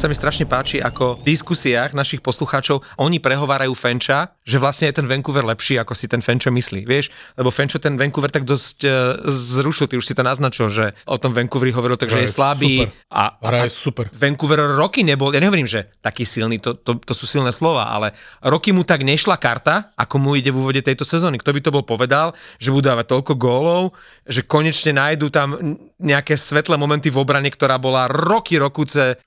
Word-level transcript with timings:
Sa 0.00 0.08
mi 0.08 0.16
strašne 0.16 0.48
páči, 0.48 0.80
ako 0.80 1.20
v 1.20 1.36
diskusiách 1.36 1.92
našich 1.92 2.24
poslucháčov 2.24 2.80
oni 2.96 3.20
prehovárajú 3.20 3.76
Fenča, 3.76 4.32
že 4.48 4.56
vlastne 4.56 4.88
je 4.88 4.96
ten 4.96 5.04
Vancouver 5.04 5.44
lepší, 5.44 5.76
ako 5.76 5.92
si 5.92 6.08
ten 6.08 6.24
Fenčo 6.24 6.48
myslí, 6.48 6.88
vieš? 6.88 7.12
Lebo 7.36 7.52
Fenčo 7.52 7.76
ten 7.76 8.00
Vancouver 8.00 8.32
tak 8.32 8.48
dosť 8.48 8.78
uh, 8.88 9.20
zrušil, 9.28 9.92
ty 9.92 10.00
už 10.00 10.08
si 10.08 10.16
to 10.16 10.24
naznačil, 10.24 10.72
že 10.72 10.96
o 11.04 11.20
tom 11.20 11.36
Vancouveri 11.36 11.68
hovoril 11.76 12.00
tak, 12.00 12.08
že 12.08 12.24
je 12.24 12.32
slabý. 12.32 12.88
Super. 12.88 13.12
A, 13.12 13.24
a, 13.44 13.48
a 13.60 13.68
super. 13.68 14.08
Vancouver 14.16 14.72
roky 14.72 15.04
nebol, 15.04 15.36
ja 15.36 15.44
nehovorím, 15.44 15.68
že 15.68 15.92
taký 16.00 16.24
silný, 16.24 16.56
to, 16.56 16.80
to, 16.80 16.96
to 16.96 17.12
sú 17.12 17.28
silné 17.28 17.52
slova, 17.52 17.92
ale 17.92 18.16
roky 18.40 18.72
mu 18.72 18.88
tak 18.88 19.04
nešla 19.04 19.36
karta, 19.36 19.92
ako 20.00 20.16
mu 20.16 20.32
ide 20.32 20.48
v 20.48 20.64
úvode 20.64 20.80
tejto 20.80 21.04
sezóny. 21.04 21.36
Kto 21.36 21.52
by 21.52 21.60
to 21.60 21.74
bol 21.76 21.84
povedal, 21.84 22.32
že 22.56 22.72
budú 22.72 22.88
dávať 22.88 23.04
toľko 23.12 23.32
gólov, 23.36 23.92
že 24.24 24.48
konečne 24.48 24.96
nájdú 24.96 25.28
tam 25.28 25.60
nejaké 26.00 26.32
svetlé 26.40 26.80
momenty 26.80 27.12
v 27.12 27.20
obrane, 27.20 27.52
ktorá 27.52 27.76
bola 27.76 28.08
roky, 28.08 28.56
rokuce 28.56 29.20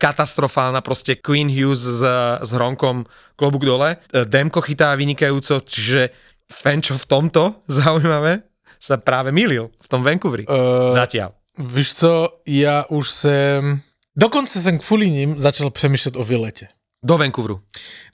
katastrofálna, 0.64 0.82
proste 0.82 1.16
Queen 1.16 1.50
Hughes 1.50 1.80
s, 1.80 2.04
s 2.42 2.52
Hronkom 2.54 3.06
klobúk 3.36 3.66
dole. 3.66 3.98
E, 4.14 4.26
Demko 4.26 4.62
chytá 4.62 4.96
vynikajúco, 4.96 5.60
čiže 5.66 6.10
Fenčo 6.48 6.96
v 6.96 7.06
tomto, 7.06 7.44
zaujímavé, 7.68 8.44
sa 8.80 9.00
práve 9.00 9.32
milil 9.32 9.72
v 9.80 9.88
tom 9.88 10.04
Vancouveri. 10.04 10.44
Uh, 10.48 10.92
Zatiaľ. 10.92 11.32
Víš 11.58 11.94
co, 11.94 12.30
já 12.48 12.84
už 12.90 13.10
jsem, 13.10 13.82
dokonce 14.16 14.60
jsem 14.60 14.78
kvůli 14.78 15.10
ním 15.10 15.40
začal 15.40 15.70
přemýšlet 15.70 16.16
o 16.16 16.24
vylete. 16.24 16.68
Do 17.04 17.18
Vancouveru. 17.18 17.60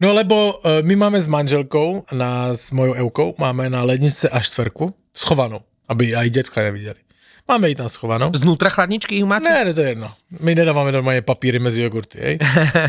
No 0.01 0.13
lebo 0.13 0.53
uh, 0.53 0.81
my 0.81 0.95
máme 0.95 1.21
s 1.21 1.27
manželkou, 1.27 2.03
na, 2.11 2.53
s 2.55 2.71
mojou 2.71 2.93
Eukou, 2.93 3.35
máme 3.37 3.69
na 3.69 3.83
lednice 3.83 4.29
až 4.29 4.45
štvrku 4.45 4.93
schovanou, 5.13 5.61
aby 5.87 6.15
aj 6.15 6.29
dětka 6.29 6.61
neviděli. 6.61 6.99
Máme 7.49 7.69
ji 7.69 7.75
tam 7.75 7.89
schovanou. 7.89 8.29
Znútra 8.29 8.69
chladničky 8.69 9.17
ich 9.17 9.25
máte? 9.25 9.49
Ne, 9.49 9.73
to 9.73 9.81
je 9.81 9.97
jedno. 9.97 10.13
My 10.37 10.53
nedávame 10.53 10.93
normálne 10.93 11.25
papíry 11.25 11.57
mezi 11.57 11.81
jogurty, 11.81 12.17
hej. 12.21 12.35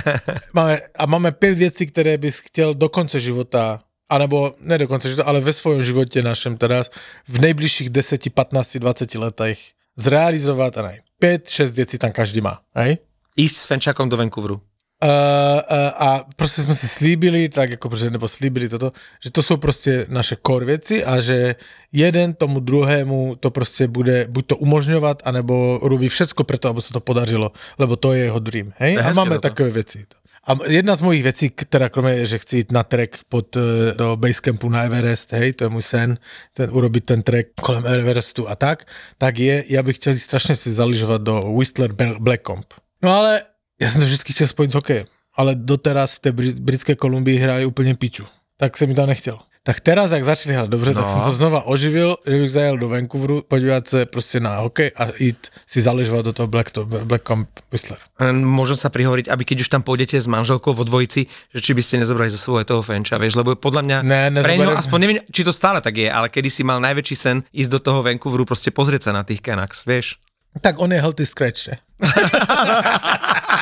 máme, 0.56 0.84
a 0.92 1.06
máme 1.08 1.32
pět 1.32 1.56
věcí, 1.56 1.88
které 1.88 2.20
bys 2.20 2.38
chtěl 2.38 2.76
do 2.76 2.88
konce 2.92 3.20
života 3.20 3.80
anebo 4.10 4.54
ne 4.60 4.78
do 4.78 4.88
konce 4.88 5.08
života, 5.08 5.24
ale 5.24 5.40
ve 5.40 5.52
svojom 5.52 5.82
živote 5.82 6.22
našem 6.22 6.58
teraz 6.58 6.90
v 7.30 7.38
nejbližších 7.38 7.90
10, 7.90 8.34
15, 8.34 8.76
20 8.76 9.14
letech 9.14 9.58
zrealizovať 9.96 10.76
a 10.76 10.82
ne. 10.82 10.94
5, 11.18 11.48
6 11.48 11.74
věcí 11.74 11.98
tam 11.98 12.12
každý 12.12 12.40
má, 12.40 12.60
hej? 12.74 12.98
Ísť 13.38 13.56
s 13.56 13.64
Fenčakom 13.66 14.08
do 14.08 14.16
Vancouveru. 14.16 14.60
Uh, 15.04 15.08
uh, 15.08 15.88
a 15.94 16.24
prostě 16.36 16.62
jsme 16.62 16.74
si 16.74 16.88
slíbili, 16.88 17.48
tak 17.48 17.70
jako, 17.70 17.90
nebo 18.10 18.28
slíbili 18.28 18.68
toto, 18.68 18.92
že 19.24 19.30
to 19.30 19.42
jsou 19.42 19.56
prostě 19.56 20.06
naše 20.08 20.36
core 20.46 20.66
věci 20.66 21.04
a 21.04 21.20
že 21.20 21.54
jeden 21.92 22.34
tomu 22.34 22.60
druhému 22.60 23.36
to 23.40 23.50
prostě 23.50 23.88
bude 23.88 24.26
buď 24.28 24.46
to 24.46 24.56
umožňovat, 24.56 25.22
anebo 25.24 25.78
robí 25.82 26.08
všecko 26.08 26.44
preto, 26.44 26.68
aby 26.68 26.82
se 26.82 26.92
to 26.92 27.00
podařilo, 27.00 27.52
lebo 27.78 27.96
to 27.96 28.12
je 28.12 28.24
jeho 28.24 28.38
dream, 28.38 28.72
hej? 28.76 28.98
A 28.98 29.12
máme 29.12 29.34
to. 29.34 29.40
takové 29.40 29.70
věci. 29.70 30.06
A 30.46 30.56
jedna 30.66 30.94
z 30.94 31.02
mojich 31.02 31.22
věcí, 31.22 31.50
která 31.50 31.88
kromě, 31.88 32.26
že 32.26 32.38
chci 32.38 32.56
jít 32.56 32.72
na 32.72 32.82
trek 32.82 33.18
pod, 33.28 33.56
e, 33.56 33.60
do 33.96 34.16
Basecampu 34.16 34.68
na 34.68 34.82
Everest, 34.82 35.32
hej, 35.32 35.52
to 35.52 35.64
je 35.64 35.70
můj 35.70 35.82
sen, 35.82 36.18
ten, 36.52 36.70
urobit 36.72 37.04
ten 37.04 37.22
trek 37.22 37.48
kolem 37.60 37.86
Everestu 37.86 38.48
a 38.48 38.56
tak, 38.56 38.84
tak 39.18 39.38
je, 39.38 39.64
já 39.68 39.82
bych 39.82 39.96
chtěl 39.96 40.14
strašně 40.14 40.56
si 40.56 40.72
zaližovat 40.72 41.22
do 41.22 41.54
Whistler 41.58 41.92
Blackcomb. 42.18 42.66
No 43.02 43.14
ale 43.14 43.42
ja 43.80 43.90
som 43.90 44.00
to 44.00 44.06
vždy 44.06 44.32
chtěl 44.32 44.48
spojit 44.48 44.70
s 44.70 44.74
hokejem, 44.74 45.06
ale 45.36 45.54
doteraz 45.54 46.14
v 46.14 46.20
té 46.20 46.32
britské 46.60 46.94
Kolumbii 46.94 47.38
hráli 47.38 47.66
úplně 47.66 47.94
piču. 47.94 48.26
Tak 48.56 48.76
se 48.76 48.86
mi 48.86 48.94
to 48.94 49.06
nechtělo. 49.06 49.40
Tak 49.60 49.80
teraz, 49.80 50.10
jak 50.10 50.24
začali 50.24 50.54
hrať 50.54 50.68
dobře, 50.68 50.94
no. 50.94 51.02
tak 51.02 51.10
som 51.12 51.20
to 51.20 51.36
znova 51.36 51.68
oživil, 51.68 52.16
že 52.24 52.32
bych 52.32 52.50
zajel 52.50 52.80
do 52.80 52.88
Vancouveru, 52.88 53.44
podívať 53.44 53.82
sa 53.84 53.98
proste 54.08 54.40
na 54.40 54.64
hokej 54.64 54.88
a 54.96 55.12
ísť 55.12 55.52
si 55.68 55.84
zaležovať 55.84 56.22
do 56.24 56.32
toho 56.32 56.48
Black, 56.48 56.72
to, 56.72 56.88
Black 56.88 57.28
Comp 57.28 57.44
Whistler. 57.68 58.00
Môžem 58.32 58.80
sa 58.80 58.88
prihovoriť, 58.88 59.28
aby 59.28 59.44
keď 59.44 59.60
už 59.60 59.68
tam 59.68 59.84
pôjdete 59.84 60.16
s 60.16 60.24
manželkou 60.24 60.72
vo 60.72 60.80
dvojici, 60.80 61.28
že 61.52 61.60
či 61.60 61.76
by 61.76 61.82
ste 61.84 62.00
nezobrali 62.00 62.32
za 62.32 62.40
sebou 62.40 62.64
toho 62.64 62.80
Fenča, 62.80 63.20
vieš, 63.20 63.36
lebo 63.36 63.52
podľa 63.52 63.84
mňa 63.84 63.98
ne, 64.00 64.40
pre 64.40 64.56
ňo, 64.56 64.80
aspoň 64.80 64.96
neviem, 64.96 65.20
či 65.28 65.44
to 65.44 65.52
stále 65.52 65.84
tak 65.84 65.92
je, 65.92 66.08
ale 66.08 66.32
kedy 66.32 66.48
si 66.48 66.64
mal 66.64 66.80
najväčší 66.80 67.16
sen 67.20 67.44
ísť 67.52 67.70
do 67.76 67.80
toho 67.84 68.00
Vancouveru, 68.00 68.48
proste 68.48 68.72
pozrieť 68.72 69.12
sa 69.12 69.12
na 69.12 69.28
tých 69.28 69.44
Canucks, 69.44 69.84
vieš. 69.84 70.16
Tak 70.64 70.80
on 70.80 70.88
je 70.88 71.04
healthy 71.04 71.28
scratch, 71.28 71.68
ne? 71.68 71.76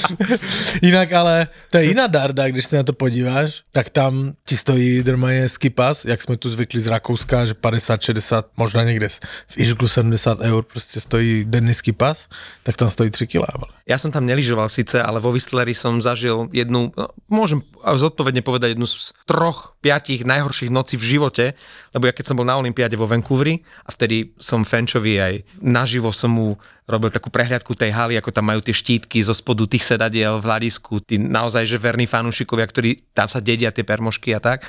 Jinak 0.82 1.12
ale 1.12 1.48
to 1.70 1.78
je 1.78 1.84
jiná 1.84 2.06
darda, 2.06 2.48
když 2.48 2.66
se 2.66 2.76
na 2.76 2.82
to 2.82 2.92
podíváš, 2.92 3.62
tak 3.72 3.90
tam 3.90 4.32
ti 4.44 4.56
stojí 4.56 5.04
normálně 5.06 5.48
skipas, 5.48 6.04
jak 6.04 6.22
jsme 6.22 6.36
tu 6.36 6.50
zvykli 6.50 6.80
z 6.80 6.86
Rakouska, 6.86 7.46
že 7.46 7.54
50, 7.54 8.02
60, 8.02 8.46
možná 8.56 8.84
někde 8.84 9.08
v 9.48 9.56
Ižglu 9.56 9.88
70 9.88 10.40
eur 10.40 10.62
prostě 10.62 11.00
stojí 11.00 11.44
denný 11.44 11.74
skipas, 11.74 12.28
tak 12.62 12.76
tam 12.76 12.90
stojí 12.90 13.10
3 13.10 13.26
kg. 13.26 13.42
Ja 13.82 13.98
som 13.98 14.14
tam 14.14 14.30
neližoval 14.30 14.70
síce, 14.70 15.02
ale 15.02 15.18
vo 15.18 15.34
Whistleri 15.34 15.74
som 15.74 15.98
zažil 15.98 16.46
jednu, 16.54 16.94
no, 16.94 17.10
môžem 17.26 17.66
zodpovedne 17.82 18.38
povedať, 18.46 18.78
jednu 18.78 18.86
z 18.86 19.10
troch, 19.26 19.74
piatich 19.82 20.22
najhorších 20.22 20.70
nocí 20.70 20.94
v 20.94 21.18
živote, 21.18 21.44
lebo 21.90 22.06
ja 22.06 22.14
keď 22.14 22.30
som 22.30 22.38
bol 22.38 22.46
na 22.46 22.54
Olympiáde 22.54 22.94
vo 22.94 23.10
Vancouveri 23.10 23.58
a 23.82 23.90
vtedy 23.90 24.38
som 24.38 24.62
Fenčovi 24.62 25.18
aj 25.18 25.34
naživo 25.58 26.14
som 26.14 26.30
mu 26.30 26.48
robil 26.92 27.08
takú 27.08 27.32
prehliadku 27.32 27.72
tej 27.72 27.90
haly, 27.96 28.20
ako 28.20 28.28
tam 28.28 28.52
majú 28.52 28.60
tie 28.60 28.76
štítky 28.76 29.24
zo 29.24 29.32
spodu 29.32 29.64
tých 29.64 29.88
sedadiel 29.88 30.36
v 30.36 30.44
hľadisku, 30.44 31.00
tí 31.00 31.16
naozaj 31.16 31.64
že 31.64 31.80
verní 31.80 32.04
fanúšikovia, 32.04 32.68
ktorí 32.68 32.90
tam 33.16 33.26
sa 33.26 33.40
dedia 33.40 33.72
tie 33.72 33.82
permošky 33.82 34.36
a 34.36 34.40
tak. 34.44 34.68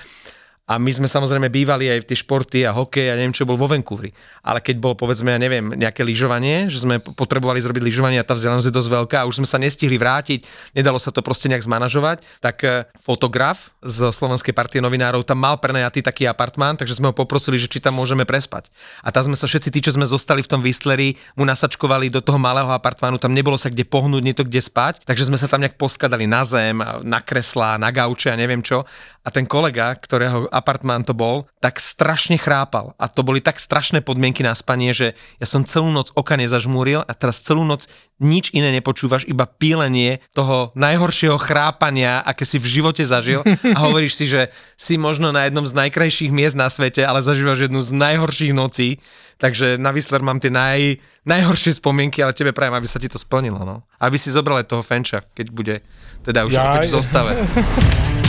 A 0.63 0.79
my 0.79 0.87
sme 0.95 1.11
samozrejme 1.11 1.51
bývali 1.51 1.91
aj 1.91 2.07
v 2.07 2.07
tie 2.07 2.17
športy 2.23 2.63
a 2.63 2.71
hokej 2.71 3.11
a 3.11 3.19
neviem 3.19 3.35
čo 3.35 3.43
bol 3.43 3.59
vo 3.59 3.67
Vancouveri. 3.67 4.15
Ale 4.47 4.63
keď 4.63 4.79
bolo 4.79 4.95
povedzme, 4.95 5.35
ja 5.35 5.39
neviem, 5.39 5.75
nejaké 5.75 6.07
lyžovanie, 6.07 6.71
že 6.71 6.87
sme 6.87 7.03
potrebovali 7.03 7.59
zrobiť 7.59 7.83
lyžovanie 7.83 8.15
a 8.15 8.23
tá 8.23 8.31
vzdialenosť 8.31 8.71
je 8.71 8.77
dosť 8.79 8.89
veľká 8.95 9.17
a 9.19 9.27
už 9.27 9.43
sme 9.43 9.47
sa 9.47 9.59
nestihli 9.59 9.99
vrátiť, 9.99 10.47
nedalo 10.71 10.95
sa 11.03 11.11
to 11.11 11.19
proste 11.19 11.51
nejak 11.51 11.67
zmanažovať, 11.67 12.23
tak 12.39 12.63
e, 12.63 12.87
fotograf 12.95 13.75
z 13.83 14.07
Slovenskej 14.07 14.55
partie 14.55 14.79
novinárov 14.79 15.27
tam 15.27 15.43
mal 15.43 15.59
prenajatý 15.59 15.99
taký 15.99 16.31
apartmán, 16.31 16.79
takže 16.79 16.95
sme 16.95 17.11
ho 17.11 17.15
poprosili, 17.15 17.59
že 17.59 17.67
či 17.67 17.83
tam 17.83 17.99
môžeme 17.99 18.23
prespať. 18.23 18.71
A 19.03 19.11
tam 19.11 19.27
sme 19.27 19.35
sa 19.35 19.51
všetci 19.51 19.67
tí, 19.67 19.83
čo 19.83 19.91
sme 19.91 20.07
zostali 20.07 20.39
v 20.39 20.47
tom 20.47 20.63
Whistleri, 20.63 21.19
mu 21.35 21.43
nasačkovali 21.43 22.07
do 22.07 22.23
toho 22.23 22.39
malého 22.39 22.71
apartmánu, 22.71 23.19
tam 23.19 23.35
nebolo 23.35 23.59
sa 23.59 23.67
kde 23.67 23.83
pohnúť, 23.83 24.23
nie 24.23 24.31
to 24.31 24.47
kde 24.47 24.63
spať, 24.63 25.03
takže 25.03 25.27
sme 25.27 25.35
sa 25.35 25.51
tam 25.51 25.59
nejak 25.59 25.75
poskladali 25.75 26.23
na 26.23 26.47
zem, 26.47 26.79
na 27.03 27.19
kreslá, 27.19 27.75
na 27.75 27.91
gauče 27.91 28.31
a 28.31 28.39
neviem 28.39 28.63
čo. 28.63 28.87
A 29.23 29.31
ten 29.31 29.47
kolega, 29.47 29.95
ktorého 29.95 30.51
apartmán 30.51 31.07
to 31.07 31.15
bol, 31.15 31.47
tak 31.63 31.79
strašne 31.79 32.35
chrápal. 32.35 32.91
A 32.99 33.07
to 33.07 33.23
boli 33.23 33.39
tak 33.39 33.55
strašné 33.55 34.03
podmienky 34.03 34.43
na 34.43 34.51
spanie, 34.51 34.91
že 34.91 35.15
ja 35.39 35.47
som 35.47 35.63
celú 35.63 35.95
noc 35.95 36.11
oka 36.11 36.35
nezažmúril 36.35 37.07
a 37.07 37.11
teraz 37.15 37.39
celú 37.39 37.63
noc 37.63 37.87
nič 38.19 38.51
iné 38.51 38.75
nepočúvaš, 38.75 39.23
iba 39.23 39.47
pílenie 39.47 40.19
toho 40.35 40.75
najhoršieho 40.75 41.39
chrápania, 41.39 42.19
aké 42.19 42.43
si 42.43 42.59
v 42.59 42.67
živote 42.79 43.03
zažil 43.07 43.47
a 43.47 43.79
hovoríš 43.79 44.13
si, 44.19 44.25
že 44.27 44.51
si 44.75 44.99
možno 44.99 45.31
na 45.31 45.47
jednom 45.47 45.63
z 45.63 45.71
najkrajších 45.71 46.31
miest 46.31 46.59
na 46.59 46.67
svete, 46.67 47.07
ale 47.07 47.23
zažívaš 47.23 47.71
jednu 47.71 47.79
z 47.79 47.95
najhorších 47.95 48.51
nocí. 48.51 48.99
Takže 49.39 49.79
na 49.79 49.95
Whistler 49.95 50.23
mám 50.23 50.43
tie 50.43 50.51
naj, 50.51 50.99
najhoršie 51.23 51.79
spomienky, 51.79 52.19
ale 52.19 52.35
tebe 52.35 52.51
prajem, 52.51 52.75
aby 52.75 52.87
sa 52.87 52.99
ti 52.99 53.07
to 53.07 53.19
splnilo. 53.19 53.63
No. 53.63 53.87
Aby 53.99 54.19
si 54.19 54.31
zobral 54.31 54.59
aj 54.63 54.71
toho 54.71 54.83
Fenča, 54.83 55.23
keď 55.31 55.47
bude 55.51 55.75
teda 56.23 56.47
už 56.47 56.55
v 56.55 56.91
zostave. 56.91 57.35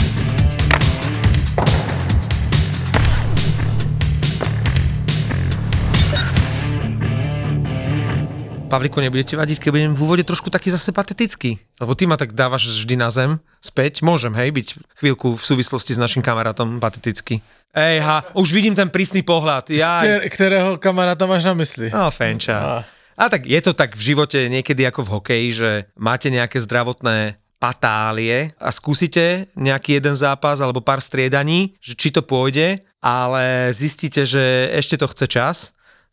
Pavliku, 8.74 8.98
nebudete 8.98 9.38
vadiť, 9.38 9.62
keď 9.62 9.70
budem 9.70 9.92
v 9.94 10.02
úvode 10.02 10.26
trošku 10.26 10.50
taký 10.50 10.66
zase 10.74 10.90
patetický. 10.90 11.54
Lebo 11.78 11.94
ty 11.94 12.10
ma 12.10 12.18
tak 12.18 12.34
dávaš 12.34 12.74
vždy 12.82 12.98
na 12.98 13.06
zem, 13.06 13.38
späť. 13.62 14.02
Môžem, 14.02 14.34
hej, 14.34 14.50
byť 14.50 14.68
chvíľku 14.98 15.38
v 15.38 15.44
súvislosti 15.46 15.94
s 15.94 16.02
našim 16.02 16.26
kamarátom 16.26 16.82
patetický. 16.82 17.38
Ej, 17.70 18.02
ha, 18.02 18.26
už 18.34 18.50
vidím 18.50 18.74
ten 18.74 18.90
prísny 18.90 19.22
pohľad. 19.22 19.70
Ja... 19.70 20.02
Kter, 20.02 20.26
ktorého 20.26 20.70
kamaráta 20.82 21.22
máš 21.30 21.46
na 21.46 21.54
mysli? 21.54 21.86
No, 21.94 22.10
Fenča. 22.10 22.58
A. 22.58 22.74
a 23.14 23.24
tak 23.30 23.46
je 23.46 23.60
to 23.62 23.78
tak 23.78 23.94
v 23.94 24.02
živote 24.10 24.50
niekedy 24.50 24.82
ako 24.90 25.06
v 25.06 25.12
hokeji, 25.22 25.48
že 25.54 25.70
máte 25.94 26.26
nejaké 26.34 26.58
zdravotné 26.58 27.38
patálie 27.62 28.58
a 28.58 28.74
skúsite 28.74 29.54
nejaký 29.54 30.02
jeden 30.02 30.18
zápas 30.18 30.58
alebo 30.58 30.82
pár 30.82 30.98
striedaní, 30.98 31.78
že 31.78 31.94
či 31.94 32.10
to 32.10 32.26
pôjde, 32.26 32.82
ale 32.98 33.70
zistíte, 33.70 34.26
že 34.26 34.66
ešte 34.74 34.98
to 34.98 35.06
chce 35.06 35.26
čas 35.30 35.56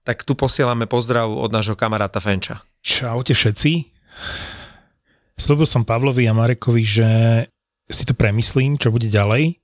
tak 0.02 0.26
tu 0.26 0.34
posielame 0.34 0.90
pozdrav 0.90 1.30
od 1.30 1.50
nášho 1.54 1.78
kamaráta 1.78 2.18
Fenča. 2.18 2.62
Čaute 2.82 3.38
všetci. 3.38 3.72
Slúbil 5.38 5.66
som 5.70 5.86
Pavlovi 5.86 6.26
a 6.30 6.34
Marekovi, 6.34 6.84
že 6.86 7.10
si 7.90 8.04
to 8.06 8.14
premyslím, 8.14 8.78
čo 8.78 8.94
bude 8.94 9.10
ďalej, 9.10 9.58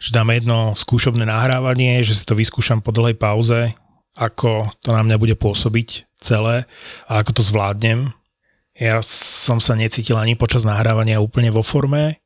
že 0.00 0.10
dáme 0.14 0.38
jedno 0.38 0.72
skúšobné 0.72 1.28
nahrávanie, 1.28 2.00
že 2.02 2.16
si 2.16 2.24
to 2.24 2.38
vyskúšam 2.38 2.80
po 2.80 2.94
dlhej 2.94 3.18
pauze 3.20 3.74
ako 4.20 4.68
to 4.84 4.92
na 4.92 5.00
mňa 5.00 5.16
bude 5.16 5.34
pôsobiť 5.40 6.04
celé 6.20 6.68
a 7.08 7.24
ako 7.24 7.40
to 7.40 7.42
zvládnem. 7.46 8.12
Ja 8.76 9.00
som 9.04 9.64
sa 9.64 9.72
necítil 9.72 10.20
ani 10.20 10.36
počas 10.36 10.68
nahrávania 10.68 11.24
úplne 11.24 11.48
vo 11.48 11.64
forme. 11.64 12.20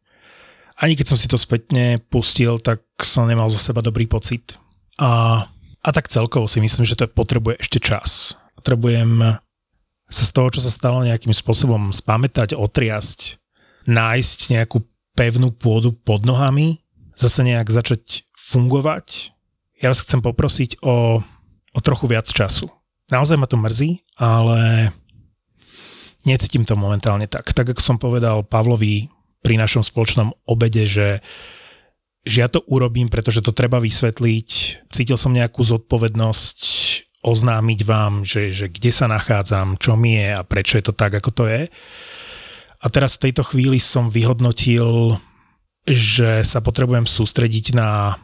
Ani 0.75 0.99
keď 0.99 1.15
som 1.15 1.19
si 1.19 1.31
to 1.31 1.39
spätne 1.39 2.03
pustil, 2.11 2.59
tak 2.59 2.83
som 2.99 3.31
nemal 3.31 3.47
zo 3.47 3.63
seba 3.63 3.79
dobrý 3.79 4.11
pocit. 4.11 4.59
A, 4.99 5.47
a 5.85 5.89
tak 5.93 6.09
celkovo 6.09 6.49
si 6.49 6.65
myslím, 6.65 6.89
že 6.89 6.97
to 6.97 7.05
potrebuje 7.05 7.61
ešte 7.61 7.79
čas. 7.79 8.33
Potrebujem 8.57 9.37
sa 10.09 10.25
z 10.25 10.33
toho, 10.33 10.49
čo 10.49 10.65
sa 10.65 10.73
stalo, 10.73 11.05
nejakým 11.05 11.37
spôsobom 11.37 11.93
spamätať, 11.93 12.57
otriasť, 12.57 13.37
nájsť 13.85 14.39
nejakú 14.57 14.81
pevnú 15.13 15.53
pôdu 15.53 15.93
pod 15.93 16.25
nohami, 16.25 16.81
zase 17.13 17.45
nejak 17.45 17.69
začať 17.69 18.25
fungovať. 18.35 19.37
Ja 19.85 19.93
vás 19.93 20.01
chcem 20.01 20.25
poprosiť 20.25 20.81
o, 20.81 21.21
o 21.77 21.81
trochu 21.85 22.09
viac 22.09 22.25
času. 22.25 22.73
Naozaj 23.13 23.37
ma 23.37 23.45
to 23.45 23.61
mrzí, 23.61 24.01
ale 24.17 24.91
necítim 26.25 26.65
to 26.65 26.75
momentálne 26.75 27.29
tak. 27.29 27.53
Tak 27.53 27.77
ako 27.77 27.83
som 27.85 27.97
povedal 28.01 28.43
Pavlovi 28.49 29.13
pri 29.45 29.61
našom 29.61 29.85
spoločnom 29.85 30.33
obede, 30.49 30.89
že, 30.89 31.21
že 32.25 32.41
ja 32.41 32.49
to 32.49 32.65
urobím, 32.67 33.13
pretože 33.13 33.45
to 33.45 33.53
treba 33.53 33.77
vysvetliť. 33.79 34.49
Cítil 34.89 35.21
som 35.21 35.37
nejakú 35.37 35.61
zodpovednosť 35.61 36.61
oznámiť 37.25 37.81
vám, 37.85 38.25
že, 38.25 38.53
že 38.53 38.69
kde 38.69 38.93
sa 38.93 39.09
nachádzam, 39.09 39.81
čo 39.81 39.97
mi 39.97 40.17
je 40.21 40.29
a 40.33 40.45
prečo 40.45 40.77
je 40.81 40.85
to 40.89 40.97
tak, 40.97 41.17
ako 41.17 41.31
to 41.33 41.45
je. 41.49 41.63
A 42.85 42.87
teraz 42.93 43.17
v 43.17 43.29
tejto 43.29 43.45
chvíli 43.49 43.81
som 43.81 44.13
vyhodnotil, 44.13 45.17
že 45.89 46.45
sa 46.45 46.61
potrebujem 46.61 47.09
sústrediť 47.09 47.73
na, 47.77 48.21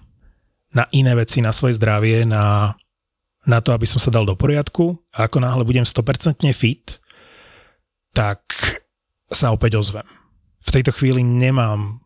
na 0.76 0.85
iné 0.93 1.17
veci, 1.17 1.41
na 1.41 1.53
svoje 1.53 1.81
zdravie, 1.81 2.29
na, 2.29 2.76
na 3.49 3.58
to, 3.64 3.73
aby 3.73 3.88
som 3.88 3.96
sa 3.96 4.12
dal 4.12 4.29
do 4.29 4.37
poriadku. 4.37 5.00
A 5.17 5.29
ako 5.29 5.44
náhle 5.44 5.64
budem 5.64 5.85
100% 5.85 6.44
fit, 6.53 7.00
tak 8.12 8.41
sa 9.32 9.53
opäť 9.53 9.81
ozvem. 9.81 10.05
V 10.61 10.70
tejto 10.76 10.93
chvíli 10.93 11.25
nemám 11.25 12.05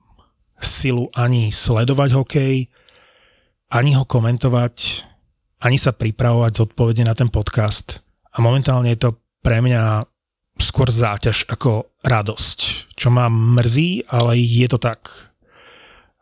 silu 0.60 1.10
ani 1.14 1.50
sledovať 1.50 2.10
hokej, 2.14 2.56
ani 3.74 3.90
ho 3.98 4.04
komentovať, 4.06 4.74
ani 5.64 5.78
sa 5.80 5.96
pripravovať 5.96 6.52
zodpovedne 6.62 7.08
na 7.08 7.14
ten 7.16 7.32
podcast. 7.32 8.04
A 8.34 8.42
momentálne 8.42 8.90
je 8.94 9.00
to 9.08 9.10
pre 9.42 9.58
mňa 9.62 10.04
skôr 10.58 10.86
záťaž 10.90 11.50
ako 11.50 11.90
radosť, 12.06 12.58
čo 12.94 13.08
ma 13.10 13.26
mrzí, 13.30 14.06
ale 14.06 14.38
je 14.38 14.66
to 14.70 14.78
tak. 14.78 15.10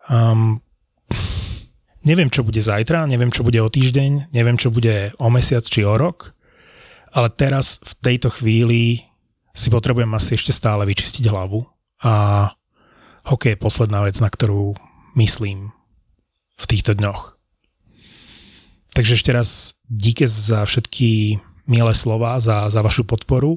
Um, 0.08 0.60
neviem, 2.02 2.32
čo 2.32 2.42
bude 2.42 2.58
zajtra, 2.58 3.06
neviem, 3.06 3.30
čo 3.30 3.44
bude 3.44 3.60
o 3.60 3.68
týždeň, 3.68 4.32
neviem, 4.32 4.56
čo 4.56 4.72
bude 4.72 5.12
o 5.20 5.28
mesiac 5.28 5.62
či 5.62 5.84
o 5.84 5.94
rok, 5.94 6.32
ale 7.12 7.28
teraz 7.30 7.78
v 7.84 7.92
tejto 8.00 8.32
chvíli 8.32 9.04
si 9.52 9.68
potrebujem 9.68 10.10
asi 10.16 10.34
ešte 10.34 10.52
stále 10.52 10.88
vyčistiť 10.88 11.28
hlavu 11.28 11.60
a 12.02 12.48
hokej 13.26 13.54
je 13.54 13.62
posledná 13.62 14.04
vec, 14.04 14.18
na 14.18 14.28
ktorú 14.30 14.74
myslím 15.18 15.70
v 16.58 16.64
týchto 16.68 16.94
dňoch. 16.94 17.38
Takže 18.92 19.16
ešte 19.16 19.32
raz 19.32 19.80
díke 19.88 20.28
za 20.28 20.68
všetky 20.68 21.40
milé 21.64 21.92
slova, 21.96 22.36
za, 22.42 22.68
za 22.68 22.84
vašu 22.84 23.08
podporu 23.08 23.56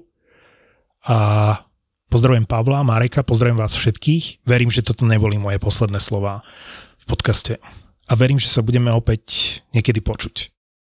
a 1.04 1.60
pozdravujem 2.08 2.48
Pavla, 2.48 2.88
Mareka, 2.88 3.28
pozdravujem 3.28 3.60
vás 3.60 3.76
všetkých. 3.76 4.48
Verím, 4.48 4.72
že 4.72 4.86
toto 4.86 5.04
neboli 5.04 5.36
moje 5.36 5.60
posledné 5.60 6.00
slova 6.00 6.40
v 6.96 7.06
podcaste 7.06 7.60
a 8.08 8.12
verím, 8.16 8.40
že 8.40 8.48
sa 8.48 8.64
budeme 8.64 8.96
opäť 8.96 9.60
niekedy 9.76 10.00
počuť. 10.00 10.55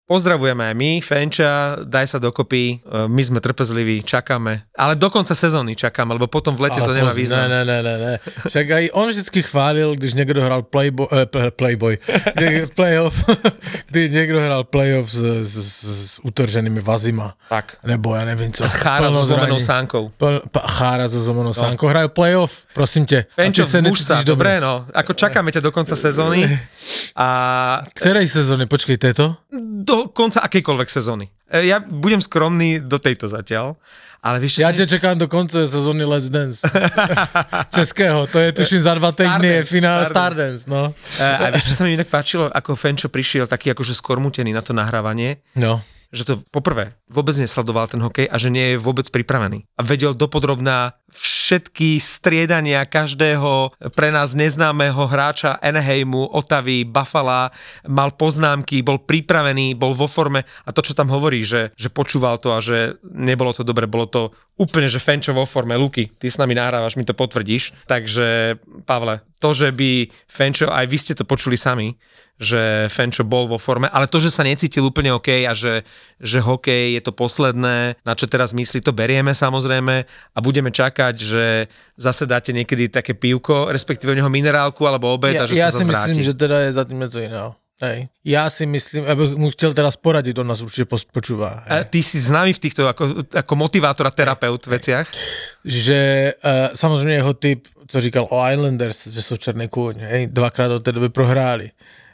Pozdravujeme 0.09 0.73
aj 0.73 0.75
my, 0.75 0.91
Fenča, 1.05 1.85
daj 1.85 2.09
sa 2.09 2.17
dokopy, 2.17 2.81
e, 2.81 3.05
my 3.13 3.21
sme 3.21 3.45
trpezliví, 3.45 4.01
čakáme. 4.01 4.65
Ale 4.73 4.97
do 4.97 5.13
konca 5.13 5.37
sezóny 5.37 5.77
čakáme, 5.77 6.17
lebo 6.17 6.25
potom 6.25 6.57
v 6.57 6.65
lete 6.65 6.81
to 6.81 6.97
nemá 6.97 7.13
poz- 7.13 7.21
význam. 7.21 7.45
Ne, 7.45 7.61
ne, 7.61 7.63
ne, 7.69 7.79
ne, 7.85 7.95
ne. 8.01 8.13
Však 8.49 8.67
aj 8.73 8.85
on 8.97 9.13
vždycky 9.13 9.45
chválil, 9.45 9.93
když 10.01 10.17
niekto 10.17 10.41
hral 10.41 10.65
playboy, 10.65 11.13
eh, 11.13 11.53
playboy, 11.53 12.01
playoff, 12.73 13.21
kdy 13.93 14.09
niekto 14.09 14.41
hral 14.41 14.65
playoff 14.65 15.13
s, 15.13 15.21
s, 15.45 15.55
s, 15.61 16.15
utrženými 16.25 16.81
vazima. 16.81 17.37
Tak. 17.53 17.85
Nebo 17.85 18.17
ja 18.17 18.25
neviem 18.25 18.49
co. 18.49 18.65
Chára 18.65 19.13
so 19.13 19.29
zlomenou 19.29 19.61
sánkou. 19.61 20.09
Pl- 20.17 20.41
chára 20.73 21.05
so 21.05 21.21
zlomenou 21.21 21.53
no. 21.53 21.61
sánkou. 21.61 21.85
Hrajú 21.85 22.09
playoff, 22.17 22.65
prosím 22.73 23.05
te. 23.05 23.29
Fenčo, 23.29 23.61
ty 23.69 23.85
sa 24.01 24.25
dobre, 24.25 24.57
no. 24.57 24.89
Ako 24.89 25.13
čakáme 25.13 25.53
ťa 25.53 25.61
do 25.61 25.69
konca 25.69 25.93
sezóny 25.93 26.49
a 27.13 27.29
Ktorej 27.93 28.25
sezóny? 28.25 28.65
Počkej, 28.65 28.97
tejto? 28.97 29.37
do 29.89 29.98
konca 30.07 30.39
akejkoľvek 30.41 30.89
sezóny. 30.89 31.27
E, 31.45 31.67
Ja 31.67 31.81
budem 31.81 32.19
skromný 32.19 32.79
do 32.79 32.97
tejto 32.97 33.27
zatiaľ, 33.27 33.75
ale 34.19 34.39
vieš, 34.39 34.59
Ja 34.59 34.71
sa... 34.71 34.77
ťa 34.77 34.87
čakám 34.89 35.17
do 35.17 35.27
konca 35.27 35.59
sezóny 35.61 36.03
Let's 36.03 36.27
Dance. 36.27 36.63
Českého, 37.71 38.27
to 38.27 38.39
je 38.39 38.51
tuším 38.53 38.81
za 38.81 38.95
dva 38.95 39.11
týdny 39.11 39.47
je 39.47 39.61
finále 39.65 40.05
Stardance. 40.05 40.63
Stardance, 40.63 40.63
no. 40.67 40.83
E, 41.17 41.35
A 41.39 41.51
vieš, 41.51 41.65
čo 41.67 41.75
sa 41.75 41.83
mi 41.83 41.95
inak 41.95 42.09
páčilo, 42.09 42.47
ako 42.47 42.75
Fenčo 42.75 43.09
prišiel 43.09 43.47
taký 43.47 43.71
akože 43.71 43.95
skormutený 43.95 44.51
na 44.51 44.61
to 44.61 44.71
nahrávanie, 44.71 45.39
No. 45.55 45.83
že 46.09 46.25
to 46.25 46.41
poprvé 46.49 46.97
vôbec 47.07 47.35
nesledoval 47.35 47.87
ten 47.87 48.01
hokej 48.01 48.27
a 48.27 48.37
že 48.37 48.49
nie 48.49 48.75
je 48.75 48.77
vôbec 48.77 49.07
pripravený. 49.07 49.65
A 49.75 49.83
vedel 49.83 50.13
dopodrobná 50.13 50.97
všetky 51.49 51.97
striedania 51.97 52.85
každého 52.85 53.73
pre 53.97 54.13
nás 54.13 54.37
neznámeho 54.37 55.09
hráča 55.09 55.57
Anaheimu, 55.65 56.29
Otavy, 56.37 56.85
Buffalo, 56.85 57.49
mal 57.89 58.13
poznámky, 58.13 58.85
bol 58.85 59.01
pripravený, 59.01 59.73
bol 59.73 59.97
vo 59.97 60.05
forme 60.05 60.45
a 60.45 60.69
to, 60.77 60.85
čo 60.85 60.93
tam 60.93 61.09
hovorí, 61.09 61.41
že, 61.41 61.73
že 61.73 61.89
počúval 61.89 62.37
to 62.37 62.53
a 62.53 62.61
že 62.61 63.01
nebolo 63.01 63.57
to 63.57 63.65
dobre, 63.65 63.89
bolo 63.89 64.05
to 64.05 64.29
úplne, 64.61 64.93
že 64.93 65.01
Fenčo 65.01 65.33
vo 65.33 65.49
forme. 65.49 65.73
Luky, 65.81 66.13
ty 66.21 66.29
s 66.29 66.37
nami 66.37 66.53
nahrávaš, 66.53 67.01
mi 67.01 67.09
to 67.09 67.17
potvrdíš. 67.17 67.73
Takže, 67.89 68.61
Pavle, 68.85 69.25
to, 69.41 69.57
že 69.57 69.73
by 69.73 70.11
Fenčo, 70.29 70.69
aj 70.69 70.85
vy 70.85 70.97
ste 71.01 71.17
to 71.17 71.25
počuli 71.25 71.57
sami, 71.57 71.97
že 72.39 72.87
Fenčo 72.87 73.27
bol 73.27 73.51
vo 73.51 73.59
forme, 73.59 73.91
ale 73.91 74.07
to, 74.07 74.23
že 74.23 74.31
sa 74.31 74.47
necítil 74.47 74.87
úplne 74.87 75.11
OK 75.11 75.43
a 75.43 75.53
že, 75.55 75.83
že 76.23 76.39
hokej 76.39 76.95
je 76.95 77.03
to 77.03 77.11
posledné, 77.11 77.99
na 78.07 78.15
čo 78.15 78.31
teraz 78.31 78.55
myslí, 78.55 78.79
to 78.81 78.95
berieme 78.95 79.35
samozrejme 79.35 80.07
a 80.07 80.39
budeme 80.39 80.71
čakať, 80.71 81.15
že 81.19 81.67
zase 81.99 82.31
dáte 82.31 82.55
niekedy 82.55 82.89
také 82.89 83.19
pivko, 83.19 83.75
respektíve 83.75 84.15
u 84.15 84.19
neho 84.23 84.31
minerálku 84.31 84.87
alebo 84.87 85.11
obed 85.11 85.35
Ja, 85.35 85.45
a 85.45 85.51
že 85.51 85.59
ja 85.59 85.69
sa 85.75 85.83
si 85.83 85.85
zase 85.85 85.91
myslím, 85.91 86.15
vráti. 86.23 86.29
že 86.31 86.35
teda 86.39 86.57
je 86.61 86.71
za 86.73 86.85
tým 86.87 86.99
něco 86.99 87.19
jiného. 87.19 87.51
Hej. 87.81 88.09
Já 88.25 88.51
si 88.51 88.67
myslím, 88.67 89.05
abych 89.07 89.35
mu 89.37 89.51
chtěl 89.51 89.75
teraz 89.75 89.97
poradit, 89.97 90.39
on 90.39 90.47
nás 90.47 90.61
určitě 90.61 90.85
pos- 90.85 91.07
počúva. 91.13 91.63
A 91.69 91.85
ty 91.85 92.03
si 92.03 92.19
známy 92.21 92.53
v 92.53 92.59
týchto 92.59 92.89
ako, 92.91 93.23
ako 93.35 93.55
motivátor 93.57 94.07
a 94.07 94.11
terapeut 94.11 94.67
veciach. 94.67 95.07
že 95.65 96.33
uh, 96.45 96.75
samozřejmě 96.75 97.15
jeho 97.15 97.35
typ, 97.35 97.67
co 97.87 98.01
říkal 98.01 98.27
o 98.31 98.51
Islanders, 98.51 99.07
že 99.07 99.23
jsou 99.23 99.37
černý 99.37 99.69
kůň, 99.69 99.95
hej, 99.99 100.27
dvakrát 100.27 100.71
od 100.73 100.83
té 100.83 100.93
doby 100.93 101.09
prohráli 101.09 101.71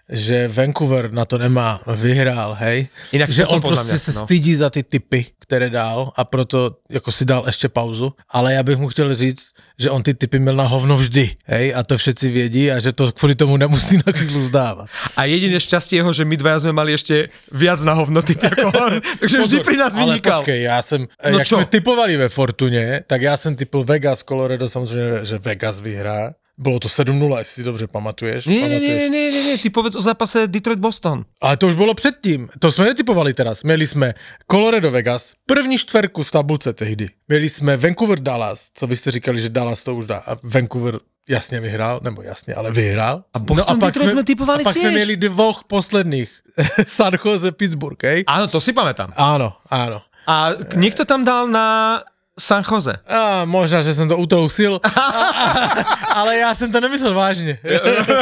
že 0.08 0.49
Vancouver 0.49 1.12
na 1.12 1.25
to 1.25 1.38
nemá, 1.38 1.80
vyhrál, 1.96 2.54
hej. 2.61 2.88
Inak 3.12 3.30
že 3.30 3.46
on 3.46 3.61
prostě 3.61 3.99
se 3.99 4.12
no. 4.12 4.23
stydí 4.25 4.54
za 4.54 4.70
ty 4.70 4.82
typy, 4.82 5.26
které 5.38 5.70
dal 5.70 6.12
a 6.16 6.25
proto 6.25 6.76
jako 6.90 7.12
si 7.12 7.25
dal 7.25 7.42
ještě 7.46 7.68
pauzu, 7.68 8.12
ale 8.30 8.54
já 8.54 8.62
bych 8.62 8.78
mu 8.78 8.88
chtěl 8.88 9.14
říct, 9.14 9.49
že 9.78 9.90
on 9.90 10.02
ty 10.02 10.14
typy 10.14 10.38
měl 10.38 10.56
na 10.56 10.64
hovno 10.64 10.96
vždy, 10.96 11.30
hej, 11.44 11.75
a 11.75 11.82
to 11.82 11.99
všetci 11.99 12.30
vědí 12.30 12.70
a 12.73 12.80
že 12.80 12.92
to 12.92 13.12
kvůli 13.12 13.34
tomu 13.34 13.56
nemusí 13.56 13.96
na 14.06 14.12
chvíľu 14.12 14.44
zdávat. 14.46 14.87
A 15.16 15.25
jediné 15.25 15.58
šťastie 15.61 15.99
jeho, 15.99 16.12
že 16.12 16.25
my 16.25 16.37
dvaja 16.37 16.58
sme 16.62 16.73
mali 16.73 16.94
ešte 16.94 17.28
viac 17.50 17.82
na 17.82 17.92
hovnoty 17.99 18.37
ako 18.38 18.70
on. 18.70 18.92
Takže 19.20 19.37
vždy 19.40 19.58
pri 19.66 19.76
nás 19.76 19.96
ale 19.96 20.14
vynikal. 20.20 20.38
počkej, 20.40 20.62
já 20.62 20.82
jsem, 20.82 21.00
No 21.30 21.38
jak 21.38 21.46
čo? 21.49 21.56
jsme 21.56 21.64
typovali 21.64 22.16
ve 22.16 22.28
Fortuně, 22.28 23.02
tak 23.06 23.23
já 23.23 23.37
jsem 23.37 23.56
typl 23.56 23.84
Vegas, 23.84 24.23
Colorado, 24.23 24.68
samozřejmě, 24.68 25.25
že 25.25 25.38
Vegas 25.38 25.80
vyhrá. 25.80 26.34
Bylo 26.58 26.78
to 26.80 26.88
7-0, 26.88 27.38
jestli 27.38 27.54
si 27.54 27.62
dobře 27.62 27.87
pamatuješ. 27.87 28.46
Nie, 28.46 28.61
pamatuješ. 28.61 28.87
nie, 28.87 29.11
nie, 29.11 29.30
nie, 29.32 29.42
nie, 29.42 29.58
ty 29.58 29.70
povedz 29.70 29.96
o 29.96 30.02
zápase 30.02 30.46
Detroit-Boston. 30.46 31.25
Ale 31.42 31.56
to 31.56 31.66
už 31.66 31.75
bylo 31.75 31.94
předtím, 31.94 32.49
to 32.58 32.73
jsme 32.73 32.84
netypovali 32.84 33.34
teraz. 33.34 33.62
Měli 33.62 33.87
jsme 33.87 34.14
Colorado 34.50 34.90
Vegas, 34.90 35.32
první 35.46 35.78
čtverku 35.78 36.23
v 36.23 36.30
tabulce 36.30 36.73
tehdy. 36.73 37.11
Měli 37.28 37.50
jsme 37.50 37.76
Vancouver 37.76 38.20
Dallas, 38.20 38.70
co 38.75 38.87
vy 38.87 38.96
jste 38.96 39.11
říkali, 39.11 39.40
že 39.40 39.49
Dallas 39.49 39.82
to 39.82 39.94
už 39.94 40.06
dá. 40.06 40.16
A 40.16 40.37
Vancouver 40.42 40.99
jasně 41.28 41.61
vyhrál, 41.61 42.00
nebo 42.02 42.23
jasně, 42.23 42.54
ale 42.54 42.73
vyhrál. 42.73 43.25
A 43.34 43.38
Boston 43.38 43.78
Detroit 43.78 44.11
jsme 44.11 44.25
typovali 44.25 44.62
a 44.62 44.64
pak 44.64 44.76
jsme 44.76 44.90
tiež. 44.90 44.94
měli 44.94 45.16
dvoch 45.16 45.64
posledných. 45.66 46.30
San 46.87 47.12
Jose, 47.25 47.52
Pittsburgh, 47.52 47.99
hej? 48.04 48.25
Áno, 48.30 48.46
to 48.46 48.62
si 48.62 48.70
pamätám. 48.70 49.11
Áno, 49.18 49.58
áno. 49.66 50.06
A 50.25 50.54
niekto 50.78 51.02
tam 51.04 51.26
dal 51.26 51.50
na 51.50 51.99
San 52.41 52.64
Jose. 52.67 52.97
A 53.07 53.45
možná, 53.45 53.83
že 53.83 53.95
jsem 53.95 54.09
to 54.09 54.17
utrousil, 54.17 54.81
a, 54.83 54.88
a, 55.00 55.85
ale 56.14 56.37
já 56.37 56.55
jsem 56.55 56.73
to 56.73 56.81
nemyslel 56.81 57.14
vážně. 57.14 57.59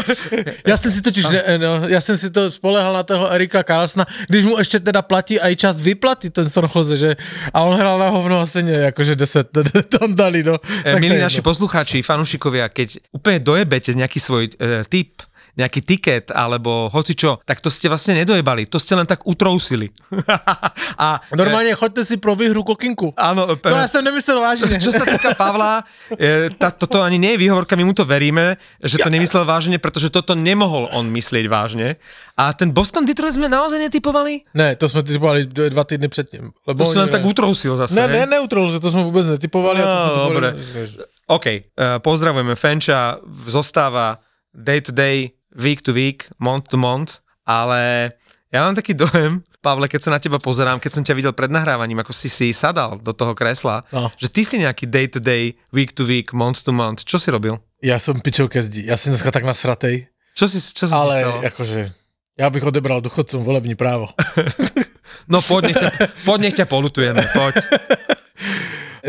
já 0.67 0.77
jsem 0.77 0.93
si 0.93 1.03
totiž, 1.03 1.25
ne, 1.25 1.59
no, 1.59 1.89
já 1.89 2.01
jsem 2.01 2.19
si 2.19 2.31
to 2.31 2.51
spolehal 2.51 2.93
na 2.93 3.03
toho 3.03 3.33
Erika 3.33 3.63
Carlsona, 3.63 4.07
když 4.29 4.45
mu 4.45 4.59
ještě 4.59 4.81
teda 4.81 5.03
platí 5.03 5.41
aj 5.41 5.57
část 5.57 5.81
vyplaty 5.81 6.31
ten 6.31 6.51
San 6.51 6.69
Jose, 6.75 6.97
že 6.97 7.17
a 7.55 7.61
on 7.61 7.77
hrál 7.77 7.99
na 7.99 8.09
hovno 8.09 8.41
a 8.41 8.47
stejně 8.47 8.73
jakože 8.73 9.17
10 9.17 9.49
tam 9.99 10.15
dali, 10.15 10.43
no. 10.43 10.59
E, 10.85 11.01
Milí 11.01 11.19
naši 11.19 11.41
poslucháči, 11.41 12.03
fanúšikovia, 12.03 12.69
keď 12.69 13.01
úplne 13.17 13.41
dojebete 13.41 13.97
nejaký 13.97 14.21
svoj 14.21 14.45
e, 14.49 14.85
typ, 14.89 15.25
nejaký 15.53 15.81
tiket 15.81 16.31
alebo 16.31 16.89
hoci 16.89 17.13
čo, 17.13 17.37
tak 17.45 17.61
to 17.61 17.69
ste 17.69 17.87
vlastne 17.87 18.17
nedojebali, 18.17 18.65
to 18.67 18.81
ste 18.81 18.97
len 18.97 19.05
tak 19.05 19.21
utrousili. 19.29 19.93
a 21.05 21.21
Normálne 21.33 21.73
choďte 21.73 22.03
si 22.03 22.17
pro 22.17 22.33
výhru 22.33 22.63
kokinku. 22.63 23.13
Áno, 23.15 23.45
To 23.55 23.69
ja 23.69 23.85
som 23.85 24.01
nemyslel 24.01 24.41
vážne. 24.41 24.81
Čo 24.81 24.91
sa 24.91 25.05
týka 25.05 25.35
Pavla, 25.35 25.85
e, 26.13 26.49
tá, 26.53 26.73
toto 26.73 27.01
ani 27.01 27.21
nie 27.21 27.37
je 27.37 27.43
výhovorka, 27.43 27.77
my 27.77 27.85
mu 27.85 27.93
to 27.93 28.03
veríme, 28.03 28.57
že 28.81 28.97
to 28.97 29.09
nemyslel 29.09 29.45
vážne, 29.45 29.77
pretože 29.77 30.09
toto 30.09 30.33
nemohol 30.33 30.89
on 30.93 31.09
myslieť 31.09 31.45
vážne. 31.47 32.01
A 32.33 32.57
ten 32.57 32.73
Boston 32.73 33.05
Detroit 33.05 33.37
sme 33.37 33.47
naozaj 33.47 33.77
netypovali? 33.79 34.49
Ne, 34.57 34.73
to 34.77 34.89
jsme 34.89 35.03
typovali 35.03 35.45
dva 35.47 35.85
týdny 35.85 36.09
předtím. 36.09 36.53
Lebo 36.65 36.85
To 36.85 36.91
si 36.91 36.97
len 36.99 37.09
oni- 37.09 37.13
tak 37.13 37.25
utrousil 37.25 37.77
zase. 37.77 37.93
Ne, 37.95 38.09
ne, 38.09 38.27
neutrol, 38.27 38.73
že 38.73 38.81
to 38.81 38.91
jsme 38.91 39.03
vůbec 39.05 39.27
netypovali. 39.27 39.83
a 39.83 39.85
to 39.85 39.91
No, 39.93 40.01
jsme 40.01 40.11
typovali- 40.11 40.35
dobre. 40.35 40.49
OK, 41.27 41.47
uh, 41.47 41.61
pozdravujeme 41.99 42.55
Fenča, 42.57 43.17
zostáva 43.47 44.19
day 44.55 44.81
to 44.81 44.93
day, 44.93 45.31
week 45.57 45.83
to 45.83 45.93
week, 45.93 46.29
month 46.39 46.69
to 46.69 46.77
month, 46.77 47.21
ale 47.47 48.13
ja 48.53 48.65
mám 48.65 48.75
taký 48.75 48.95
dojem, 48.95 49.43
Pavle, 49.63 49.87
keď 49.87 50.01
sa 50.03 50.11
na 50.11 50.19
teba 50.19 50.43
pozerám, 50.43 50.83
keď 50.83 50.91
som 50.91 51.05
ťa 51.07 51.15
videl 51.15 51.33
pred 51.33 51.47
nahrávaním, 51.47 52.03
ako 52.03 52.11
si 52.11 52.27
si 52.27 52.51
sadal 52.51 52.99
do 52.99 53.15
toho 53.15 53.31
kresla, 53.31 53.87
No. 53.95 54.11
že 54.19 54.27
ty 54.27 54.43
si 54.43 54.59
nejaký 54.59 54.91
day 54.91 55.07
to 55.07 55.23
day, 55.23 55.55
week 55.71 55.95
to 55.95 56.03
week, 56.03 56.35
month 56.35 56.67
to 56.67 56.75
month. 56.75 57.07
Čo 57.07 57.19
si 57.23 57.31
robil? 57.31 57.59
Já 57.83 57.99
jsem 57.99 58.21
pičou 58.21 58.49
ke 58.49 58.63
zdi. 58.63 58.87
Já 58.87 58.97
jsem 58.97 59.13
dneska 59.13 59.31
tak 59.31 59.45
nasratej, 59.45 60.07
Čo 60.35 60.49
si, 60.49 60.59
čo 60.75 60.89
si 60.89 60.95
ale 60.95 61.21
stalo? 61.21 61.43
jakože... 61.43 61.93
Já 62.39 62.51
bych 62.51 62.63
odebral 62.65 63.01
důchodcům 63.01 63.45
volební 63.45 63.75
právo. 63.75 64.07
No 65.29 65.39
poď, 65.43 65.65
nech 65.71 65.77
ťa, 65.79 65.91
poď, 66.25 66.41
nech 66.41 66.55
ťa 66.55 66.65
polutujeme, 66.67 67.23
poď. 67.37 67.55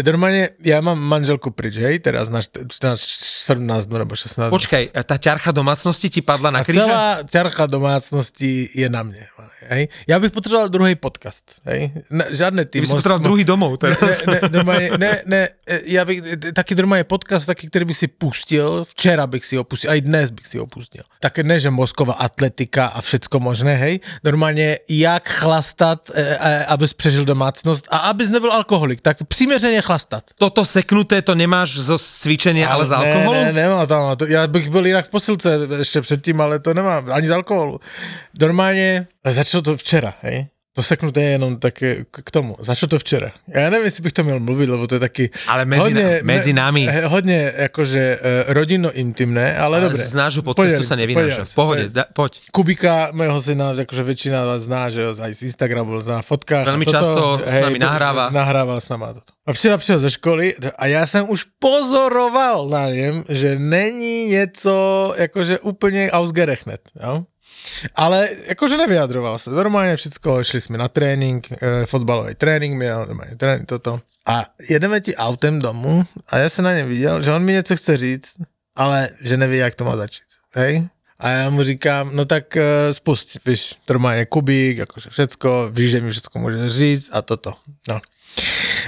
Normálně, 0.06 0.50
já 0.64 0.82
mám 0.82 1.00
manželku 1.00 1.52
pryč, 1.52 1.78
hej, 1.78 2.00
teraz 2.00 2.30
na 2.30 2.42
14, 2.42 3.02
17 3.46 3.86
dnů 3.86 3.98
nebo 3.98 4.16
16 4.16 4.50
dnů. 4.50 4.58
Počkaj, 4.58 4.90
tá 5.06 5.22
ťarcha 5.22 5.54
domácnosti 5.54 6.10
ti 6.10 6.22
padla 6.26 6.50
na 6.50 6.60
A 6.60 6.66
kríže? 6.66 6.82
celá 6.82 7.22
ťarcha 7.30 7.70
domácnosti 7.70 8.74
je 8.74 8.90
na 8.90 9.06
mne. 9.06 9.22
Hej. 9.70 9.88
Já 10.08 10.20
bych 10.20 10.32
potřeboval 10.32 10.70
druhý 10.70 10.96
podcast. 10.96 11.62
Hej. 11.66 11.92
Ne, 12.10 12.26
žádné 12.34 12.66
ty 12.66 12.72
Ty 12.72 12.82
by 12.82 12.88
si 12.88 12.94
potreboval 12.94 13.20
druhý 13.20 13.44
domov 13.46 13.72
Ne, 13.72 13.78
teraz. 13.78 14.26
ne, 14.26 14.40
normálně, 14.50 14.90
ne, 14.98 15.22
ne, 15.26 15.42
já 15.86 16.06
bych, 16.06 16.22
taky 16.54 16.76
normálně 16.76 17.04
podcast, 17.04 17.46
taky, 17.46 17.68
který 17.68 17.86
bych 17.86 17.98
si 17.98 18.08
pustil, 18.08 18.86
včera 18.90 19.28
bych 19.28 19.46
si 19.46 19.56
ho 19.56 19.64
pustil, 19.64 19.92
a 19.92 19.94
i 19.94 20.02
dnes 20.02 20.30
bych 20.34 20.48
si 20.48 20.58
ho 20.58 20.66
pustil. 20.66 21.04
Tak 21.20 21.38
ne, 21.46 21.60
že 21.60 21.70
mozková 21.70 22.14
atletika 22.14 22.86
a 22.98 23.02
všecko 23.02 23.40
možné, 23.40 23.76
hej. 23.76 24.00
Normálně, 24.24 24.80
jak 24.90 25.30
chlastat, 25.30 26.10
e, 26.14 26.22
e, 26.22 26.66
abys 26.66 26.94
přežil 26.94 27.26
domácnost 27.26 27.88
a 27.92 27.98
abys 27.98 28.30
nebyl 28.30 28.52
alkoholik, 28.52 29.02
tak 29.02 29.18
přiměřeně 29.28 29.82
chlastat. 29.84 30.24
Toto 30.40 30.66
seknuté 30.66 31.22
to 31.22 31.36
nemáš 31.36 31.78
zo 31.78 32.00
cvičenia, 32.00 32.72
ale, 32.72 32.86
z 32.86 32.92
alkoholu? 32.92 33.34
Ne, 33.34 33.44
ne, 33.44 33.54
nemám 33.54 33.88
tam, 33.88 34.18
to, 34.18 34.26
já 34.26 34.48
bych 34.48 34.70
byl 34.70 34.86
jinak 34.86 35.06
v 35.06 35.10
posilce 35.10 35.60
ještě 35.78 36.02
předtím, 36.02 36.42
ale 36.42 36.60
to 36.60 36.74
nemám, 36.74 37.12
ani 37.12 37.28
z 37.28 37.32
alkoholu. 37.32 37.80
Normálně, 38.40 39.08
začalo 39.26 39.62
to 39.62 39.78
včera, 39.78 40.14
hej. 40.22 40.53
To 40.74 40.82
seknuté 40.84 41.22
je 41.22 41.30
jenom 41.38 41.62
tak 41.62 41.74
k, 42.12 42.30
tomu. 42.34 42.58
Začalo 42.60 42.90
to 42.90 43.00
včera. 43.00 43.32
Já 43.48 43.70
nevím, 43.70 43.86
jestli 43.86 44.04
bych 44.04 44.14
to 44.14 44.24
měl 44.24 44.40
mluvit, 44.40 44.70
lebo 44.70 44.88
to 44.88 44.96
je 44.96 45.00
taky... 45.00 45.30
Ale 45.48 45.66
mezi 45.66 45.94
na- 45.94 46.02
mezi 46.24 46.54
nami. 46.54 46.88
he- 46.90 47.06
Hodně 47.06 47.54
jakože 47.58 48.18
uh, 48.18 48.54
rodinno 48.54 48.92
intimné, 48.92 49.58
ale, 49.58 49.78
Ale 49.78 49.90
dobré. 49.90 50.02
z 50.04 50.14
nášho 50.14 50.42
podcastu 50.42 50.82
sa 50.84 50.96
nevynáša. 50.98 51.46
V 51.46 51.56
pohode, 51.56 51.84
da, 51.94 52.06
poď. 52.10 52.50
Kubika, 52.50 53.14
mého 53.14 53.38
syna, 53.42 53.78
akože 53.78 54.02
väčšina 54.02 54.46
vás 54.50 54.66
zná, 54.66 54.90
že 54.90 55.14
aj 55.14 55.32
z 55.38 55.42
Instagramu 55.54 55.94
zná 56.02 56.26
fotkách. 56.26 56.66
Veľmi 56.66 56.86
toto, 56.90 56.96
často 56.98 57.22
s 57.46 57.54
nami 57.62 57.78
nahráva. 57.78 58.34
Nahrával 58.34 58.82
s 58.82 58.90
nama 58.90 59.14
toto. 59.14 59.30
A 59.46 59.54
včera 59.54 59.78
přišel 59.78 60.00
ze 60.00 60.10
školy 60.12 60.54
a 60.78 60.88
já 60.88 61.06
jsem 61.08 61.30
už 61.30 61.46
pozoroval 61.62 62.68
na 62.70 62.90
něm, 62.90 63.24
že 63.30 63.60
není 63.60 64.26
něco 64.34 64.74
jakože 65.18 65.60
úplně 65.60 66.12
ausgerechnet, 66.12 66.82
jo? 67.04 67.24
Ale 67.96 68.30
jakože 68.48 68.78
nevyjadroval 68.78 69.38
se. 69.40 69.50
Normálně 69.50 69.96
všecko, 69.96 70.44
šli 70.44 70.62
jsme 70.62 70.78
na 70.78 70.88
trénink, 70.88 71.48
e, 71.52 71.86
fotbalový 71.86 72.36
trénink 72.36 72.76
měl, 72.76 73.06
normálně 73.06 73.36
trénink 73.36 73.70
toto. 73.70 74.00
A 74.26 74.44
jedeme 74.70 75.02
ti 75.02 75.16
autem 75.16 75.60
domů 75.60 76.04
a 76.28 76.38
já 76.38 76.50
jsem 76.50 76.66
na 76.66 76.74
něm 76.74 76.88
viděl, 76.88 77.22
že 77.22 77.32
on 77.32 77.44
mi 77.44 77.52
něco 77.52 77.76
chce 77.76 77.98
říct, 77.98 78.32
ale 78.76 79.10
že 79.22 79.38
neví, 79.38 79.58
jak 79.58 79.76
to 79.76 79.86
má 79.86 79.98
začít. 79.98 80.24
Hej? 80.54 80.88
A 81.20 81.30
já 81.30 81.50
mu 81.50 81.64
říkám, 81.64 82.10
no 82.14 82.26
tak 82.26 82.56
uh, 82.56 82.62
spust, 82.92 83.38
víš, 83.46 83.76
normálně 83.90 84.26
kubík, 84.26 84.78
jakože 84.78 85.10
všecko, 85.10 85.70
víš, 85.72 85.92
že 85.92 86.02
mi 86.02 86.12
všecko 86.12 86.40
může 86.40 86.70
říct 86.70 87.10
a 87.14 87.22
toto. 87.22 87.54
No. 87.90 88.00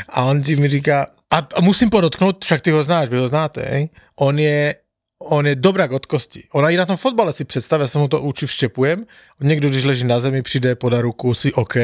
A 0.10 0.24
on 0.24 0.42
ti 0.42 0.56
mi 0.56 0.70
říká, 0.70 1.08
a, 1.32 1.38
a 1.38 1.62
musím 1.62 1.90
podotknout, 1.90 2.46
však 2.46 2.62
ty 2.62 2.72
ho 2.72 2.84
znáš, 2.84 3.10
vy 3.10 3.18
ho 3.18 3.28
znáte, 3.28 3.62
hej? 3.62 3.90
On 4.16 4.40
je, 4.40 4.76
on 5.20 5.48
je 5.48 5.56
dobrák 5.56 5.92
od 5.92 6.06
kosti. 6.06 6.44
Ona 6.54 6.70
i 6.70 6.78
na 6.78 6.86
tom 6.86 6.98
fotbale 6.98 7.34
si 7.34 7.46
představ, 7.46 7.82
já 7.82 7.88
jsem 7.88 8.02
mu 8.02 8.08
to 8.08 8.22
učil 8.22 8.48
vštěpujem. 8.48 9.06
Někdo, 9.40 9.70
když 9.70 9.84
leží 9.84 10.04
na 10.04 10.20
zemi, 10.20 10.42
přijde, 10.42 10.76
podá 10.76 11.02
ruku, 11.02 11.34
si 11.34 11.54
OK. 11.54 11.76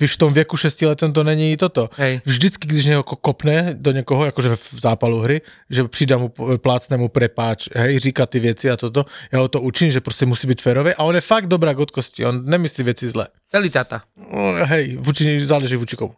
Víš, 0.00 0.12
v 0.12 0.16
tom 0.16 0.32
věku 0.32 0.56
6 0.56 0.82
letem 0.82 1.12
to 1.12 1.24
není 1.24 1.56
toto. 1.56 1.90
Hej. 1.96 2.20
Vždycky, 2.24 2.68
když 2.68 2.84
někoho 2.84 3.16
kopne 3.16 3.74
do 3.74 3.92
někoho, 3.92 4.24
jakože 4.24 4.56
v 4.56 4.80
zápalu 4.82 5.20
hry, 5.20 5.40
že 5.70 5.84
přijde 5.84 6.16
mu, 6.16 6.32
plácne 6.56 6.96
mu 6.96 7.08
prepáč, 7.08 7.68
hej, 7.74 7.98
říká 7.98 8.26
ty 8.26 8.40
věci 8.40 8.70
a 8.70 8.76
toto, 8.76 9.04
já 9.32 9.38
ho 9.38 9.48
to 9.48 9.60
učím, 9.60 9.90
že 9.90 10.00
prostě 10.00 10.26
musí 10.26 10.46
být 10.46 10.60
férový 10.60 10.94
a 10.94 11.02
on 11.02 11.14
je 11.14 11.20
fakt 11.20 11.46
dobrák 11.46 11.78
od 11.78 11.90
kosti, 11.90 12.24
on 12.24 12.46
nemyslí 12.46 12.84
věci 12.84 13.08
zle. 13.08 13.28
Celý 13.48 13.70
tata. 13.70 14.02
No, 14.16 14.66
hej, 14.66 14.96
vůči, 14.96 15.46
záleží 15.46 15.76
vůči 15.76 15.96
komu. 15.96 16.14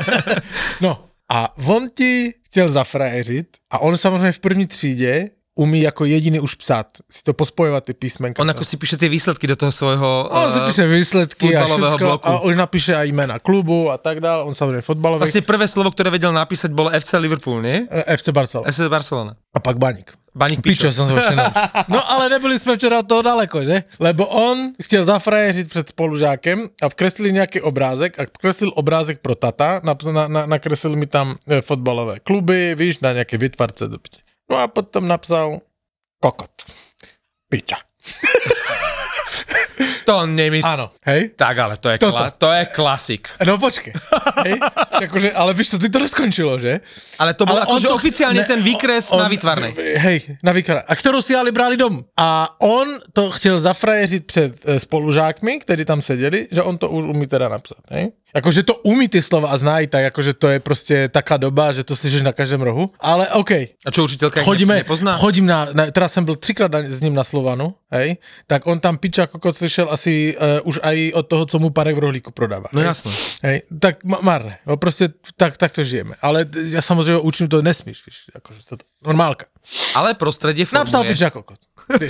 no 0.80 1.04
a 1.28 1.58
on 1.66 1.86
ti 1.94 2.34
chtěl 2.46 2.68
zafrajeřit 2.68 3.46
a 3.70 3.78
on 3.78 3.98
samozřejmě 3.98 4.32
v 4.32 4.40
první 4.40 4.66
třídě 4.66 5.30
umí 5.54 5.80
jako 5.80 6.04
jediný 6.04 6.40
už 6.40 6.54
psát, 6.54 6.86
si 7.10 7.22
to 7.22 7.34
pospojovat 7.34 7.84
ty 7.84 7.94
písmenka. 7.94 8.42
On 8.42 8.50
ako 8.50 8.64
si 8.64 8.76
píše 8.76 8.96
tie 8.96 9.08
výsledky 9.08 9.46
do 9.46 9.56
toho 9.56 9.72
svojho... 9.72 10.28
On 10.32 10.48
si 10.48 10.58
eh, 10.60 10.66
píše 10.66 10.84
výsledky 10.88 11.56
a 11.56 11.68
všetko, 11.68 11.98
bloku. 11.98 12.28
a 12.28 12.40
už 12.40 12.56
napíše 12.56 12.96
aj 12.96 13.12
jména 13.12 13.38
klubu 13.38 13.90
a 13.90 13.98
tak 13.98 14.20
dále, 14.20 14.42
on 14.44 14.54
samozřejmě 14.54 14.80
fotbalový. 14.80 15.20
Vlastne 15.20 15.44
prvé 15.44 15.68
slovo, 15.68 15.92
ktoré 15.92 16.08
vedel 16.08 16.32
napísať, 16.32 16.72
bolo 16.72 16.88
FC 16.88 17.20
Liverpool, 17.20 17.60
nie? 17.60 17.84
Eh, 17.90 18.16
FC 18.16 18.32
Barcelona. 18.32 18.72
FC 18.72 18.88
Barcelona. 18.88 19.32
A 19.52 19.60
pak 19.60 19.76
Baník. 19.76 20.16
Baník 20.34 20.64
Pičo, 20.64 20.88
Pičo. 20.88 20.92
se 20.92 21.12
už 21.12 21.24
No 21.88 22.10
ale 22.10 22.28
nebyli 22.28 22.58
jsme 22.58 22.76
včera 22.76 22.98
od 22.98 23.08
toho 23.08 23.22
daleko, 23.22 23.64
že? 23.64 23.84
Lebo 24.00 24.26
on 24.26 24.72
chtěl 24.82 25.04
zafrajeřit 25.04 25.68
před 25.68 25.88
spolužákem 25.88 26.68
a 26.82 26.88
vkreslil 26.88 27.30
nějaký 27.30 27.60
obrázek 27.60 28.20
a 28.20 28.22
vkreslil 28.24 28.72
obrázek 28.74 29.20
pro 29.20 29.34
tata, 29.34 29.80
na, 29.84 29.96
na, 30.12 30.28
na, 30.28 30.46
nakreslil 30.46 30.96
mi 30.96 31.06
tam 31.06 31.36
e, 31.48 31.62
fotbalové 31.62 32.20
kluby, 32.20 32.74
víš, 32.74 32.98
na 33.00 33.12
nějaké 33.12 33.38
vytvarce. 33.38 33.88
do 33.88 33.98
piči. 33.98 34.31
No 34.52 34.60
a 34.60 34.68
potom 34.68 35.08
napsal 35.08 35.64
kokot. 36.20 36.52
Piča. 37.48 37.80
To 40.02 40.26
nemyslím. 40.26 40.66
Áno, 40.66 40.90
hej? 41.06 41.30
Tak 41.38 41.54
ale 41.58 41.74
to 41.78 41.86
je, 41.86 41.96
Toto. 42.02 42.18
kla- 42.18 42.34
to 42.34 42.50
je 42.50 42.62
klasik. 42.74 43.22
No 43.48 43.54
počkej. 43.58 43.94
Hej? 44.44 44.58
Akože, 45.06 45.30
ale 45.32 45.54
víš 45.54 45.70
co, 45.70 45.78
ty 45.78 45.88
to 45.88 46.02
neskončilo, 46.02 46.58
že? 46.58 46.82
Ale 47.22 47.34
to 47.38 47.46
bol 47.46 47.54
Ale 47.54 47.70
akože 47.70 47.86
to- 47.86 47.94
oficiálne 47.94 48.42
ne, 48.42 48.46
ten 48.46 48.60
výkres 48.66 49.14
on- 49.14 49.22
na 49.22 49.30
výtvarnej. 49.30 49.72
Hej, 49.78 50.42
na 50.42 50.50
výtvarnej. 50.52 50.84
A 50.90 50.94
kterou 50.98 51.22
si 51.22 51.38
ale 51.38 51.54
brali 51.54 51.78
domů. 51.78 52.02
A 52.18 52.50
on 52.60 52.98
to 53.14 53.30
chtěl 53.30 53.60
zafrajeřit 53.62 54.26
před 54.26 54.58
e, 54.66 54.78
spolužákmi, 54.82 55.62
kteří 55.62 55.84
tam 55.86 56.02
seděli, 56.02 56.48
že 56.50 56.62
on 56.62 56.78
to 56.78 56.90
už 56.90 57.04
umí 57.04 57.26
teda 57.30 57.48
napsat. 57.48 57.78
Hej? 57.90 58.10
Jakože 58.34 58.62
to 58.62 58.74
umí 58.88 59.08
ty 59.08 59.22
slova 59.22 59.48
a 59.52 59.56
znají, 59.56 59.86
tak 59.86 60.02
jakože 60.02 60.32
to 60.34 60.48
je 60.48 60.60
prostě 60.60 61.08
taká 61.08 61.36
doba, 61.36 61.72
že 61.72 61.84
to 61.84 61.96
slyšíš 61.96 62.22
na 62.24 62.32
každém 62.32 62.62
rohu. 62.62 62.90
Ale 63.00 63.28
OK, 63.28 63.50
A 63.84 63.90
čo 63.92 64.04
učiteľka 64.08 64.40
chodíme, 64.40 64.74
ne- 64.74 64.80
nepozná? 64.80 65.12
chodím 65.20 65.46
na, 65.46 65.68
na, 65.72 65.90
teraz 65.92 66.12
jsem 66.12 66.24
byl 66.24 66.36
třikrát 66.36 66.72
na- 66.72 66.80
s 66.88 67.00
ním 67.00 67.14
na 67.14 67.24
Slovanu, 67.24 67.74
hej, 67.92 68.16
tak 68.46 68.66
on 68.66 68.80
tam 68.80 68.96
piča 68.98 69.26
kokot 69.26 69.56
slyšel 69.56 69.86
asi 69.92 70.32
uh, 70.36 70.64
už 70.64 70.80
aj 70.82 71.12
od 71.12 71.22
toho, 71.28 71.44
co 71.46 71.58
mu 71.58 71.70
Parek 71.70 71.96
v 71.96 71.98
rohlíku 72.08 72.30
prodává. 72.32 72.72
No 72.72 72.80
hej. 72.80 72.86
jasno. 72.88 73.12
Hej, 73.42 73.62
tak 73.80 74.04
ma- 74.04 74.22
marné, 74.24 74.58
no 74.66 74.76
prostě 74.76 75.08
tak, 75.36 75.56
tak 75.56 75.72
to 75.72 75.84
žijeme. 75.84 76.14
Ale 76.22 76.46
já 76.72 76.82
samozřejmě 76.82 77.18
učím 77.20 77.48
to 77.48 77.62
nesmíš, 77.62 78.06
víš, 78.06 78.16
jakože 78.34 78.60
to, 78.68 78.76
normálka. 79.04 79.46
Ale 79.94 80.14
prostredie 80.14 80.66
Napsal 80.72 81.04
formuje. 81.04 81.14
piča 81.14 81.30
kokot. 81.30 81.58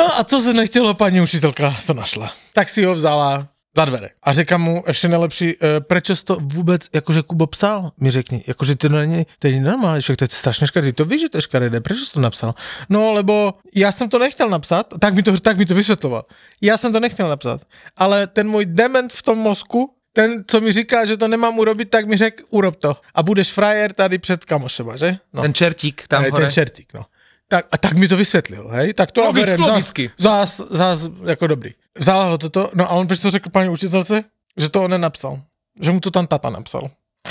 No 0.00 0.18
a 0.18 0.24
co 0.24 0.40
se 0.40 0.52
nechtělo, 0.52 0.94
paní 0.94 1.20
učitelka 1.20 1.76
to 1.86 1.94
našla. 1.94 2.32
Tak 2.54 2.68
si 2.68 2.84
ho 2.84 2.94
vzala 2.94 3.48
za 3.76 3.84
dvere. 3.84 4.08
A 4.22 4.32
říkám 4.32 4.62
mu 4.62 4.84
ještě 4.86 5.08
nejlepší, 5.08 5.50
e, 5.50 5.80
proč 5.80 6.10
jsi 6.10 6.24
to 6.24 6.38
vůbec, 6.40 6.88
jakože 6.94 7.22
Kubo 7.22 7.46
psal, 7.46 7.92
mi 8.00 8.10
řekni, 8.10 8.44
jakože 8.46 8.76
to 8.76 8.88
není, 8.88 9.26
to 9.38 9.48
není 9.48 9.60
normální, 9.60 10.02
však 10.02 10.16
to 10.16 10.24
je 10.24 10.28
strašně 10.28 10.66
škaredý, 10.66 10.92
to 10.92 11.04
víš, 11.04 11.20
že 11.20 11.28
to 11.28 11.38
je 11.38 11.42
škaredé, 11.42 11.80
proč 11.80 11.98
jsi 11.98 12.12
to 12.12 12.20
napsal? 12.20 12.54
No, 12.88 13.12
lebo 13.12 13.54
já 13.74 13.92
jsem 13.92 14.08
to 14.08 14.18
nechtěl 14.18 14.48
napsat, 14.48 14.86
tak 15.00 15.14
mi 15.14 15.22
to, 15.22 15.40
tak 15.40 15.58
mi 15.58 15.66
to 15.66 15.74
vysvětloval. 15.74 16.24
Já 16.60 16.78
jsem 16.78 16.92
to 16.92 17.00
nechtěl 17.00 17.28
napsat, 17.28 17.60
ale 17.96 18.26
ten 18.26 18.48
můj 18.48 18.66
dement 18.66 19.12
v 19.12 19.22
tom 19.22 19.38
mozku, 19.38 19.94
ten, 20.12 20.44
co 20.46 20.60
mi 20.60 20.72
říká, 20.72 21.04
že 21.04 21.16
to 21.16 21.28
nemám 21.28 21.58
urobit, 21.58 21.90
tak 21.90 22.06
mi 22.06 22.16
řekl, 22.16 22.42
urob 22.50 22.76
to. 22.76 22.96
A 23.14 23.22
budeš 23.22 23.52
frajer 23.52 23.92
tady 23.92 24.18
před 24.18 24.44
kamošema, 24.44 24.96
že? 24.96 25.16
No. 25.32 25.42
Ten 25.42 25.54
čertík 25.54 26.08
tam 26.08 26.22
Hej, 26.22 26.30
hore. 26.30 26.44
ten 26.44 26.50
čertík, 26.50 26.94
no. 26.94 27.04
Tak, 27.50 27.66
a 27.72 27.76
tak 27.78 27.92
mi 27.98 28.08
to 28.08 28.16
vysvětlil, 28.16 28.68
hej? 28.68 28.94
Tak 28.94 29.10
to 29.12 29.20
Logicky, 29.24 29.50
berem 29.58 29.64
zás, 29.64 29.92
zás, 30.18 30.60
zás, 30.70 31.10
jako 31.26 31.46
dobrý. 31.46 31.70
Vzala 31.98 32.24
ho 32.24 32.38
toto, 32.38 32.70
no 32.74 32.84
a 32.86 32.94
on 32.94 33.06
víš, 33.06 33.20
co 33.20 33.30
řekl 33.30 33.50
paní 33.50 33.68
učitelce? 33.68 34.24
Že 34.56 34.68
to 34.68 34.82
on 34.82 34.90
nenapsal. 34.90 35.40
Že 35.82 35.90
mu 35.90 36.00
to 36.00 36.10
tam 36.10 36.26
tata 36.26 36.50
napsal. 36.50 36.90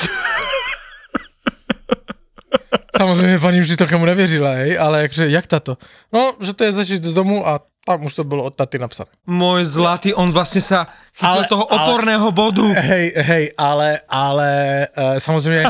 Samozřejmě 2.98 3.40
paní 3.40 3.62
učitelka 3.62 3.98
mu 3.98 4.06
nevěřila, 4.06 4.52
hej, 4.52 4.80
ale 4.80 5.02
jakže, 5.02 5.30
jak 5.30 5.48
tato? 5.48 5.78
No, 6.14 6.34
že 6.42 6.54
to 6.54 6.64
je 6.64 6.74
začít 6.74 7.04
z 7.04 7.14
domu 7.14 7.48
a 7.48 7.60
tam 7.86 8.06
už 8.06 8.16
to 8.16 8.24
bylo 8.24 8.44
od 8.44 8.56
taty 8.56 8.80
napsané. 8.80 9.10
Môj 9.28 9.64
zlatý, 9.66 10.12
on 10.14 10.30
vlastne 10.36 10.60
sa 10.62 10.84
chytil 11.16 11.42
Ale- 11.42 11.48
toho 11.48 11.64
ale- 11.72 11.80
oporného 11.80 12.28
bodu. 12.36 12.68
Hej, 12.76 13.14
hej, 13.16 13.46
ale, 13.58 14.04
ale 14.10 14.50
uh, 14.98 15.18
samozřejmě 15.18 15.64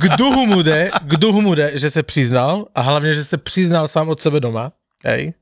k 0.00 0.16
duhu 0.18 0.46
mu 0.46 0.62
jde, 0.62 0.90
k 1.02 1.16
duhu 1.16 1.40
mu 1.40 1.54
jde, 1.54 1.78
že 1.78 1.90
se 1.90 2.02
přiznal 2.02 2.66
a 2.74 2.80
hlavně, 2.80 3.14
že 3.14 3.24
se 3.24 3.38
přiznal 3.38 3.88
sám 3.88 4.08
od 4.08 4.20
sebe 4.20 4.40
doma, 4.40 4.72
hej. 5.04 5.32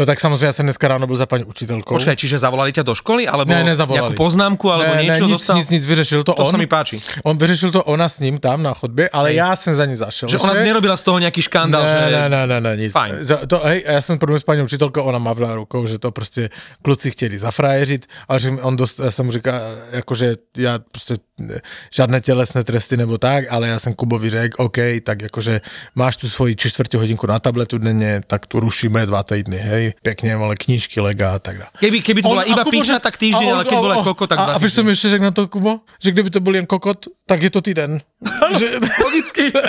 No 0.00 0.06
tak 0.06 0.20
samozřejmě 0.20 0.46
já 0.46 0.52
jsem 0.52 0.66
dneska 0.66 0.88
ráno 0.88 1.06
byl 1.06 1.16
za 1.16 1.26
paní 1.26 1.44
učitelkou. 1.44 1.94
Počkaj, 1.94 2.16
čiže 2.16 2.40
zavolali 2.40 2.72
ťa 2.72 2.88
do 2.88 2.96
školy, 2.96 3.28
alebo 3.28 3.52
Ne, 3.52 3.68
nezavolali. 3.68 4.16
nejakú 4.16 4.16
poznámku, 4.16 4.64
alebo 4.72 4.96
ne, 4.96 5.04
niečo 5.04 5.28
ne, 5.28 5.28
nic, 5.28 5.36
dostal? 5.36 5.56
nic, 5.60 5.68
nic, 5.68 5.84
vyřešil 5.84 6.24
to, 6.24 6.32
To 6.32 6.48
on. 6.48 6.52
sa 6.52 6.56
mi 6.56 6.64
páči. 6.64 6.96
On 7.20 7.36
vyřešil 7.36 7.68
to 7.68 7.84
ona 7.84 8.08
s 8.08 8.16
ním 8.24 8.40
tam 8.40 8.64
na 8.64 8.72
chodbě, 8.72 9.12
ale 9.12 9.36
já 9.36 9.52
jsem 9.56 9.74
za 9.76 9.84
ní 9.84 9.96
zašel. 9.96 10.28
Že 10.32 10.38
ona 10.40 10.54
nerobila 10.64 10.96
z 10.96 11.04
toho 11.04 11.20
nejaký 11.20 11.42
škandál, 11.44 11.84
ne, 11.84 11.92
že... 11.92 12.16
ne, 12.16 12.28
ne, 12.32 12.40
ne, 12.48 12.58
ne, 12.64 12.72
nic. 12.80 12.92
Fajn. 12.96 13.12
To, 13.44 13.60
hej, 13.60 13.84
a 13.88 13.90
já 13.92 14.00
jsem 14.00 14.16
promluvil 14.18 14.40
s 14.40 14.48
paní 14.48 14.62
učitelkou, 14.62 15.02
ona 15.02 15.18
mavla 15.20 15.54
rukou, 15.54 15.84
že 15.86 15.98
to 16.00 16.10
prostě 16.10 16.48
kluci 16.82 17.10
chtěli 17.10 17.38
zafrajeřit, 17.38 18.08
ale 18.28 18.40
že 18.40 18.50
on 18.64 18.76
dost, 18.76 19.00
jsem 19.08 19.26
mu 19.26 19.32
říkal, 19.32 19.60
jakože 19.92 20.34
já 20.56 20.78
prostě 20.92 21.14
ne, 21.38 21.60
žádné 21.92 22.20
tělesné 22.20 22.64
tresty 22.64 22.96
nebo 22.96 23.18
tak, 23.18 23.44
ale 23.50 23.68
já 23.68 23.78
jsem 23.78 23.92
Kubovi 23.94 24.30
řekl, 24.30 24.62
OK, 24.64 24.76
tak 25.04 25.22
jakože 25.22 25.60
máš 25.94 26.16
tu 26.16 26.28
svoji 26.28 26.56
či 26.56 26.70
čtvrtě 26.70 26.96
hodinku 26.98 27.26
na 27.26 27.38
tabletu 27.38 27.78
denně, 27.78 28.20
tak 28.26 28.46
tu 28.46 28.60
rušíme 28.60 29.06
dva 29.06 29.22
týdny, 29.22 29.56
hej, 29.56 29.89
pěkně, 30.02 30.34
ale 30.34 30.56
knížky, 30.56 31.00
lega 31.00 31.34
a 31.34 31.38
tak 31.38 31.58
dále. 31.58 31.70
Keby, 31.78 32.02
keby 32.02 32.22
to 32.22 32.28
bola 32.28 32.42
iba 32.42 32.64
že- 32.84 32.98
tak 33.00 33.16
týždeň, 33.16 33.48
on- 33.48 33.54
ale 33.54 33.64
keď 33.64 33.78
bola 33.78 34.02
koko, 34.04 34.26
tak 34.26 34.38
a, 34.38 34.42
a 34.42 34.58
mi 34.82 34.90
ještě 34.90 35.08
řekl 35.08 35.24
na 35.24 35.30
to, 35.30 35.48
Kubo? 35.48 35.80
Že 36.02 36.10
kdyby 36.10 36.30
to 36.30 36.40
byl 36.40 36.54
jen 36.54 36.66
kokot, 36.66 37.06
tak 37.26 37.42
je 37.42 37.50
to 37.50 37.60
týden. 37.60 38.00
že, 38.58 38.66
Logicky. 39.04 39.52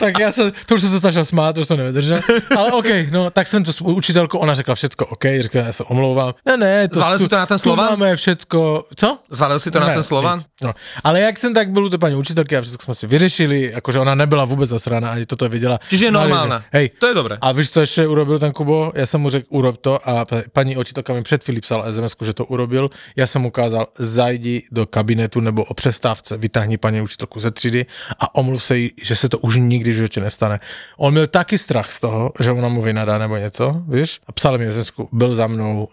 tak 0.00 0.18
já 0.18 0.32
se, 0.32 0.52
to 0.66 0.74
už 0.74 0.80
jsem 0.80 0.90
se 0.90 0.98
začal 0.98 1.24
smát, 1.24 1.52
to 1.52 1.60
už 1.60 1.66
jsem 1.68 1.76
nevydržel. 1.76 2.20
Ale 2.56 2.72
OK, 2.72 2.86
no, 3.10 3.30
tak 3.30 3.46
jsem 3.46 3.64
to 3.64 3.72
s 3.72 3.80
učitelkou, 3.80 4.38
ona 4.38 4.54
řekla 4.54 4.74
všecko 4.74 5.06
OK, 5.06 5.24
řekla, 5.40 5.60
já 5.62 5.72
se 5.72 5.84
omlouvám. 5.84 6.34
Ne, 6.46 6.56
ne, 6.56 6.88
to, 6.88 6.96
Zvalil 6.98 7.18
si 7.18 7.28
to 7.28 7.36
na 7.36 7.46
ten 7.46 7.58
Slovan? 7.58 7.90
máme 7.90 8.16
všecko, 8.16 8.84
co? 8.96 9.18
Zvalil 9.30 9.58
si 9.58 9.70
to 9.70 9.80
na 9.80 9.86
Ne, 9.86 9.94
ten 9.94 10.02
Slovan? 10.02 10.38
nic. 10.38 10.46
No. 10.62 10.72
Ale 11.04 11.20
jak 11.20 11.38
jsem 11.38 11.54
tak 11.54 11.70
byl 11.70 11.84
u 11.84 11.88
té 11.88 11.98
paní 11.98 12.14
učitelky 12.16 12.56
a 12.56 12.60
všechno 12.62 12.78
jsme 12.78 12.94
si 12.94 13.06
vyřešili, 13.06 13.70
jakože 13.74 13.98
ona 13.98 14.14
nebyla 14.14 14.44
vůbec 14.44 14.70
zasraná, 14.70 15.10
ani 15.10 15.26
toto 15.26 15.48
viděla. 15.48 15.78
Čiže 15.88 16.04
je 16.06 16.10
No, 16.10 16.20
normálna. 16.20 16.62
Hej. 16.72 16.88
To 16.98 17.06
je 17.06 17.14
dobré. 17.14 17.38
A 17.40 17.47
víš, 17.52 17.70
co 17.70 17.80
ještě 17.80 18.06
urobil 18.06 18.38
ten 18.38 18.52
Kubo? 18.52 18.92
Já 18.94 19.06
jsem 19.06 19.20
mu 19.20 19.30
řekl, 19.30 19.46
urob 19.48 19.76
to 19.76 20.08
a 20.08 20.24
pa- 20.24 20.42
paní 20.52 20.76
učitelka 20.76 21.12
mi 21.12 21.22
před 21.22 21.44
chvíli 21.44 21.60
psala 21.60 21.92
sms 21.92 22.16
že 22.24 22.32
to 22.32 22.44
urobil. 22.44 22.90
Já 23.16 23.26
jsem 23.26 23.46
ukázal, 23.46 23.86
zajdi 23.98 24.62
do 24.72 24.86
kabinetu 24.86 25.40
nebo 25.40 25.64
o 25.64 25.74
přestávce, 25.74 26.36
vytáhni 26.36 26.78
paní 26.78 27.00
učitelku 27.00 27.40
ze 27.40 27.50
třídy 27.50 27.86
a 28.18 28.34
omluv 28.34 28.64
se 28.64 28.78
jí, 28.78 28.90
že 29.02 29.16
se 29.16 29.28
to 29.28 29.38
už 29.38 29.56
nikdy 29.56 29.92
v 29.92 29.94
životě 29.94 30.20
nestane. 30.20 30.60
On 30.96 31.12
měl 31.12 31.26
taky 31.26 31.58
strach 31.58 31.92
z 31.92 32.00
toho, 32.00 32.32
že 32.40 32.52
ona 32.52 32.68
mu 32.68 32.82
vynadá 32.82 33.18
nebo 33.18 33.36
něco, 33.36 33.82
víš? 33.88 34.20
A 34.26 34.32
psal 34.32 34.58
mi 34.58 34.72
sms 34.72 34.92
byl 35.12 35.34
za 35.34 35.46
mnou, 35.46 35.88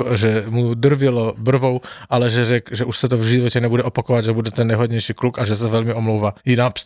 uh, 0.00 0.14
že 0.14 0.44
mu 0.48 0.74
drvilo 0.74 1.34
brvou, 1.38 1.80
ale 2.10 2.30
že 2.30 2.44
řekl, 2.44 2.74
že 2.74 2.84
už 2.84 2.98
se 2.98 3.08
to 3.08 3.18
v 3.18 3.24
životě 3.24 3.60
nebude 3.60 3.82
opakovat, 3.82 4.24
že 4.24 4.32
bude 4.32 4.50
ten 4.50 4.66
nejhodnější 4.66 5.14
kluk 5.14 5.38
a 5.38 5.44
že 5.44 5.56
se 5.56 5.68
velmi 5.68 5.94
omlouvá. 5.94 6.34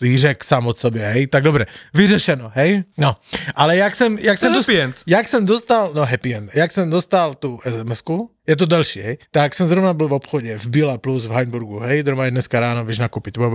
Jí, 0.00 0.19
řekl 0.19 0.47
sám 0.47 0.67
od 0.67 0.79
sobě, 0.79 1.03
hej, 1.03 1.27
tak 1.27 1.43
dobré, 1.43 1.67
vyřešeno, 1.95 2.50
hej? 2.55 2.85
No, 2.99 3.17
ale 3.55 3.77
jak 3.77 3.97
jsem, 3.99 4.19
jak 4.19 4.38
jsem, 4.38 4.52
happy 4.52 4.81
end. 4.81 4.97
jak 5.07 5.28
jsem 5.28 5.47
dostal, 5.47 5.90
no 5.95 6.07
happy 6.07 6.35
end, 6.35 6.50
jak 6.55 6.73
jsem 6.73 6.90
dostal 6.90 7.35
tu 7.35 7.59
sms 7.64 8.02
je 8.47 8.57
to 8.57 8.67
další, 8.67 9.00
hej, 9.00 9.19
tak 9.31 9.55
jsem 9.55 9.67
zrovna 9.67 9.95
byl 9.95 10.09
v 10.09 10.12
obchodě 10.12 10.59
v 10.59 10.67
Bíla 10.67 10.99
Plus 10.99 11.26
v 11.26 11.31
Heinburgu, 11.31 11.78
hej, 11.78 12.02
normálně 12.02 12.31
dneska 12.31 12.61
ráno 12.61 12.85
běž 12.85 12.99
nakupit, 12.99 13.38
ba. 13.38 13.49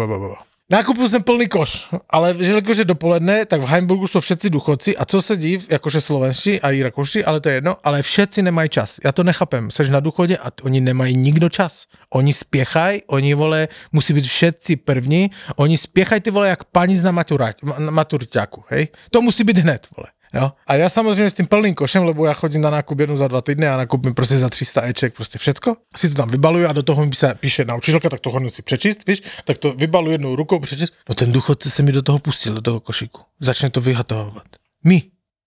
Nakupil 0.69 1.09
jsem 1.09 1.23
plný 1.23 1.47
koš, 1.47 1.89
ale 2.09 2.35
že 2.39 2.51
jakože 2.51 2.85
dopoledne, 2.85 3.45
tak 3.45 3.61
v 3.61 3.67
Heimburgu 3.67 4.07
jsou 4.07 4.19
všetci 4.19 4.49
duchoci 4.49 4.97
a 4.97 5.05
co 5.05 5.21
se 5.21 5.37
div, 5.37 5.67
jakože 5.69 6.01
slovenští 6.01 6.61
a 6.61 6.71
i 6.71 6.83
rakouši, 6.83 7.25
ale 7.25 7.39
to 7.39 7.49
je 7.49 7.55
jedno, 7.55 7.75
ale 7.83 8.01
všetci 8.01 8.41
nemají 8.41 8.69
čas. 8.69 8.99
Já 9.03 9.11
to 9.11 9.23
nechápem, 9.23 9.71
seš 9.71 9.89
na 9.89 9.99
duchodě 9.99 10.37
a 10.37 10.51
oni 10.63 10.81
nemají 10.81 11.17
nikdo 11.17 11.49
čas. 11.49 11.85
Oni 12.09 12.33
spěchají, 12.33 13.01
oni 13.07 13.33
vole, 13.33 13.67
musí 13.91 14.13
být 14.13 14.25
všetci 14.25 14.75
první, 14.75 15.31
oni 15.55 15.77
spěchají 15.77 16.21
ty 16.21 16.31
vole 16.31 16.49
jak 16.49 16.63
paní 16.63 17.01
na, 17.01 17.11
maturať, 17.11 17.63
ma- 17.63 17.79
na 17.79 17.91
maturiťáku, 17.91 18.63
hej. 18.67 18.87
To 19.11 19.21
musí 19.21 19.43
být 19.43 19.57
hned, 19.57 19.87
vole. 19.97 20.07
Jo? 20.33 20.51
A 20.67 20.75
já 20.75 20.89
samozřejmě 20.89 21.29
s 21.29 21.33
tím 21.33 21.45
plným 21.45 21.73
košem, 21.73 22.03
lebo 22.03 22.25
já 22.25 22.33
chodím 22.33 22.61
na 22.61 22.69
nákup 22.69 22.99
jednou 22.99 23.17
za 23.17 23.27
dva 23.27 23.41
týdny 23.41 23.67
a 23.67 23.77
nakupím 23.77 24.13
prostě 24.13 24.37
za 24.37 24.49
300 24.49 24.87
eček 24.87 25.13
prostě 25.13 25.37
všecko. 25.37 25.75
Si 25.95 26.09
to 26.09 26.15
tam 26.15 26.29
vybaluju 26.29 26.67
a 26.67 26.73
do 26.73 26.83
toho 26.83 27.05
mi 27.05 27.15
se 27.15 27.35
píše 27.35 27.65
naučitelka, 27.65 28.09
tak 28.09 28.19
to 28.19 28.29
hodně 28.29 28.51
si 28.51 28.61
přečíst, 28.61 29.07
víš, 29.07 29.21
tak 29.45 29.57
to 29.57 29.73
vybalu 29.73 30.11
jednou 30.11 30.35
rukou 30.35 30.59
přečíst. 30.59 30.93
No 31.09 31.15
ten 31.15 31.31
důchodce 31.31 31.69
se 31.69 31.83
mi 31.83 31.91
do 31.91 32.01
toho 32.01 32.19
pustil, 32.19 32.53
do 32.53 32.61
toho 32.61 32.79
košíku. 32.79 33.21
Začne 33.39 33.69
to 33.69 33.81
vyhatovat. 33.81 34.47
My. 34.83 35.01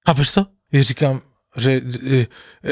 Chápeš 0.06 0.30
to? 0.30 0.46
Já 0.72 0.82
říkám, 0.82 1.20
že, 1.56 1.80
e, 2.10 2.26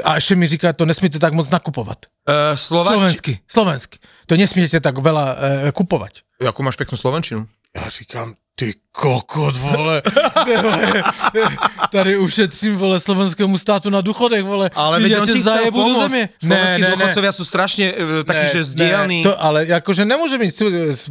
a 0.05 0.15
ještě 0.15 0.37
mi 0.37 0.49
říká, 0.49 0.73
to 0.73 0.87
nesmíte 0.87 1.19
tak 1.19 1.33
moc 1.33 1.51
nakupovat. 1.51 1.99
Uh, 2.29 2.35
Slováči... 2.55 2.95
Slovensky, 2.95 3.39
slovensky. 3.49 3.99
To 4.27 4.37
nesmíte 4.37 4.81
tak 4.81 4.97
veľa 4.97 5.27
e, 5.69 5.73
kupovat. 5.73 6.25
Jakú 6.41 6.63
máš 6.65 6.77
peknú 6.77 6.97
slovenčinu? 6.97 7.47
Já 7.77 7.89
říkám, 7.89 8.35
ty 8.55 8.73
kokot, 8.93 9.57
vole. 9.57 10.03
Tady 11.91 12.19
ušetřím, 12.19 12.77
vole, 12.77 13.01
slovenskému 13.01 13.59
státu 13.59 13.91
na 13.91 14.01
důchodech, 14.01 14.45
vole. 14.45 14.71
Ale 14.75 15.01
veď 15.01 15.13
já 15.13 15.21
on 15.21 15.27
ti 15.27 15.31
chcel 15.41 15.43
zajebu 15.53 15.85
do 15.85 15.95
země. 16.09 16.29
Slovenskí 16.45 16.83
dôchodcovia 16.83 17.33
sú 17.35 17.43
strašne 17.45 17.87
uh, 17.91 18.23
takí, 18.23 18.47
že 18.55 18.65
zdielní. 18.65 19.23
to, 19.27 19.35
ale 19.43 19.67
jakože 19.67 20.05
nemůže 20.05 20.39
mít 20.39 20.55
s- 20.55 20.63
s- 20.95 21.11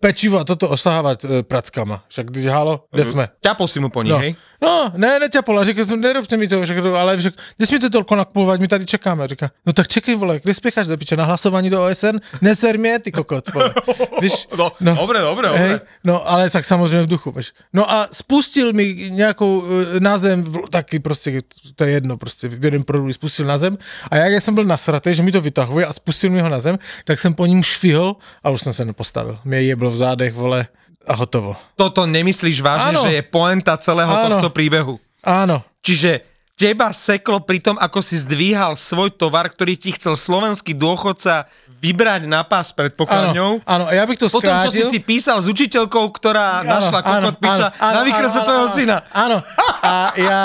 pečivo 0.00 0.38
a 0.38 0.44
toto 0.44 0.68
osahávat 0.68 1.24
e, 1.24 1.42
prackama. 1.42 2.02
Však 2.08 2.26
když 2.30 2.46
halo, 2.46 2.84
kde 2.90 3.04
jsme? 3.04 3.24
Ťapol 3.42 3.68
si 3.68 3.80
mu 3.80 3.88
po 3.90 4.02
nich, 4.02 4.12
No, 4.12 4.18
hej? 4.18 4.34
no 4.62 4.92
ne, 4.96 5.18
neťapol, 5.18 5.58
a 5.58 5.64
říkal 5.64 5.84
nerobte 5.96 6.36
mi 6.36 6.48
to, 6.48 6.66
řekl, 6.66 6.96
ale 6.98 7.22
řekl, 7.22 7.36
nesmíte 7.58 7.90
toľko 7.90 8.14
nakupovat, 8.16 8.60
my 8.60 8.68
tady 8.68 8.86
čekáme. 8.86 9.28
Říká, 9.28 9.50
no 9.66 9.72
tak 9.72 9.88
čekej, 9.88 10.14
vole, 10.14 10.40
kde 10.42 10.54
spěcháš 10.54 10.86
do 10.86 10.96
piče, 10.96 11.16
na 11.16 11.24
hlasování 11.24 11.70
do 11.70 11.84
OSN? 11.84 12.16
Neser 12.40 12.78
mě, 12.78 12.98
ty 12.98 13.12
kokot, 13.12 13.52
vole. 13.54 13.74
Víš, 14.22 14.48
No, 14.56 14.94
dobre, 14.94 15.20
dobre, 15.20 15.48
hej, 15.50 15.70
dobre. 15.70 15.80
no 16.04 16.28
ale 16.30 16.50
tak 16.50 16.64
samozřejmě 16.88 17.02
v 17.02 17.06
duchu. 17.06 17.32
Víš. 17.36 17.52
No 17.72 17.92
a 17.92 18.08
spustil 18.12 18.72
mi 18.72 19.10
nějakou 19.10 19.64
e, 19.96 20.00
na 20.00 20.18
zem, 20.18 20.44
taky 20.70 20.98
prostě, 20.98 21.40
to 21.74 21.84
je 21.84 21.90
jedno, 21.90 22.16
prostě 22.16 22.50
jeden 22.60 22.82
produkt 22.82 23.14
spustil 23.14 23.46
na 23.46 23.58
zem 23.58 23.78
a 24.10 24.16
jak 24.16 24.32
já 24.32 24.40
jsem 24.40 24.54
byl 24.54 24.64
nasratý, 24.64 25.14
že 25.14 25.22
mi 25.22 25.32
to 25.32 25.40
vytahuje 25.40 25.86
a 25.86 25.92
spustil 25.92 26.30
mi 26.30 26.40
ho 26.40 26.48
na 26.48 26.60
zem, 26.60 26.78
tak 27.04 27.18
jsem 27.18 27.34
po 27.34 27.46
ním 27.46 27.62
švihl 27.62 28.16
a 28.44 28.50
už 28.50 28.62
jsem 28.62 28.72
se 28.72 28.84
nepostavil. 28.84 29.38
Mě 29.44 29.60
jeblo 29.60 29.90
v 29.90 29.96
zádech, 29.96 30.34
vole, 30.34 30.66
a 31.06 31.14
hotovo. 31.14 31.56
Toto 31.76 32.06
nemyslíš 32.06 32.64
vážne, 32.64 32.96
Áno. 32.96 33.02
že 33.04 33.12
je 33.12 33.22
poenta 33.22 33.76
celého 33.76 34.08
Áno. 34.08 34.40
tohto 34.40 34.50
príbehu. 34.50 34.96
Áno, 35.24 35.64
Čiže 35.84 36.33
teba 36.54 36.94
seklo 36.94 37.42
pri 37.42 37.58
tom, 37.58 37.76
ako 37.82 37.98
si 37.98 38.14
zdvíhal 38.14 38.78
svoj 38.78 39.10
tovar, 39.10 39.50
ktorý 39.50 39.74
ti 39.74 39.90
chcel 39.90 40.14
slovenský 40.14 40.70
dôchodca 40.74 41.50
vybrať 41.82 42.30
na 42.30 42.46
pás 42.46 42.70
pred 42.72 42.94
pokladňou. 42.94 43.60
áno, 43.60 43.68
áno, 43.68 43.84
a 43.90 43.92
ja 43.92 44.06
bych 44.06 44.24
to 44.24 44.28
Potom, 44.30 44.54
čo 44.64 44.70
si 44.72 44.80
skrátil. 44.80 44.92
si 44.94 44.98
písal 45.02 45.38
s 45.42 45.46
učiteľkou, 45.50 46.04
ktorá 46.14 46.64
našla 46.64 47.00
kokot 47.04 47.36
piča 47.42 47.68
na 47.76 48.00
výkrese 48.06 48.40
tvojho 48.40 48.68
syna. 48.72 48.96
Áno, 49.12 49.42
a 49.84 50.14
ja, 50.16 50.40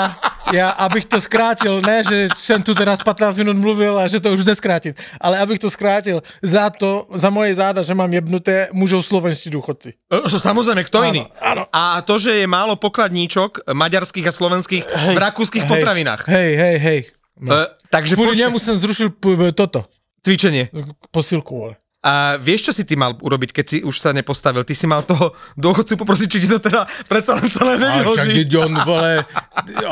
ja, 0.52 0.68
abych 0.84 1.06
to 1.08 1.16
skrátil, 1.22 1.80
ne, 1.80 2.04
že 2.04 2.28
jsem 2.36 2.60
tu 2.60 2.74
teraz 2.74 3.00
15 3.00 3.40
minút 3.40 3.56
mluvil 3.56 3.96
a 3.96 4.04
že 4.10 4.20
to 4.20 4.34
už 4.34 4.44
jde 4.44 4.54
skrátit, 4.54 4.98
ale 5.16 5.38
abych 5.38 5.58
to 5.62 5.70
skrátil, 5.70 6.20
za 6.42 6.68
to, 6.70 7.06
za 7.14 7.30
moje 7.30 7.54
záda, 7.54 7.80
že 7.82 7.94
mám 7.94 8.12
jebnuté, 8.12 8.68
můžou 8.72 9.02
slovenští 9.02 9.50
důchodci. 9.50 9.94
E, 10.12 10.38
Samozrejme, 10.40 10.82
kto 10.84 10.98
Áno, 10.98 11.08
iný. 11.08 11.22
áno. 11.40 11.62
A 11.72 12.02
to, 12.02 12.18
že 12.18 12.34
je 12.42 12.46
málo 12.50 12.74
pokladníčok 12.76 13.70
maďarských 13.70 14.26
a 14.26 14.32
slovenských 14.32 14.84
v 15.14 15.18
rakúskych 15.18 15.62
hej, 15.62 15.70
potravinách. 16.04 16.22
Hej, 16.26 16.50
hej, 16.56 16.76
hej. 16.78 17.00
E, 17.40 17.66
takže 17.90 18.14
Kvôli 18.14 18.36
počkaj, 18.36 18.46
němu 18.48 18.58
jsem 18.58 18.76
zrušil 18.78 19.08
p- 19.10 19.52
toto, 19.52 19.84
cvičenie. 20.24 20.68
posilku, 21.10 21.58
vole. 21.58 21.74
A 22.00 22.40
vieš, 22.40 22.64
čo 22.64 22.72
si 22.72 22.88
ty 22.88 22.96
mal 22.96 23.12
urobiť, 23.12 23.52
keď 23.52 23.64
si 23.68 23.76
už 23.84 23.92
sa 24.00 24.16
nepostavil? 24.16 24.64
Ty 24.64 24.72
si 24.72 24.88
mal 24.88 25.04
toho 25.04 25.36
dôchodcu 25.60 26.00
poprosiť, 26.00 26.28
či 26.32 26.40
ti 26.40 26.48
to 26.48 26.56
teda 26.56 26.88
predsa 27.04 27.36
len 27.36 27.52
celé 27.52 27.76
A 27.76 28.08
však 28.08 28.32
nevyloží. 28.32 28.56
on, 28.56 28.72
vole, 28.88 29.20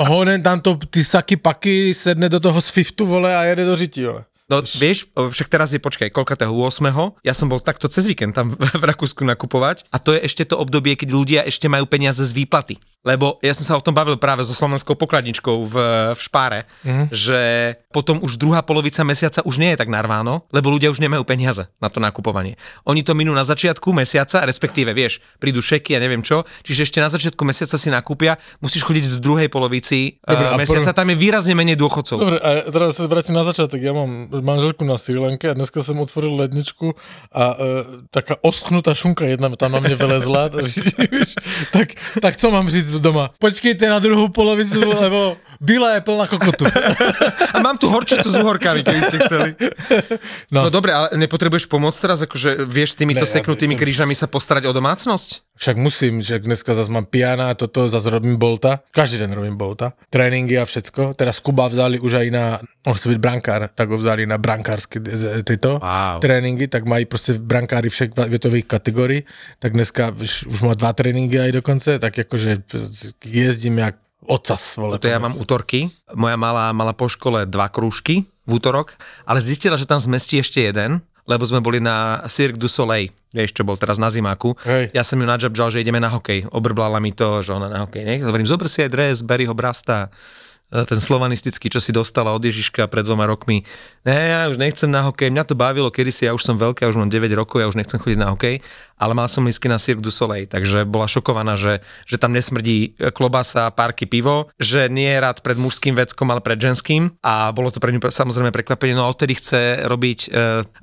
honen 0.08 0.40
tam 0.40 0.56
to, 0.64 0.80
ty 0.88 1.04
saky 1.04 1.36
paky, 1.36 1.92
sedne 1.92 2.32
do 2.32 2.40
toho 2.40 2.56
Swiftu, 2.64 3.04
vole, 3.04 3.28
a 3.28 3.44
jede 3.44 3.68
do 3.68 3.76
řití, 3.76 4.08
vole. 4.08 4.24
No 4.48 4.64
vieš, 4.64 5.12
však 5.12 5.52
teraz 5.52 5.76
je, 5.76 5.80
počkaj, 5.84 6.08
koľkatého 6.08 6.48
8. 6.48 7.20
Ja 7.20 7.36
som 7.36 7.52
bol 7.52 7.60
takto 7.60 7.84
cez 7.92 8.08
víkend 8.08 8.32
tam 8.32 8.56
v 8.56 8.84
Rakúsku 8.88 9.20
nakupovať 9.28 9.84
a 9.92 10.00
to 10.00 10.16
je 10.16 10.24
ešte 10.24 10.48
to 10.48 10.56
obdobie, 10.56 10.96
keď 10.96 11.08
ľudia 11.12 11.40
ešte 11.44 11.68
majú 11.68 11.84
peniaze 11.84 12.24
z 12.24 12.32
výplaty. 12.32 12.80
Lebo 13.06 13.38
ja 13.46 13.54
som 13.54 13.62
sa 13.62 13.74
o 13.78 13.84
tom 13.84 13.94
bavil 13.94 14.18
práve 14.18 14.42
so 14.42 14.50
slovenskou 14.50 14.98
pokladničkou 14.98 15.56
v, 15.62 15.74
v 16.12 16.20
Špáre, 16.20 16.66
mm. 16.82 17.14
že 17.14 17.40
potom 17.94 18.18
už 18.18 18.34
druhá 18.34 18.58
polovica 18.66 19.06
mesiaca 19.06 19.38
už 19.46 19.62
nie 19.62 19.70
je 19.70 19.78
tak 19.78 19.86
narváno, 19.86 20.50
lebo 20.50 20.66
ľudia 20.74 20.90
už 20.90 20.98
nemajú 20.98 21.22
peniaze 21.22 21.70
na 21.78 21.86
to 21.86 22.02
nakupovanie. 22.02 22.58
Oni 22.90 23.06
to 23.06 23.14
minú 23.14 23.30
na 23.30 23.46
začiatku 23.46 23.94
mesiaca, 23.94 24.42
respektíve, 24.42 24.90
vieš, 24.90 25.22
prídu 25.38 25.62
šeky 25.62 25.94
a 25.94 26.02
neviem 26.02 26.26
čo, 26.26 26.42
čiže 26.66 26.90
ešte 26.90 26.98
na 26.98 27.06
začiatku 27.06 27.38
mesiaca 27.46 27.78
si 27.78 27.86
nakúpia, 27.86 28.34
musíš 28.58 28.82
chodiť 28.82 29.04
v 29.14 29.18
druhej 29.22 29.48
polovici 29.48 30.18
Dobre, 30.18 30.50
uh, 30.50 30.58
mesiaca, 30.58 30.90
prv- 30.90 30.98
tam 30.98 31.08
je 31.14 31.16
výrazne 31.22 31.54
menej 31.54 31.78
dôchodcov. 31.78 32.18
Dobre, 32.18 32.42
a 32.42 32.66
teraz 32.66 32.98
sa 32.98 33.06
vrátim 33.06 33.38
na 33.38 33.46
začiatok. 33.46 33.78
Ja 33.78 33.94
mám 33.94 34.26
manželku 34.42 34.82
na 34.82 34.98
Sri 34.98 35.14
Lanke 35.14 35.48
a 35.48 35.54
dneska 35.54 35.86
som 35.86 36.02
otvoril 36.02 36.34
ledničku 36.34 36.98
a 37.30 37.44
e, 37.54 37.66
taká 38.10 38.42
oschnutá 38.42 38.90
šunka 38.90 39.22
jedna 39.22 39.54
tam 39.54 39.78
na 39.78 39.80
mne 39.80 39.94
vylezla. 39.94 40.50
Tak, 41.72 41.88
tak 42.22 42.36
co 42.36 42.50
mám 42.50 42.68
říct 42.68 42.87
doma? 42.96 43.28
Počkejte 43.36 43.84
na 43.84 44.00
druhú 44.00 44.32
polovicu, 44.32 44.80
lebo 45.04 45.36
byla 45.60 45.98
je 45.98 46.00
plná 46.00 46.24
kokotu. 46.26 46.64
A 47.54 47.60
mám 47.60 47.76
tu 47.76 47.92
horčicu 47.92 48.24
s 48.24 48.36
uhorkami, 48.40 48.80
keby 48.80 49.00
ste 49.04 49.16
chceli. 49.20 49.50
No. 50.48 50.64
No. 50.64 50.72
dobre, 50.72 50.96
ale 50.96 51.12
nepotrebuješ 51.20 51.68
pomôcť 51.68 51.98
teraz, 52.00 52.24
akože 52.24 52.64
vieš 52.64 52.94
s 52.94 53.04
týmito 53.04 53.24
Ne, 53.24 53.28
ja 53.28 53.34
seknutými 53.40 53.76
som- 53.76 53.80
krížami 53.84 54.14
sa 54.16 54.24
postarať 54.24 54.64
o 54.68 54.72
domácnosť? 54.72 55.47
Však 55.58 55.76
musím, 55.76 56.22
že 56.22 56.38
dneska 56.38 56.70
zase 56.74 56.86
mám 56.90 57.04
piana, 57.10 57.50
toto 57.58 57.90
zase 57.90 58.10
robím 58.10 58.38
bolta. 58.38 58.78
Každý 58.94 59.18
den 59.18 59.34
robím 59.34 59.58
bolta. 59.58 59.92
Tréninky 60.10 60.54
a 60.58 60.64
všecko. 60.64 61.18
Teraz 61.18 61.42
Kuba 61.42 61.66
vzali 61.66 61.98
už 61.98 62.12
aj 62.14 62.26
na, 62.30 62.62
on 62.86 62.94
chce 62.94 63.10
byť 63.10 63.18
brankár, 63.18 63.66
tak 63.74 63.90
ho 63.90 63.98
vzali 63.98 64.22
na 64.22 64.38
brankárske 64.38 65.02
tyto 65.42 65.82
Wow. 65.82 66.22
tréninky, 66.22 66.68
tak 66.70 66.84
mají 66.86 67.04
prostě 67.04 67.32
brankári 67.42 67.90
všech 67.90 68.10
větových 68.28 68.64
kategorií. 68.64 69.22
Tak 69.58 69.72
dneska 69.72 70.14
už, 70.14 70.46
už 70.46 70.58
má 70.62 70.74
dva 70.78 70.92
tréninky 70.92 71.40
aj 71.40 71.52
dokonce, 71.52 71.98
tak 71.98 72.18
jakože 72.18 72.62
jezdím 73.24 73.78
jak 73.78 73.94
ocas, 74.26 74.76
vole. 74.76 74.98
To 74.98 75.08
ja 75.08 75.18
mám 75.18 75.34
útorky. 75.40 75.90
Moja 76.14 76.36
mala, 76.36 76.70
mala 76.76 76.92
po 76.92 77.08
škole 77.08 77.46
dva 77.46 77.66
krúžky 77.72 78.28
v 78.46 78.50
útorok, 78.60 78.94
ale 79.24 79.40
zistila, 79.40 79.76
že 79.76 79.88
tam 79.88 79.98
zmestí 79.98 80.38
ešte 80.38 80.60
jeden, 80.60 81.00
lebo 81.28 81.44
sme 81.44 81.60
boli 81.60 81.78
na 81.78 82.24
Cirque 82.24 82.56
du 82.56 82.66
Soleil, 82.66 83.12
vieš, 83.36 83.52
čo 83.52 83.62
bol 83.62 83.76
teraz 83.76 84.00
na 84.00 84.08
zimáku. 84.08 84.56
Hej. 84.64 84.96
Ja 84.96 85.04
som 85.04 85.20
ju 85.20 85.28
nadžabžal, 85.28 85.68
že 85.68 85.84
ideme 85.84 86.00
na 86.00 86.08
hokej. 86.08 86.48
Obrblala 86.48 86.96
mi 86.98 87.12
to, 87.12 87.44
že 87.44 87.52
ona 87.52 87.68
na 87.68 87.84
hokej, 87.84 88.02
ne? 88.08 88.24
Hovorím, 88.24 88.48
zober 88.48 88.66
si 88.66 88.80
aj 88.80 88.90
dres, 88.90 89.16
beri 89.20 89.44
ho 89.44 89.52
brasta 89.52 90.08
ten 90.68 91.00
slovanistický, 91.00 91.72
čo 91.72 91.80
si 91.80 91.96
dostala 91.96 92.36
od 92.36 92.44
Ježiška 92.44 92.92
pred 92.92 93.00
dvoma 93.00 93.24
rokmi. 93.24 93.64
Ne, 94.04 94.16
ja 94.36 94.40
už 94.52 94.60
nechcem 94.60 94.92
na 94.92 95.08
hokej, 95.08 95.32
mňa 95.32 95.44
to 95.48 95.56
bavilo 95.56 95.88
kedysi, 95.88 96.28
ja 96.28 96.36
už 96.36 96.44
som 96.44 96.60
veľká, 96.60 96.84
ja 96.84 96.92
už 96.92 97.00
mám 97.00 97.08
9 97.08 97.24
rokov, 97.32 97.64
ja 97.64 97.68
už 97.72 97.80
nechcem 97.80 97.96
chodiť 97.96 98.20
na 98.20 98.28
hokej, 98.36 98.60
ale 99.00 99.12
mal 99.16 99.32
som 99.32 99.48
lístky 99.48 99.64
na 99.64 99.80
Cirque 99.80 100.04
du 100.04 100.12
Soleil, 100.12 100.44
takže 100.44 100.84
bola 100.84 101.08
šokovaná, 101.08 101.56
že, 101.56 101.80
že 102.04 102.20
tam 102.20 102.36
nesmrdí 102.36 103.00
klobasa, 103.16 103.72
párky, 103.72 104.04
pivo, 104.04 104.52
že 104.60 104.92
nie 104.92 105.08
je 105.08 105.22
rád 105.24 105.40
pred 105.40 105.56
mužským 105.56 105.96
veckom, 105.96 106.28
ale 106.28 106.44
pred 106.44 106.60
ženským. 106.60 107.16
A 107.24 107.48
bolo 107.56 107.72
to 107.72 107.80
pre 107.80 107.88
ňu 107.88 108.04
samozrejme 108.04 108.52
prekvapenie, 108.52 108.92
no 108.92 109.08
a 109.08 109.12
odtedy 109.12 109.40
chce 109.40 109.88
robiť 109.88 110.18
e, 110.28 110.28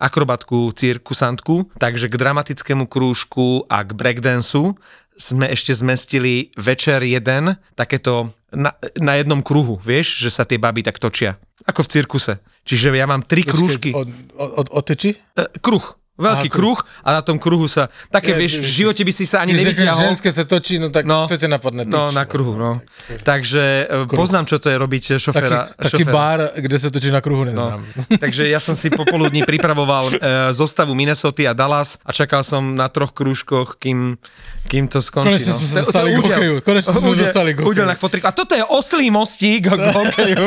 akrobatku, 0.01 0.73
cirkusantku, 0.73 1.69
takže 1.77 2.09
k 2.09 2.15
dramatickému 2.17 2.89
krúžku 2.89 3.69
a 3.69 3.85
k 3.85 3.93
breakdanceu 3.93 4.73
sme 5.15 5.47
ešte 5.47 5.71
zmestili 5.71 6.51
večer 6.59 6.99
jeden, 7.03 7.55
takéto 7.79 8.35
na, 8.55 8.71
na 8.97 9.13
jednom 9.13 9.39
kruhu, 9.39 9.77
vieš, 9.77 10.19
že 10.19 10.29
sa 10.29 10.41
tie 10.41 10.55
baby 10.55 10.81
tak 10.81 10.97
točia. 10.97 11.35
Ako 11.63 11.83
v 11.83 11.91
cirkuse. 11.91 12.33
Čiže 12.63 12.89
ja 12.91 13.05
mám 13.05 13.21
tri 13.21 13.43
krúžky. 13.43 13.91
Od, 13.91 14.07
od, 14.33 14.67
oteči? 14.73 15.13
E, 15.13 15.45
kruh. 15.59 15.83
Veľký 16.15 16.47
Aha, 16.47 16.55
kruh 16.55 16.79
a 17.03 17.09
na 17.11 17.19
tom 17.19 17.35
kruhu 17.35 17.67
sa, 17.67 17.91
také 18.07 18.31
Ja, 18.31 18.39
vieš, 18.39 18.63
v 18.63 18.87
živote 18.87 19.03
by 19.03 19.11
si 19.11 19.27
sa 19.27 19.43
ani 19.43 19.51
nevyťahol. 19.51 19.99
ženské 19.99 20.31
sa 20.31 20.47
točí, 20.47 20.79
no 20.79 20.87
tak 20.87 21.03
No, 21.03 21.21
no, 21.21 21.27
chcete 21.27 21.43
napadne 21.43 21.83
No, 21.83 22.07
na 22.07 22.23
kruhu, 22.23 22.55
no. 22.55 22.79
Takže 23.19 23.63
e, 23.83 24.07
poznám, 24.07 24.47
čo 24.47 24.55
to 24.55 24.71
je 24.71 24.79
robiť 24.79 25.03
Taký, 25.05 25.19
šoféra. 25.19 25.75
taký 25.75 26.07
šoféra. 26.07 26.15
bar, 26.15 26.39
kde 26.55 26.77
sa 26.79 26.87
točí 26.87 27.11
na 27.11 27.19
kruhu, 27.19 27.43
No. 27.43 27.51
neznám. 27.67 27.81
Takže 28.23 28.47
ja 28.47 28.57
som 28.57 28.71
si 28.73 28.87
popoludní 28.87 29.43
pripravoval 29.43 30.07
e, 30.07 30.15
zostavu 30.51 30.95
Minnesota 30.95 31.43
a 31.45 31.53
Dallas 31.53 31.99
a 31.99 32.11
čakal 32.11 32.41
som 32.41 32.63
na 32.63 32.87
troch 32.87 33.11
krúžkoch, 33.11 33.75
kým, 33.75 34.15
kým 34.65 34.89
to 34.89 34.99
skončí. 34.99 35.37
Konečne 35.37 35.51
no. 35.53 35.57
sme 35.61 35.67
sa 35.69 35.79
dostali 35.85 36.09
k 36.09 36.17
hokeju, 36.19 36.53
konečne 36.65 36.91
sme 36.91 37.09
Údel- 37.13 37.21
dostali 37.29 37.49
k 37.53 37.57
hokeju. 37.61 37.85
Na. 37.85 37.95
A 37.95 38.31
toto 38.33 38.53
je 38.57 38.65
oslý 38.65 39.07
mostík 39.13 39.69
k 39.69 39.85
hokeju. 39.97 40.45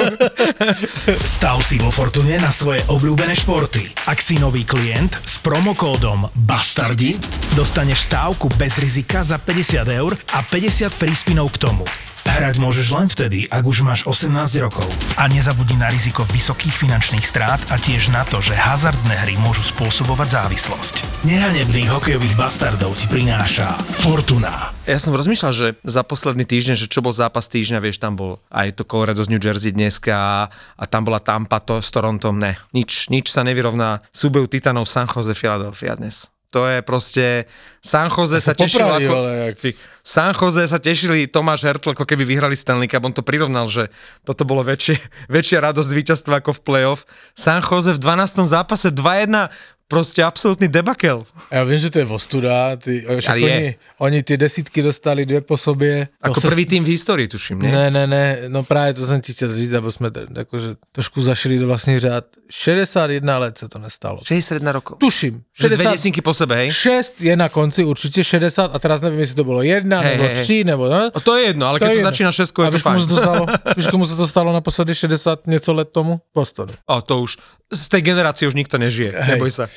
Stav 1.23 1.63
si 1.63 1.79
vo 1.79 1.95
Fortune 1.95 2.37
na 2.43 2.51
svoje 2.51 2.83
obľúbené 2.91 3.39
športy. 3.39 3.87
Ak 4.11 4.19
si 4.19 4.37
nový 4.37 4.67
klient 4.67 5.15
s 5.23 5.39
promokódom 5.39 6.27
BASTARDI, 6.35 7.17
dostaneš 7.55 8.11
stávku 8.11 8.51
bez 8.59 8.83
rizika 8.83 9.23
za 9.23 9.39
50 9.39 9.87
eur 9.89 10.13
a 10.35 10.43
50 10.43 10.91
free 10.91 11.15
spinov 11.15 11.55
k 11.55 11.71
tomu. 11.71 11.87
Hrať 12.29 12.61
môžeš 12.61 12.89
len 12.93 13.09
vtedy, 13.09 13.49
ak 13.49 13.65
už 13.65 13.89
máš 13.89 14.05
18 14.05 14.37
rokov. 14.61 14.85
A 15.17 15.33
nezabudni 15.33 15.81
na 15.81 15.89
riziko 15.89 16.29
vysokých 16.29 16.77
finančných 16.77 17.25
strát 17.25 17.57
a 17.73 17.81
tiež 17.81 18.13
na 18.13 18.29
to, 18.29 18.45
že 18.45 18.53
hazardné 18.53 19.17
hry 19.25 19.41
môžu 19.41 19.65
spôsobovať 19.65 20.37
závislosť. 20.37 21.25
Nehanebných 21.25 21.89
hokejových 21.89 22.37
bastardov 22.37 23.01
ti 23.01 23.09
prináša 23.09 23.73
Fortuna. 24.05 24.77
Ja 24.85 25.01
som 25.01 25.17
rozmýšľal, 25.17 25.53
že 25.57 25.67
za 25.89 26.05
posledný 26.05 26.45
týždeň, 26.45 26.77
že 26.77 26.93
čo 26.93 27.01
bol 27.01 27.17
zápas 27.17 27.49
týždňa, 27.49 27.81
vieš, 27.81 27.97
tam 27.97 28.17
bol 28.17 28.37
aj 28.53 28.77
to 28.77 28.85
Colorado 28.85 29.25
z 29.25 29.33
New 29.33 29.41
Jersey 29.41 29.73
dneska 29.73 30.49
a 30.53 30.85
tam 30.85 31.09
bola 31.09 31.25
Tampa 31.25 31.65
to 31.65 31.81
s 31.81 31.89
Torontom, 31.89 32.37
ne. 32.37 32.61
Nič, 32.77 33.09
nič 33.09 33.33
sa 33.33 33.41
nevyrovná 33.41 34.05
súbehu 34.13 34.45
Titanov 34.45 34.85
San 34.85 35.09
Jose 35.09 35.33
Philadelphia 35.33 35.97
dnes. 35.97 36.29
To 36.49 36.65
je 36.65 36.81
proste... 36.81 37.45
San 37.85 38.09
Jose 38.09 38.41
sa, 38.41 38.53
sa 38.53 38.59
tešil 38.59 38.81
ako... 38.85 39.13
ale 39.13 39.33
jak- 39.53 39.77
San 40.01 40.33
Jose 40.33 40.65
sa 40.65 40.81
tešili 40.81 41.29
Tomáš 41.29 41.69
Hertl, 41.69 41.93
ako 41.93 42.09
keby 42.09 42.25
vyhrali 42.25 42.57
Stanley 42.57 42.89
Cup. 42.89 43.05
On 43.05 43.13
to 43.13 43.21
prirovnal, 43.21 43.69
že 43.69 43.93
toto 44.25 44.49
bolo 44.49 44.65
väčšie, 44.65 44.97
väčšia 45.37 45.61
radosť 45.61 45.91
víťazstva 45.93 46.41
ako 46.41 46.57
v 46.57 46.61
playoff. 46.65 47.05
San 47.37 47.61
Jose 47.61 47.93
v 47.93 48.01
12. 48.01 48.49
zápase 48.49 48.89
2-1, 48.89 49.53
proste 49.89 50.21
absolútny 50.21 50.69
debakel. 50.69 51.25
Ja 51.49 51.65
viem, 51.65 51.81
že 51.81 51.89
to 51.89 51.99
je 51.99 52.05
vostuda, 52.05 52.77
ty, 52.77 53.01
však 53.09 53.37
je. 53.41 53.45
oni, 53.49 53.67
oni 53.99 54.19
ty 54.23 54.37
desítky 54.37 54.83
dostali 54.85 55.25
dve 55.25 55.41
po 55.41 55.57
sobě. 55.57 56.13
To 56.21 56.29
Ako 56.29 56.41
sa 56.45 56.53
prvý 56.53 56.69
tým 56.69 56.85
v 56.85 56.93
histórii, 56.93 57.25
tuším, 57.29 57.65
nie? 57.65 57.73
Ne, 57.73 57.89
ne, 57.91 58.05
ne, 58.07 58.25
no 58.53 58.61
právě 58.63 58.95
to 58.95 59.07
jsem 59.07 59.21
ti 59.21 59.33
chtěl 59.33 59.49
říct, 59.53 59.73
aby 59.73 59.93
jsme 59.93 60.11
t- 60.11 60.27
jakože 60.37 60.77
trošku 60.93 61.23
zašli 61.23 61.59
do 61.59 61.67
vlastních 61.67 62.01
řád. 62.01 62.25
61 62.51 63.39
let 63.39 63.59
se 63.59 63.69
to 63.69 63.79
nestalo. 63.79 64.21
61 64.25 64.73
rokov. 64.73 64.99
Tuším. 64.99 65.43
Že 65.61 65.69
dve 65.69 65.85
desinky 65.85 66.21
po 66.21 66.35
sebe, 66.35 66.57
hej? 66.57 66.71
6 66.73 67.21
je 67.23 67.37
na 67.37 67.49
konci 67.49 67.85
určitě 67.85 68.25
60 68.25 68.75
a 68.75 68.79
teraz 68.79 69.01
nevím, 69.01 69.21
jestli 69.21 69.35
to 69.35 69.45
bylo 69.45 69.63
jedna 69.63 70.01
Hej, 70.01 70.11
nebo 70.13 70.25
hej, 70.25 70.35
hej. 70.35 70.45
tři 70.45 70.65
nebo 70.65 70.89
no. 70.89 71.11
O, 71.15 71.21
to 71.21 71.37
je 71.37 71.47
jedno, 71.47 71.67
ale 71.67 71.79
To 71.79 71.85
keď 71.85 71.93
je 71.95 72.01
to 72.03 72.09
začína 72.09 72.33
šeskou, 72.33 72.63
A 72.63 72.65
je 72.65 72.71
to 72.71 72.77
víš, 72.77 72.83
komu 72.83 72.99
fajn. 72.99 73.09
se 73.09 73.15
to 73.15 73.21
stalo? 73.21 73.47
Víš, 73.77 73.87
komu 73.87 74.07
se 74.07 74.17
to 74.17 74.27
stalo 74.29 74.53
naposledy 74.53 74.95
60 74.95 75.47
něco 75.47 75.73
let 75.73 75.89
tomu? 75.93 76.21
Bostonu. 76.35 76.73
O, 76.87 77.03
to 77.03 77.21
už, 77.21 77.37
z 77.73 77.89
tej 77.89 78.03
generácie 78.03 78.49
už 78.49 78.55
nikto 78.55 78.79
nežije, 78.79 79.13
Hej. 79.13 79.29
neboj 79.37 79.51
sa. 79.51 79.69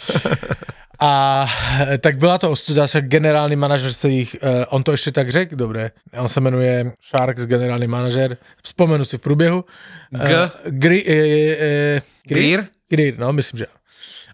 A 1.03 1.45
eh, 1.79 1.97
tak 1.97 2.17
byla 2.17 2.37
to 2.37 2.51
ostuda, 2.51 2.87
však 2.87 3.07
generální 3.07 3.55
manažer 3.55 3.93
se 3.93 4.09
jich, 4.09 4.35
uh, 4.43 4.49
on 4.69 4.83
to 4.83 4.91
ještě 4.91 5.11
tak 5.11 5.29
řekl, 5.29 5.55
dobré, 5.55 5.91
on 6.19 6.27
se 6.27 6.39
jmenuje 6.39 6.91
Sharks, 7.09 7.45
generální 7.45 7.87
manažer, 7.87 8.37
vzpomenu 8.63 9.05
si 9.05 9.17
v 9.17 9.21
průběhu. 9.21 9.65
G? 10.09 10.43
Uh, 10.43 10.49
Gri, 10.65 11.05
uh, 11.05 11.13
uh, 11.13 12.01
Greer? 12.27 12.67
Greer, 12.89 13.13
no, 13.17 13.33
myslím, 13.33 13.57
že. 13.57 13.65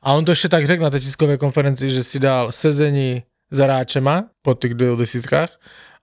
A 0.03 0.13
on 0.13 0.25
to 0.25 0.31
ještě 0.31 0.49
tak 0.49 0.67
řekl 0.67 0.83
na 0.83 0.89
té 0.89 0.99
tiskové 0.99 1.37
konferenci, 1.37 1.91
že 1.91 2.03
si 2.03 2.19
dal 2.19 2.51
sezení 2.51 3.23
za 3.51 3.63
hráčema 3.63 4.25
po 4.41 4.53
těch 4.53 4.73
dvou 4.73 4.95
desítkách, 4.95 5.49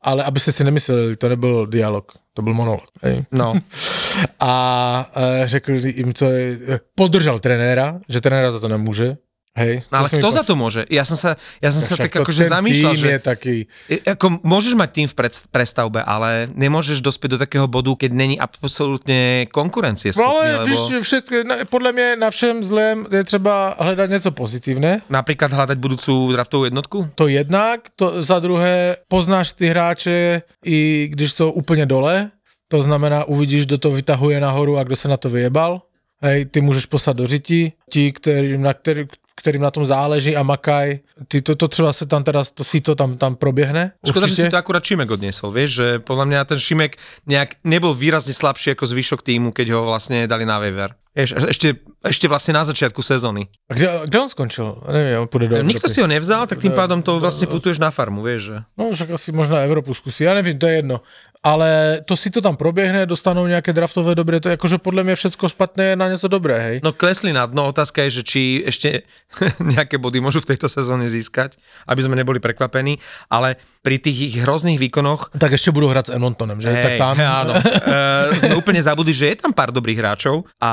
ale 0.03 0.25
abyste 0.25 0.53
si 0.53 0.65
nemysleli, 0.65 1.17
to 1.17 1.29
nebyl 1.29 1.67
dialog, 1.67 2.13
to 2.35 2.43
byl 2.43 2.55
monolog. 2.55 2.85
Hej. 3.03 3.25
No. 3.33 3.55
A 4.41 5.07
řekl 5.45 5.73
jim, 5.73 6.15
co 6.15 6.25
je, 6.25 6.59
eh, 6.69 6.81
podržal 6.95 7.39
trenéra, 7.39 8.01
že 8.09 8.21
trenéra 8.21 8.51
za 8.51 8.61
to 8.61 8.69
nemůže. 8.69 9.17
Hej, 9.55 9.87
no 9.87 10.03
ale 10.03 10.11
sa 10.11 10.19
kto 10.19 10.29
za 10.35 10.43
to 10.43 10.59
môže? 10.59 10.83
Ja 10.91 11.07
som 11.07 11.15
sa, 11.15 11.39
ja 11.63 11.71
som 11.71 11.79
sa 11.79 11.95
tak 11.95 12.11
akože 12.11 12.51
zamýšľal, 12.51 12.95
že 12.99 13.09
je 13.15 13.21
taký... 13.23 13.55
Ako 14.03 14.43
môžeš 14.43 14.75
mať 14.75 14.91
tým 14.91 15.07
v 15.07 15.15
prestavbe, 15.47 16.03
ale 16.03 16.51
nemôžeš 16.59 16.99
dospieť 16.99 17.31
do 17.31 17.39
takého 17.39 17.71
bodu, 17.71 17.95
keď 17.95 18.11
není 18.19 18.35
absolútne 18.35 19.47
konkurencie 19.55 20.11
No 20.19 20.35
ale 20.35 20.59
lebo 20.59 20.67
víš, 20.67 21.07
všetko, 21.07 21.35
ne, 21.47 21.57
podle 21.71 21.95
mě 21.95 22.17
na 22.19 22.35
všem 22.35 22.65
zlém 22.65 23.07
je 23.07 23.25
třeba 23.25 23.77
hledat 23.79 24.11
něco 24.11 24.31
pozitivné. 24.35 25.07
napríklad 25.07 25.55
hľadať 25.55 25.79
budúcu 25.79 26.35
draftovú 26.35 26.67
jednotku? 26.67 27.15
To 27.15 27.31
jednak, 27.31 27.87
to 27.95 28.23
za 28.27 28.43
druhé, 28.43 28.97
poznáš 29.07 29.55
ty 29.55 29.71
hráče 29.71 30.43
i 30.67 31.09
když 31.15 31.33
jsou 31.33 31.51
úplně 31.51 31.87
dole, 31.87 32.31
to 32.69 32.83
znamená, 32.83 33.25
uvidíš, 33.25 33.67
kdo 33.67 33.79
to 33.79 33.91
vytahuje 33.91 34.41
nahoru 34.41 34.79
a 34.79 34.83
kdo 34.83 34.97
se 34.97 35.09
na 35.09 35.17
to 35.17 35.31
vyjebal. 35.31 35.83
Hej, 36.23 36.45
ty 36.45 36.61
můžeš 36.61 36.87
poslat 36.87 37.17
do 37.17 37.27
řití, 37.27 37.73
ti, 37.91 38.13
kterým 38.13 38.63
na, 38.63 38.75
který, 38.75 39.07
kterým 39.45 39.61
na 39.61 39.69
tom 39.69 39.85
záleží 39.85 40.33
a 40.33 40.41
makaj, 40.41 41.05
ty 41.29 41.45
to, 41.45 41.53
to 41.53 41.69
třeba 41.69 41.93
se 41.93 42.09
tam 42.09 42.25
teraz, 42.25 42.49
to 42.49 42.65
si 42.65 42.81
to 42.81 42.97
tam, 42.97 43.21
tam 43.21 43.37
proběhne. 43.37 43.93
Škoda, 44.01 44.25
že 44.25 44.35
si 44.35 44.49
to 44.49 44.57
akurát 44.57 44.81
Šimek 44.81 45.05
odniesol, 45.05 45.53
vieš, 45.53 45.71
že 45.85 45.87
podľa 46.01 46.25
mňa 46.25 46.41
ten 46.49 46.57
Šimek 46.57 46.97
nejak 47.29 47.61
nebol 47.61 47.93
výrazne 47.93 48.33
slabší 48.33 48.73
ako 48.73 48.89
zvyšok 48.89 49.21
týmu, 49.21 49.53
keď 49.53 49.77
ho 49.77 49.85
vlastne 49.85 50.25
dali 50.25 50.49
na 50.49 50.57
waiver. 50.57 50.97
Vieš, 51.13 51.45
ešte, 51.47 51.79
ešte 52.03 52.27
vlastne 52.27 52.57
na 52.57 52.65
začiatku 52.65 52.99
sezóny. 52.99 53.47
A 53.69 53.77
kde, 53.77 53.87
kde 54.09 54.17
on 54.19 54.27
skončil? 54.33 54.83
Nevím, 54.89 55.21
on 55.23 55.29
půjde 55.29 55.47
do 55.49 55.55
Nikto 55.63 55.87
Evropy. 55.87 55.95
si 55.95 56.01
ho 56.01 56.09
nevzal, 56.09 56.43
tak 56.49 56.59
tým 56.59 56.73
pádom 56.73 57.05
to 57.05 57.21
vlastne 57.21 57.47
putuješ 57.47 57.79
na 57.79 57.93
farmu, 57.93 58.25
vieš, 58.25 58.43
že... 58.51 58.57
No 58.75 58.91
však 58.91 59.15
asi 59.15 59.31
možná 59.31 59.61
Evropu 59.63 59.95
zkusí, 59.95 60.25
ja 60.25 60.35
nevím, 60.35 60.59
to 60.59 60.67
je 60.67 60.83
jedno. 60.83 61.05
Ale 61.45 62.01
to 62.05 62.17
si 62.17 62.33
to 62.33 62.41
tam 62.41 62.57
proběhne, 62.57 63.07
dostanou 63.07 63.47
nějaké 63.47 63.73
draftové 63.73 64.15
dobré, 64.15 64.41
to 64.41 64.49
je 64.49 64.57
jakože 64.57 64.79
podle 64.79 65.05
mě 65.05 65.15
všecko 65.15 65.49
špatné 65.49 65.85
je 65.85 65.97
na 65.97 66.09
něco 66.09 66.29
dobré, 66.29 66.61
hej. 66.61 66.81
No 66.85 66.93
klesli 66.93 67.33
na 67.33 67.47
dno, 67.47 67.69
otázka 67.69 68.03
je, 68.03 68.11
že 68.11 68.23
či 68.23 68.43
ešte 68.67 69.05
nejaké 69.61 70.01
body 70.01 70.25
môžu 70.25 70.41
v 70.41 70.57
tejto 70.57 70.73
sezóne 70.73 71.05
získať, 71.13 71.61
aby 71.85 72.01
sme 72.01 72.17
neboli 72.17 72.41
prekvapení, 72.41 72.97
ale 73.29 73.61
pri 73.85 74.01
tých 74.01 74.33
ich 74.33 74.37
hrozných 74.41 74.81
výkonoch 74.81 75.37
Tak 75.39 75.53
ještě 75.53 75.71
budou 75.71 75.89
hrát 75.89 76.07
s 76.07 76.15
Edmontonem, 76.17 76.61
že? 76.61 76.73
tak 76.83 76.97
tam... 76.99 77.21
áno. 77.45 77.55
E, 77.85 78.41
sme 78.41 78.57
úplne 78.57 78.81
zabudli, 78.81 79.13
že 79.13 79.29
je 79.29 79.37
tam 79.37 79.53
pár 79.53 79.69
dobrých 79.69 80.01
hráčov 80.01 80.49
a 80.57 80.71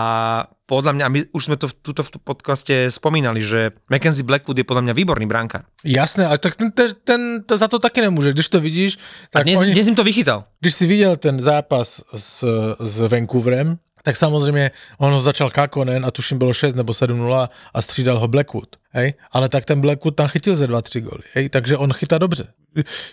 podľa 0.71 0.95
mňa, 0.95 1.05
my 1.11 1.19
už 1.35 1.43
sme 1.51 1.59
to 1.59 1.67
v, 1.67 1.73
tuto 1.83 1.99
v 1.99 2.09
podcaste 2.23 2.87
spomínali, 2.87 3.43
že 3.43 3.75
Mackenzie 3.91 4.23
Blackwood 4.23 4.55
je 4.55 4.63
podľa 4.63 4.87
mňa 4.87 4.93
výborný 4.95 5.27
brankár. 5.27 5.67
Jasné, 5.83 6.23
ale 6.23 6.39
tak 6.39 6.55
ten, 6.55 6.71
ten, 6.71 6.95
ten 7.03 7.21
to 7.43 7.59
za 7.59 7.67
to 7.67 7.75
taky 7.75 8.07
nemůže. 8.07 8.31
Když 8.31 8.47
to 8.49 8.59
vidíš, 8.63 8.95
A 9.35 9.43
tak 9.43 9.43
dnes, 9.43 9.59
oni, 9.59 9.75
dnes 9.75 9.87
im 9.91 9.95
to 9.99 10.03
vychytal. 10.07 10.47
když 10.63 10.73
si 10.75 10.85
viděl 10.87 11.19
ten 11.19 11.35
zápas 11.39 12.07
s, 12.15 12.47
s 12.79 12.95
Vancouverem, 13.03 13.77
tak 14.03 14.15
samozřejmě 14.15 14.71
on 14.97 15.11
ho 15.11 15.21
začal 15.21 15.49
Kakonen 15.51 16.05
a 16.05 16.11
tuším 16.11 16.37
bylo 16.37 16.53
6 16.53 16.75
nebo 16.75 16.93
7-0 16.93 17.49
a 17.73 17.81
střídal 17.81 18.19
ho 18.19 18.27
Blackwood. 18.27 18.75
Hej? 18.95 19.13
Ale 19.31 19.49
tak 19.49 19.65
ten 19.65 19.81
Blackwood 19.81 20.15
tam 20.15 20.27
chytil 20.27 20.55
ze 20.55 20.67
2-3 20.67 21.01
goly. 21.01 21.23
Hej? 21.33 21.49
Takže 21.49 21.77
on 21.77 21.93
chytá 21.93 22.17
dobře. 22.17 22.47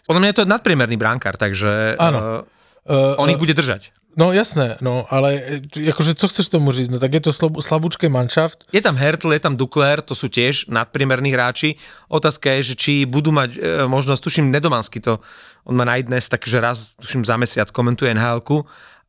Podľa 0.06 0.20
mňa 0.22 0.28
je 0.30 0.38
to 0.38 0.44
nadpriemerný 0.46 0.94
brankár, 0.94 1.34
takže 1.34 1.98
Áno. 1.98 2.18
Uh, 2.18 2.58
Uh, 2.88 3.20
on 3.20 3.28
ich 3.28 3.36
bude 3.36 3.52
držať. 3.52 3.92
No 4.18 4.35
jasné, 4.35 4.74
no, 4.83 5.07
ale 5.14 5.62
akože 5.78 6.18
co 6.18 6.26
chceš 6.28 6.50
tomu 6.50 6.74
říct, 6.74 6.90
no 6.90 6.98
tak 6.98 7.14
je 7.14 7.22
to 7.22 7.33
slab, 7.33 7.54
slabúčké 7.62 8.11
manšaft. 8.11 8.66
Je 8.74 8.83
tam 8.83 8.98
Hertl, 8.98 9.31
je 9.31 9.38
tam 9.38 9.54
Dukler, 9.54 10.02
to 10.02 10.18
sú 10.18 10.26
tiež 10.26 10.66
nadpriemerní 10.66 11.31
hráči. 11.31 11.78
Otázka 12.11 12.50
je, 12.59 12.62
že 12.62 12.74
či 12.74 12.92
budú 13.07 13.31
mať 13.31 13.54
e, 13.54 13.59
možnosť, 13.87 14.18
tuším, 14.18 14.50
Nedomansky 14.50 14.98
to, 14.98 15.22
on 15.62 15.78
má 15.78 15.87
najdnes, 15.87 16.26
takže 16.35 16.59
raz, 16.59 16.98
tuším, 16.98 17.22
za 17.22 17.38
mesiac 17.38 17.70
komentuje 17.70 18.11
nhl 18.11 18.42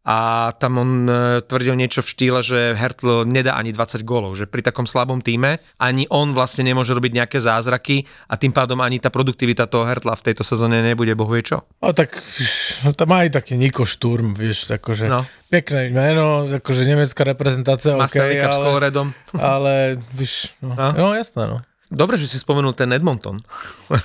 a 0.08 0.18
tam 0.56 0.80
on 0.80 0.92
e, 1.06 1.14
tvrdil 1.44 1.76
niečo 1.76 2.00
v 2.00 2.08
štýle, 2.08 2.40
že 2.40 2.74
Hertl 2.74 3.28
nedá 3.28 3.60
ani 3.60 3.76
20 3.76 4.02
gólov, 4.02 4.40
že 4.40 4.48
pri 4.48 4.64
takom 4.64 4.88
slabom 4.88 5.20
týme 5.20 5.60
ani 5.76 6.08
on 6.08 6.32
vlastne 6.32 6.64
nemôže 6.64 6.96
robiť 6.96 7.12
nejaké 7.20 7.38
zázraky 7.38 8.08
a 8.26 8.40
tým 8.40 8.56
pádom 8.56 8.80
ani 8.80 8.98
tá 8.98 9.12
produktivita 9.12 9.68
toho 9.68 9.84
Hertla 9.84 10.16
v 10.16 10.26
tejto 10.32 10.42
sezóne 10.42 10.80
nebude 10.80 11.12
bohuje 11.14 11.52
čo. 11.52 11.58
No 11.84 11.92
tak, 11.92 12.16
tam 12.96 13.08
má 13.08 13.28
aj 13.28 13.44
taký 13.44 13.60
Niko 13.60 13.84
Šturm, 13.84 14.32
vieš, 14.34 14.72
akože 14.72 15.12
No. 15.12 15.28
pekné 15.52 15.92
meno, 15.92 16.48
akože 16.48 16.88
nemecká 16.88 17.28
reprezentácia, 17.28 17.94
Má 17.94 18.08
OK, 18.08 18.16
Stanley 18.16 18.40
Cup 18.40 18.50
s 18.50 18.56
ale, 18.56 18.66
Coloredom. 18.66 19.08
ale, 19.54 19.74
víš, 20.16 20.56
no, 20.64 20.74
No. 20.74 20.88
no. 20.96 21.08
jasné, 21.14 21.44
no. 21.44 21.60
Dobre, 21.90 22.16
že 22.16 22.30
si 22.30 22.38
spomenul 22.38 22.72
ten 22.72 22.94
Edmonton. 22.94 23.42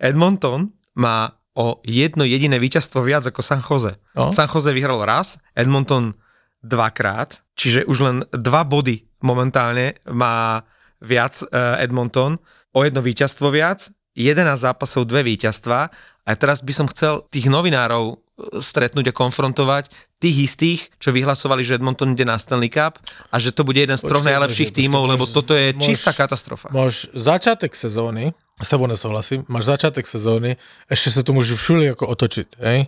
Edmonton 0.00 0.72
má 0.96 1.32
o 1.56 1.80
jedno 1.82 2.22
jediné 2.22 2.60
víťazstvo 2.60 3.00
viac 3.00 3.24
ako 3.24 3.40
San 3.40 3.64
Jose. 3.64 3.96
No. 4.12 4.28
San 4.30 4.46
Jose 4.46 4.70
vyhral 4.76 5.00
raz, 5.02 5.40
Edmonton 5.56 6.12
dvakrát, 6.60 7.40
čiže 7.56 7.88
už 7.88 7.98
len 8.04 8.16
dva 8.30 8.62
body 8.62 9.08
momentálne 9.24 9.96
má 10.06 10.62
viac 11.00 11.40
eh, 11.48 11.84
Edmonton, 11.84 12.36
o 12.76 12.80
jedno 12.84 13.00
víťazstvo 13.00 13.48
viac, 13.48 13.88
11 14.16 14.52
zápasov, 14.56 15.08
dve 15.08 15.24
víťazstva 15.24 15.78
a 16.24 16.30
teraz 16.36 16.60
by 16.60 16.72
som 16.72 16.86
chcel 16.92 17.24
tých 17.32 17.48
novinárov 17.48 18.04
eh, 18.12 18.60
stretnúť 18.60 19.12
a 19.12 19.16
konfrontovať 19.16 19.88
tých 20.16 20.36
istých, 20.52 20.80
čo 20.96 21.12
vyhlasovali, 21.12 21.60
že 21.64 21.76
Edmonton 21.76 22.16
ide 22.16 22.24
na 22.24 22.40
Stanley 22.40 22.72
Cup 22.72 23.00
a 23.32 23.36
že 23.36 23.52
to 23.52 23.64
bude 23.64 23.80
jeden 23.80 23.96
z 23.96 24.04
troch 24.04 24.24
Počkej, 24.24 24.32
najlepších 24.32 24.70
počkej, 24.72 24.80
tímov, 24.88 25.02
lebo 25.08 25.24
toto 25.28 25.52
je 25.52 25.76
môž- 25.76 25.84
čistá 25.92 26.12
katastrofa. 26.16 26.72
Máš 26.72 27.08
začátek 27.12 27.72
sezóny, 27.76 28.32
s 28.62 28.68
tebou 28.68 28.86
nesouhlasím, 28.86 29.44
máš 29.48 29.64
začátek 29.64 30.06
sezóny, 30.06 30.56
ještě 30.90 31.10
se 31.10 31.22
to 31.22 31.32
může 31.32 31.56
všude 31.56 31.84
jako 31.84 32.06
otočit, 32.06 32.48
hej? 32.58 32.86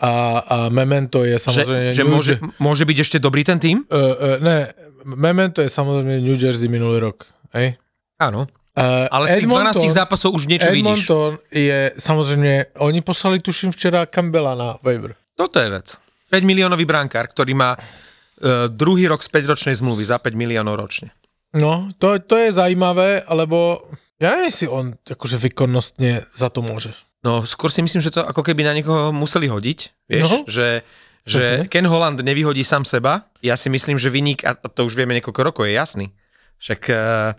A, 0.00 0.38
a 0.38 0.68
Memento 0.68 1.24
je 1.24 1.38
samozřejmě... 1.38 1.94
Že, 1.94 1.94
že 1.94 2.04
New 2.04 2.12
môže, 2.12 2.34
môže 2.58 2.84
byť 2.84 2.98
ešte 3.00 3.18
dobrý 3.22 3.44
ten 3.44 3.58
tým? 3.58 3.86
Uh, 3.86 3.94
uh, 3.94 4.42
ne, 4.42 4.66
Memento 5.04 5.62
je 5.62 5.68
samozřejmě 5.68 6.20
New 6.20 6.34
Jersey 6.34 6.68
minulý 6.68 6.98
rok, 6.98 7.26
hej? 7.54 7.76
Áno. 8.18 8.50
Uh, 8.72 9.06
Ale 9.10 9.28
z 9.28 9.34
tých 9.44 9.46
12 9.46 9.90
zápasov 9.90 10.32
už 10.32 10.48
niečo 10.48 10.72
vidíš. 10.72 11.06
Edmonton 11.06 11.38
je 11.52 11.92
samozřejmě, 11.98 12.66
oni 12.80 13.00
poslali 13.00 13.38
tuším 13.38 13.70
včera 13.70 14.06
Campbella 14.06 14.54
na 14.54 14.74
waiver. 14.82 15.14
Toto 15.36 15.60
je 15.60 15.70
vec. 15.70 15.98
5 16.30 16.44
miliónový 16.44 16.88
brankár, 16.88 17.28
ktorý 17.28 17.54
má 17.54 17.76
uh, 17.76 17.84
druhý 18.72 19.06
rok 19.06 19.22
z 19.22 19.28
5-ročnej 19.28 19.76
zmluvy 19.76 20.02
za 20.08 20.18
5 20.18 20.34
miliónov 20.34 20.80
ročne. 20.80 21.12
No, 21.52 21.92
to, 22.00 22.18
to 22.18 22.40
je 22.40 22.48
zajímavé, 22.52 23.22
alebo 23.28 23.86
ja 24.22 24.30
neviem, 24.38 24.54
si 24.54 24.70
on 24.70 24.94
akože 25.02 25.36
výkonnostne 25.36 26.22
za 26.30 26.48
to 26.48 26.62
môže. 26.62 26.94
No, 27.22 27.42
skôr 27.42 27.70
si 27.70 27.82
myslím, 27.82 28.02
že 28.02 28.14
to 28.14 28.22
ako 28.22 28.42
keby 28.42 28.62
na 28.62 28.74
niekoho 28.74 29.10
museli 29.10 29.46
hodiť, 29.50 29.78
vieš, 30.10 30.22
No. 30.26 30.36
že, 30.46 30.82
že 31.26 31.38
Presne. 31.38 31.70
Ken 31.70 31.86
Holland 31.86 32.18
nevyhodí 32.18 32.62
sám 32.62 32.82
seba. 32.86 33.26
Ja 33.42 33.54
si 33.54 33.70
myslím, 33.70 33.98
že 33.98 34.10
vynik, 34.10 34.42
a 34.42 34.54
to 34.54 34.86
už 34.86 34.94
vieme 34.94 35.14
niekoľko 35.18 35.40
rokov, 35.42 35.66
je 35.66 35.74
jasný. 35.74 36.06
Však 36.58 36.80
uh, 36.90 37.34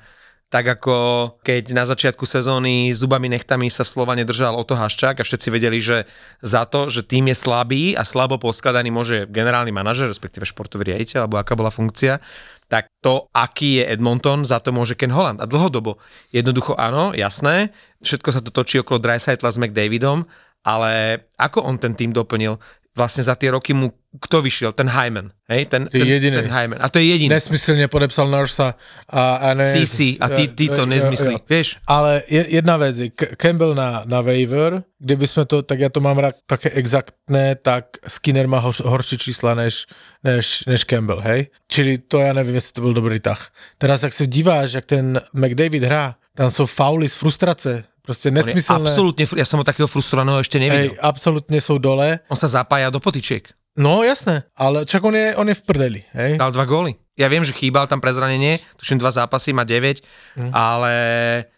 tak 0.48 0.70
ako 0.70 0.96
keď 1.42 1.74
na 1.74 1.82
začiatku 1.82 2.30
sezóny 2.30 2.94
zubami 2.94 3.26
nechtami 3.26 3.74
sa 3.74 3.82
v 3.82 3.90
Slovane 3.90 4.22
držal 4.22 4.54
Oto 4.54 4.78
Haščák 4.78 5.18
a 5.18 5.26
všetci 5.26 5.50
vedeli, 5.50 5.82
že 5.82 6.06
za 6.46 6.70
to, 6.70 6.94
že 6.94 7.02
tým 7.02 7.34
je 7.34 7.36
slabý 7.42 7.98
a 7.98 8.06
slabo 8.06 8.38
poskladaný 8.38 8.94
môže 8.94 9.26
generálny 9.34 9.74
manažer, 9.74 10.14
respektíve 10.14 10.46
športový 10.46 10.94
riaditeľ, 10.94 11.26
alebo 11.26 11.42
aká 11.42 11.58
bola 11.58 11.74
funkcia, 11.74 12.22
tak 12.68 12.92
to, 13.00 13.32
aký 13.32 13.82
je 13.82 13.90
Edmonton, 13.96 14.44
za 14.44 14.60
to 14.60 14.76
môže 14.76 14.98
Ken 15.00 15.14
Holland. 15.14 15.40
A 15.40 15.50
dlhodobo. 15.50 16.02
Jednoducho 16.34 16.76
áno, 16.76 17.16
jasné, 17.16 17.72
všetko 18.04 18.30
sa 18.30 18.42
to 18.44 18.52
točí 18.52 18.82
okolo 18.82 19.00
Dreisaitla 19.00 19.50
s 19.50 19.60
McDavidom, 19.60 20.28
ale 20.64 21.24
ako 21.40 21.64
on 21.64 21.76
ten 21.80 21.94
tým 21.96 22.12
doplnil? 22.12 22.60
Vlastne 22.94 23.26
za 23.26 23.34
tie 23.34 23.52
roky 23.52 23.74
mu 23.74 23.92
kto 24.20 24.42
vyšiel? 24.42 24.72
Ten 24.78 24.90
Hyman. 24.90 25.34
Hej? 25.50 25.66
Ten, 25.66 25.90
ten, 25.90 26.06
jediný. 26.06 26.46
ten 26.46 26.54
Hyman. 26.54 26.78
A 26.82 26.90
to 26.90 27.02
je 27.02 27.06
jediný. 27.06 27.34
Nesmyslne 27.34 27.90
podepsal 27.90 28.30
Narsa 28.30 28.78
a, 29.10 29.24
a 29.36 29.48
ne... 29.58 29.66
CC 29.66 30.22
a 30.22 30.30
ty, 30.30 30.48
ty 30.48 30.70
to 30.70 30.86
jo, 30.86 30.90
nezmyslí. 30.90 31.34
jo. 31.34 31.42
Vieš? 31.50 31.82
Ale 31.90 32.22
je, 32.30 32.46
jedna 32.62 32.78
vec 32.78 32.96
je, 32.98 33.10
Campbell 33.38 33.74
na, 33.74 34.06
na 34.06 34.22
waiver, 34.22 34.86
kdyby 35.02 35.26
sme 35.28 35.44
to, 35.50 35.66
tak 35.66 35.82
ja 35.82 35.90
to 35.90 35.98
mám 36.00 36.22
rád 36.22 36.38
také 36.46 36.70
exaktné, 36.78 37.58
tak 37.58 37.98
Skinner 38.06 38.46
má 38.48 38.62
hor, 38.62 38.74
horší 38.86 39.18
čísla 39.18 39.58
než, 39.58 39.90
než, 40.24 40.66
než 40.70 40.86
Campbell, 40.86 41.20
hej? 41.20 41.50
Čili 41.68 41.98
to 41.98 42.22
ja 42.22 42.34
nevím, 42.34 42.56
jestli 42.56 42.74
to 42.74 42.82
byl 42.82 42.94
dobrý 42.94 43.20
tah. 43.20 43.50
Teraz, 43.78 44.04
jak 44.04 44.14
se 44.14 44.28
díváš, 44.28 44.74
jak 44.74 44.86
ten 44.86 45.22
McDavid 45.34 45.84
hrá, 45.84 46.16
tam 46.36 46.52
jsou 46.52 46.66
fauly 46.66 47.10
z 47.10 47.16
frustrace, 47.16 47.84
je 48.04 48.32
nesmyslné. 48.32 48.92
absolútne, 48.92 49.24
ja 49.24 49.48
som 49.48 49.64
ho 49.64 49.66
takého 49.66 49.88
frustrovaného 49.88 50.44
ešte 50.44 50.60
nevidel. 50.60 50.92
Hej, 50.92 51.00
absolútne 51.00 51.56
sú 51.64 51.80
dole. 51.80 52.20
On 52.28 52.36
sa 52.36 52.52
zapája 52.52 52.92
do 52.92 53.00
potičiek. 53.00 53.48
No 53.78 54.04
jasné, 54.06 54.44
ale 54.54 54.86
čak 54.86 55.02
on 55.04 55.16
je, 55.18 55.34
on 55.36 55.50
je 55.50 55.58
v 55.58 55.64
prdeli, 55.66 56.02
hej? 56.14 56.38
Dal 56.38 56.54
dva 56.54 56.66
góly. 56.66 56.94
Ja 57.18 57.30
viem, 57.30 57.46
že 57.46 57.54
chýbal 57.54 57.86
tam 57.90 58.02
pre 58.02 58.10
zranenie, 58.14 58.58
tuším 58.78 58.98
dva 58.98 59.10
zápasy, 59.14 59.54
má 59.54 59.64
9, 59.66 60.02
ale 60.54 60.94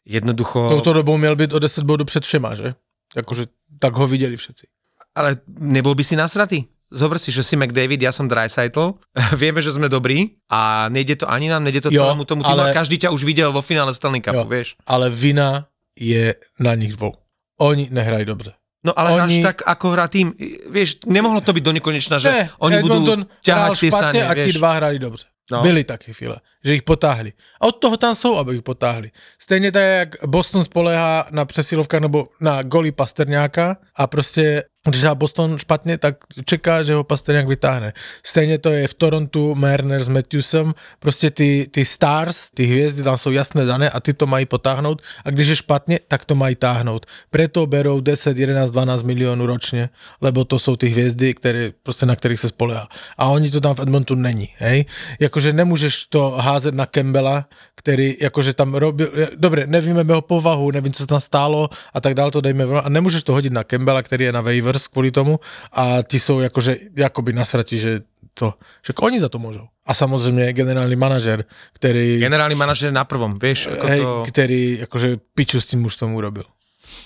jednoducho... 0.06 0.70
Touto 0.70 0.94
dobou 0.94 1.18
měl 1.18 1.36
být 1.36 1.54
o 1.54 1.60
10 1.60 1.84
bodů 1.84 2.06
před 2.06 2.24
všema, 2.24 2.56
že? 2.56 2.76
Jakože 3.16 3.46
tak 3.80 3.94
ho 3.96 4.08
viděli 4.08 4.38
všetci. 4.38 4.68
Ale 5.16 5.36
nebol 5.48 5.96
by 5.96 6.04
si 6.04 6.16
nasratý? 6.16 6.68
Zober 6.92 7.20
si, 7.20 7.32
že 7.32 7.44
si 7.44 7.56
McDavid, 7.56 8.04
ja 8.04 8.12
som 8.12 8.28
Dreisaitl, 8.28 8.94
vieme, 9.42 9.60
že 9.64 9.72
sme 9.72 9.88
dobrí 9.92 10.40
a 10.52 10.88
nejde 10.92 11.16
to 11.24 11.26
ani 11.32 11.50
nám, 11.50 11.64
nejde 11.64 11.82
to 11.82 11.90
Jo, 11.92 12.04
celému 12.04 12.24
tomu 12.28 12.44
týmu, 12.44 12.52
ale- 12.52 12.64
ale... 12.72 12.78
každý 12.78 13.00
ťa 13.00 13.10
už 13.12 13.24
videl 13.24 13.52
vo 13.52 13.60
finále 13.64 13.92
Stanley 13.96 14.22
Cupu, 14.22 14.44
Jo. 14.44 14.48
vieš. 14.48 14.76
Ale 14.88 15.10
vina 15.10 15.68
je 15.96 16.36
na 16.60 16.76
nich 16.76 16.94
dvou. 16.96 17.16
Oni 17.60 17.88
nehrají 17.92 18.26
dobře. 18.26 18.52
No 18.86 18.94
ale 18.94 19.18
Oni- 19.18 19.22
Oni... 19.22 19.38
tak 19.42 19.66
ako 19.66 19.86
hrá 19.98 20.06
tým, 20.06 20.30
vieš, 20.70 21.02
nemohlo 21.10 21.42
to 21.42 21.50
byť 21.50 21.64
do 21.66 21.74
nekonečna, 21.74 22.22
že 22.22 22.30
Ne, 22.30 22.44
oni 22.62 22.76
Edmonton 22.86 23.26
budú 23.26 23.42
ťahať 23.42 23.70
tie 23.82 23.92
sane, 23.92 24.22
a 24.22 24.32
vieš. 24.38 24.62
dva 24.62 24.72
hrají 24.78 25.00
dobře. 25.02 25.26
No. 25.52 25.62
Byly 25.62 25.84
taky 25.84 26.14
chvíle, 26.14 26.38
že 26.66 26.74
jich 26.74 26.84
potáhli. 26.84 27.34
A 27.62 27.66
od 27.66 27.72
toho 27.72 27.98
tam 27.98 28.16
jsou, 28.16 28.36
aby 28.38 28.54
jich 28.54 28.62
potáhli. 28.62 29.12
Stejně 29.40 29.72
tak, 29.72 29.84
jak 29.84 30.16
Boston 30.26 30.64
spolehá 30.64 31.28
na 31.32 31.46
přesilovkách 31.46 32.02
nebo 32.02 32.28
na 32.42 32.64
goly 32.64 32.92
Pasterňáka 32.92 33.78
a 33.96 34.08
prostě 34.08 34.64
když 34.90 35.02
hrá 35.02 35.16
Boston 35.16 35.58
špatně, 35.58 35.98
tak 35.98 36.16
čeká, 36.46 36.84
že 36.84 36.94
ho 36.94 37.04
Pasterňák 37.04 37.48
vytáhne. 37.48 37.94
Stejně 38.24 38.58
to 38.58 38.70
je 38.70 38.88
v 38.88 38.94
Torontu 38.94 39.56
Marner 39.56 40.04
s 40.04 40.08
Matthewsem, 40.08 40.74
prostě 41.00 41.32
ty, 41.32 41.68
ty 41.72 41.86
stars, 41.86 42.50
ty 42.54 42.66
hvězdy 42.66 43.04
tam 43.04 43.18
jsou 43.18 43.32
jasné 43.32 43.66
dané 43.66 43.90
a 43.90 44.00
ty 44.00 44.14
to 44.14 44.28
mají 44.28 44.46
potáhnout 44.46 45.02
a 45.26 45.30
když 45.30 45.48
je 45.48 45.56
špatně, 45.56 46.00
tak 46.08 46.26
to 46.26 46.36
mají 46.36 46.56
táhnout. 46.56 47.06
Preto 47.30 47.68
berou 47.68 48.00
10, 48.00 48.38
11, 48.38 48.72
12 48.72 49.04
milionů 49.04 49.46
ročně, 49.46 49.90
lebo 50.22 50.46
to 50.46 50.60
jsou 50.60 50.76
ty 50.76 50.88
hvězdy, 50.88 51.34
které, 51.34 51.72
prostě 51.84 52.06
na 52.06 52.16
kterých 52.16 52.40
se 52.40 52.48
spolehá. 52.48 52.88
A 53.18 53.26
oni 53.26 53.52
to 53.52 53.62
tam 53.62 53.76
v 53.76 53.80
Edmontonu 53.80 54.22
není, 54.22 54.50
hej? 54.58 54.86
Jakože 55.20 55.54
nemůžeš 55.54 56.06
to 56.06 56.30
házet 56.30 56.55
na 56.72 56.86
Campbella, 56.86 57.46
který 57.76 58.16
jakože 58.22 58.54
tam 58.54 58.76
robil, 58.76 59.12
dobre, 59.36 59.68
nevíme 59.68 60.06
jeho 60.08 60.22
povahu, 60.22 60.72
nevím, 60.72 60.94
co 60.94 61.04
se 61.04 61.08
tam 61.08 61.20
stálo 61.20 61.70
a 61.94 62.02
tak 62.02 62.14
dále 62.14 62.32
to 62.32 62.42
dejme, 62.42 62.64
a 62.64 62.90
nemůžeš 62.90 63.24
to 63.24 63.34
hodit 63.34 63.54
na 63.54 63.64
Campbella, 63.64 64.04
který 64.04 64.26
je 64.26 64.32
na 64.32 64.42
waivers 64.42 64.88
kvůli 64.88 65.12
tomu 65.12 65.40
a 65.72 65.98
ti 66.08 66.20
jsou 66.20 66.40
jakože, 66.40 66.78
jakoby 66.96 67.34
nasrati, 67.34 67.78
že 67.78 68.00
to, 68.34 68.54
však 68.82 69.02
oni 69.02 69.20
za 69.20 69.30
to 69.30 69.40
môžou. 69.40 69.68
A 69.86 69.94
samozřejmě 69.94 70.54
generální 70.54 70.96
manažer, 70.96 71.46
který, 71.74 72.20
Generálny 72.20 72.56
manažer 72.56 72.92
na 72.92 73.06
prvom, 73.06 73.40
vieš, 73.40 73.68
ako 73.68 73.88
hej, 73.88 74.02
to, 74.02 74.24
který 74.28 74.78
jakože 74.80 75.18
piču 75.36 75.62
s 75.62 75.68
tím 75.68 75.82
mužstvom 75.82 76.16
urobil. 76.16 76.44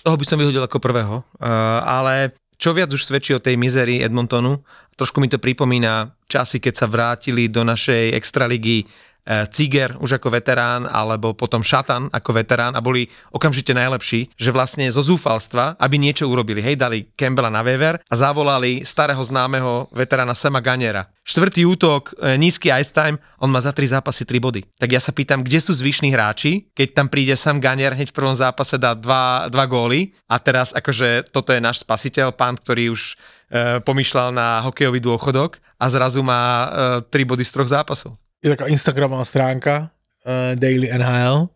toho 0.04 0.18
by 0.18 0.26
som 0.26 0.40
vyhodil 0.40 0.64
ako 0.64 0.80
prvého, 0.80 1.16
uh, 1.22 1.48
ale 1.84 2.32
čo 2.60 2.76
viac 2.76 2.92
už 2.92 3.08
svedčí 3.08 3.32
o 3.32 3.40
tej 3.40 3.56
mizerii 3.56 4.04
Edmontonu. 4.04 4.60
Trošku 5.00 5.24
mi 5.24 5.32
to 5.32 5.40
pripomína 5.40 6.12
časy, 6.28 6.60
keď 6.60 6.74
sa 6.76 6.92
vrátili 6.92 7.48
do 7.48 7.64
našej 7.64 8.12
extraligy 8.20 8.84
eh, 8.84 8.88
Ciger 9.28 9.94
už 10.02 10.18
ako 10.18 10.34
veterán, 10.34 10.90
alebo 10.90 11.38
potom 11.38 11.62
Šatan 11.62 12.10
ako 12.10 12.34
veterán 12.34 12.74
a 12.74 12.82
boli 12.82 13.06
okamžite 13.30 13.78
najlepší, 13.78 14.34
že 14.34 14.50
vlastne 14.50 14.90
zo 14.90 15.06
zúfalstva, 15.06 15.78
aby 15.78 16.02
niečo 16.02 16.26
urobili. 16.26 16.66
Hej, 16.66 16.82
dali 16.82 17.06
Campbella 17.14 17.54
na 17.54 17.62
vever 17.62 18.02
a 18.02 18.14
zavolali 18.18 18.82
starého 18.82 19.22
známeho 19.22 19.86
veterána 19.94 20.34
Sema 20.34 20.64
Ganiera. 20.64 21.06
Štvrtý 21.30 21.62
útok, 21.70 22.18
eh, 22.18 22.42
nízky 22.42 22.74
ice 22.74 22.90
time, 22.90 23.22
on 23.38 23.54
má 23.54 23.62
za 23.62 23.70
tri 23.70 23.86
zápasy 23.86 24.26
tri 24.26 24.42
body. 24.42 24.66
Tak 24.82 24.90
ja 24.90 24.98
sa 24.98 25.14
pýtam, 25.14 25.46
kde 25.46 25.62
sú 25.62 25.78
zvyšní 25.78 26.10
hráči, 26.10 26.66
keď 26.74 26.88
tam 26.98 27.08
príde 27.08 27.38
Sam 27.38 27.62
Ganier, 27.62 27.94
hneď 27.94 28.10
v 28.10 28.18
prvom 28.18 28.34
zápase 28.34 28.82
dá 28.82 28.98
dva, 28.98 29.46
dva 29.48 29.66
góly 29.70 30.18
a 30.26 30.42
teraz 30.42 30.74
akože 30.74 31.30
toto 31.30 31.54
je 31.54 31.62
náš 31.62 31.86
spasiteľ, 31.86 32.34
pán, 32.34 32.58
ktorý 32.58 32.90
už 32.90 33.02
e, 33.50 33.80
pomýšľal 33.86 34.34
na 34.34 34.66
hokejový 34.66 35.00
dôchodok 35.00 35.62
a 35.78 35.86
zrazu 35.88 36.26
má 36.26 36.42
e, 36.42 36.68
tri 37.08 37.24
body 37.24 37.46
z 37.46 37.54
troch 37.54 37.70
zápasov. 37.70 38.18
Je 38.44 38.50
taká 38.50 38.66
Instagramová 38.66 39.26
stránka 39.26 39.80
uh, 39.80 40.56
Daily 40.56 40.90
NHL 40.98 41.50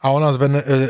a 0.00 0.10
ona 0.10 0.32
zven, 0.32 0.56
uh, 0.56 0.62
uh, 0.62 0.82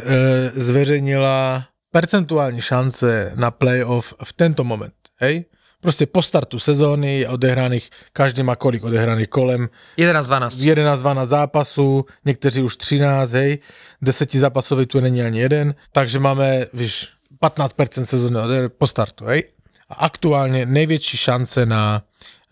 zveřejnila 0.56 1.64
percentuální 1.90 2.60
šance 2.60 3.32
na 3.34 3.50
playoff 3.50 4.14
v 4.24 4.32
tento 4.32 4.64
moment, 4.64 4.94
hej? 5.16 5.44
Prostě 5.80 6.06
po 6.06 6.22
startu 6.22 6.58
sezóny 6.58 7.18
je 7.18 7.28
odehraných, 7.28 7.90
každý 8.12 8.42
má 8.42 8.56
kolik 8.56 8.84
odehraných 8.84 9.28
kolem, 9.28 9.68
11-12. 9.98 10.48
11-12 10.48 11.26
zápasů, 11.26 12.04
někteří 12.24 12.62
už 12.62 12.76
13, 12.76 13.32
hej, 13.32 13.58
desetizápasový 14.02 14.86
tu 14.86 15.00
není 15.00 15.22
ani 15.22 15.40
jeden, 15.40 15.74
takže 15.92 16.18
máme, 16.18 16.66
víš, 16.72 17.08
15% 17.42 18.02
sezóny 18.02 18.68
po 18.68 18.86
startu, 18.86 19.24
hej. 19.24 19.44
A 19.88 19.94
aktuálně 19.94 20.66
největší 20.66 21.16
šance 21.16 21.66
na, 21.66 22.02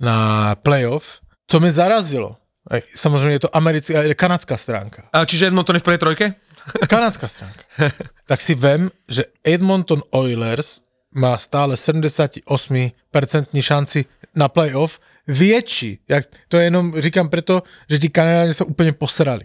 na 0.00 0.54
playoff, 0.54 1.20
co 1.46 1.61
mi 1.61 1.70
zarazilo, 1.70 2.37
hej, 2.70 2.83
samozřejmě 2.94 3.31
je 3.31 3.38
to 3.40 3.57
americká, 3.57 4.14
kanadská 4.14 4.57
stránka, 4.57 5.02
A 5.12 5.24
čiže 5.24 5.46
Edmonton 5.46 5.76
je 5.76 5.81
v 5.81 5.83
prvej 5.83 5.98
trojke? 5.98 6.35
kanadská 6.88 7.28
stránka, 7.28 7.62
tak 8.26 8.40
si 8.40 8.54
vem, 8.54 8.90
že 9.09 9.24
Edmonton 9.44 10.02
Oilers 10.11 10.83
má 11.14 11.38
stále 11.38 11.74
78% 11.74 13.61
šanci 13.61 14.04
na 14.35 14.48
playoff, 14.48 15.00
větší, 15.28 15.98
jak, 16.09 16.24
to 16.48 16.57
jenom 16.57 16.92
říkám 17.00 17.28
proto, 17.28 17.62
že 17.90 17.98
ti 17.98 18.09
Kanadáni 18.09 18.54
se 18.54 18.64
úplně 18.64 18.92
posrali. 18.92 19.44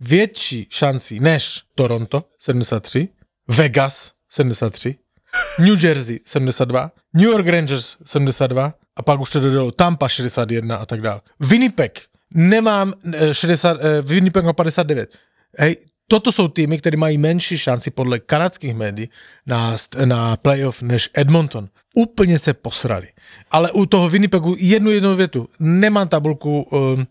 Větší 0.00 0.66
šanci 0.70 1.20
než 1.20 1.62
Toronto 1.74 2.24
73, 2.38 3.08
Vegas 3.48 4.12
73, 4.28 4.98
New 5.58 5.84
Jersey 5.84 6.20
72, 6.24 6.90
New 7.14 7.30
York 7.30 7.46
Rangers 7.46 7.96
72 8.04 8.74
a 8.96 9.02
pak 9.02 9.20
už 9.20 9.30
to 9.30 9.40
dodalo 9.40 9.70
Tampa 9.70 10.08
61 10.08 10.76
a 10.76 10.84
tak 10.84 11.00
dále. 11.00 11.20
Winnipeg 11.40 12.02
nemám 12.34 12.92
eh, 13.12 13.34
60, 13.34 13.78
eh, 13.80 14.02
Winnipeg 14.02 14.44
má 14.44 14.52
59. 14.52 15.10
Hej, 15.58 15.76
toto 16.08 16.32
jsou 16.32 16.48
týmy, 16.48 16.78
které 16.78 16.96
mají 16.96 17.18
menší 17.18 17.58
šanci 17.58 17.90
podle 17.90 18.18
kanadských 18.18 18.74
médií 18.74 19.08
na, 19.46 19.76
st- 19.76 20.06
na 20.06 20.36
playoff 20.36 20.82
než 20.82 21.10
Edmonton. 21.14 21.68
Úplně 21.94 22.38
se 22.38 22.54
posrali. 22.54 23.08
Ale 23.50 23.70
u 23.72 23.86
toho 23.86 24.08
Winnipegu 24.10 24.56
jednu 24.58 24.90
jednu 24.90 25.16
větu. 25.16 25.48
Nemám 25.60 26.08
tabulku 26.08 26.62
um, 26.62 27.06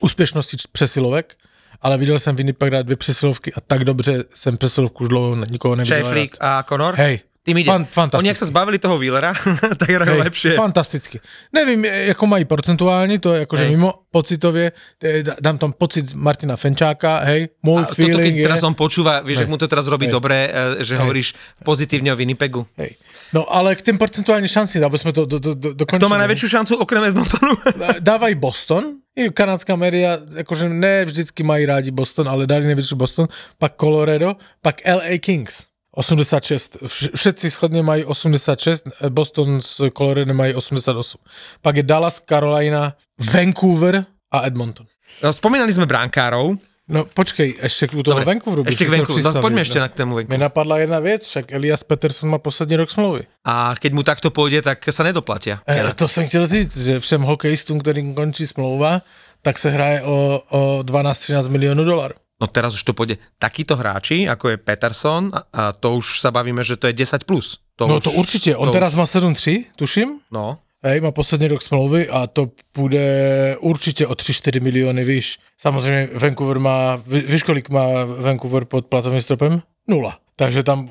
úspěšnosti 0.00 0.56
přesilovek, 0.72 1.36
ale 1.82 1.98
viděl 1.98 2.20
jsem 2.20 2.36
Winnipeg 2.36 2.70
dát 2.70 2.82
dvě 2.82 2.96
přesilovky 2.96 3.52
a 3.52 3.60
tak 3.60 3.84
dobře 3.84 4.24
jsem 4.34 4.56
přesilovku 4.56 5.04
už 5.04 5.08
dlouho 5.08 5.36
nikoho 5.44 5.76
neviděl. 5.76 5.96
Šéflík 5.98 6.36
a 6.40 6.62
Conor? 6.68 6.94
Hej, 6.94 7.20
Tým 7.48 7.58
ide. 7.64 7.72
Fan-. 7.72 8.12
Oni 8.20 8.28
ak 8.28 8.36
sa 8.36 8.44
zbavili 8.44 8.76
toho 8.76 9.00
Wheelera, 9.00 9.32
tak 9.80 9.88
hrajú 9.88 10.20
Hej, 10.20 10.24
lepšie. 10.28 10.50
Fantasticky. 10.52 11.16
Nevím, 11.48 11.84
jako 11.84 12.26
mají 12.26 12.44
procentuálně, 12.44 13.18
to 13.18 13.32
je 13.32 13.40
jakože 13.40 13.64
Hej. 13.64 13.70
mimo 13.72 13.94
pocitově, 14.10 14.72
eh, 15.04 15.22
dá- 15.22 15.36
dám 15.40 15.58
tam 15.58 15.72
pocit 15.72 16.14
Martina 16.14 16.56
Fenčáka, 16.56 17.18
hej, 17.24 17.48
můj 17.62 17.82
A 17.82 17.84
toto, 17.84 17.94
feeling 17.94 18.36
keď 18.36 18.42
teraz 18.44 18.60
je... 18.60 18.66
on 18.68 18.74
počúva, 18.74 19.20
vieš, 19.24 19.38
že 19.38 19.46
mu 19.48 19.56
to 19.56 19.68
teraz 19.68 19.88
robí 19.88 20.06
Hej. 20.06 20.12
dobre, 20.12 20.36
e, 20.48 20.84
že 20.84 21.00
hovoríš 21.00 21.32
pozitívne 21.64 22.12
o 22.12 22.16
Winnipegu. 22.16 22.68
Hej. 22.76 22.96
No 23.32 23.44
ale 23.48 23.76
k 23.76 23.82
těm 23.82 23.98
procentuálním 23.98 24.48
šancím, 24.48 24.84
aby 24.84 24.98
jsme 24.98 25.12
to 25.12 25.24
do, 25.24 25.38
do, 25.38 25.54
do, 25.54 25.68
dokončili. 25.72 26.00
Kto 26.04 26.12
má 26.12 26.20
najväčšiu 26.20 26.48
šancu 26.48 26.72
okrem 26.80 27.04
Edmontonu? 27.04 27.52
Dávají 28.00 28.34
Boston, 28.34 29.00
kanadská 29.34 29.76
média, 29.76 30.18
jakože 30.36 30.68
ne 30.68 31.04
vždycky 31.04 31.42
mají 31.42 31.66
rádi 31.66 31.90
Boston, 31.90 32.28
ale 32.28 32.46
dali 32.46 32.64
největší 32.64 32.94
Boston, 32.94 33.28
pak 33.58 33.76
Colorado, 33.80 34.36
pak 34.62 34.80
LA 34.86 35.18
Kings. 35.20 35.67
86. 35.98 36.76
Vš- 36.82 37.10
Všetci 37.14 37.50
schodně 37.50 37.82
mají 37.82 38.04
86, 38.04 38.84
Boston 39.08 39.60
s 39.60 39.90
Colorado 39.90 40.34
mají 40.34 40.54
88. 40.54 41.18
Pak 41.62 41.76
je 41.76 41.82
Dallas, 41.82 42.22
Carolina, 42.28 42.94
Vancouver 43.34 44.06
a 44.32 44.46
Edmonton. 44.46 44.86
No, 45.22 45.32
spomínali 45.32 45.72
sme 45.74 45.86
brankárov. 45.90 46.54
No 46.88 47.04
počkej, 47.04 47.54
ještě 47.62 47.86
u 47.92 48.02
toho 48.02 48.14
Dobre, 48.18 48.24
Vancouveru. 48.24 48.64
Ešte 48.64 48.84
k 48.86 48.88
Vancouveru. 48.88 49.24
No, 49.34 49.42
poďme 49.44 49.60
ešte 49.60 49.76
na 49.76 49.88
k 49.92 49.94
tému 49.98 50.14
Vancouveru. 50.16 50.40
napadla 50.40 50.78
jedna 50.78 50.98
věc, 51.04 51.20
však 51.26 51.52
Elias 51.52 51.82
Peterson 51.84 52.30
má 52.32 52.38
poslední 52.38 52.76
rok 52.76 52.90
smlouvy. 52.90 53.22
A 53.44 53.74
keď 53.76 53.92
mu 53.92 54.02
takto 54.02 54.30
pôjde, 54.32 54.62
tak 54.64 54.80
sa 54.88 55.04
nedoplatia. 55.04 55.60
Eh, 55.68 55.84
to 55.92 56.08
jsem 56.08 56.24
chtěl 56.28 56.46
říct, 56.46 56.76
že 56.76 57.00
všem 57.00 57.22
hokejistům, 57.22 57.80
kterým 57.80 58.14
končí 58.14 58.46
smlouva, 58.46 59.02
tak 59.42 59.58
se 59.58 59.70
hraje 59.70 60.02
o, 60.02 60.40
o 60.50 60.60
12-13 60.82 61.48
milionů 61.48 61.84
dolarů. 61.84 62.14
No 62.38 62.46
teraz 62.46 62.74
už 62.74 62.82
to 62.86 62.94
pôjde. 62.94 63.18
Takíto 63.42 63.74
hráči, 63.74 64.30
ako 64.30 64.54
je 64.54 64.56
Peterson, 64.62 65.34
a, 65.34 65.74
to 65.74 65.98
už 65.98 66.22
sa 66.22 66.30
bavíme, 66.30 66.62
že 66.62 66.78
to 66.78 66.86
je 66.86 66.94
10+. 66.94 67.26
Plus. 67.26 67.58
To 67.76 67.86
No 67.86 67.98
už, 67.98 68.04
to 68.04 68.10
určitě, 68.10 68.56
on 68.56 68.68
to 68.68 68.72
teraz 68.72 68.94
už, 68.94 68.98
má 68.98 69.04
7-3, 69.04 69.64
tuším. 69.76 70.18
No, 70.30 70.58
Hej, 70.82 71.00
má 71.00 71.10
poslední 71.10 71.48
rok 71.48 71.62
smlouvy 71.62 72.08
a 72.08 72.26
to 72.26 72.50
půjde 72.72 73.56
určitě 73.60 74.06
o 74.06 74.12
3-4 74.14 74.62
miliony 74.62 75.04
výš. 75.04 75.38
Samozřejmě 75.58 76.08
Vancouver 76.14 76.58
má, 76.58 76.96
ví- 76.96 77.26
víš 77.26 77.42
kolik 77.42 77.70
má 77.70 78.04
Vancouver 78.04 78.64
pod 78.64 78.86
platovým 78.86 79.22
stropem? 79.22 79.62
Nula. 79.88 80.18
Takže 80.38 80.62
tam 80.62 80.86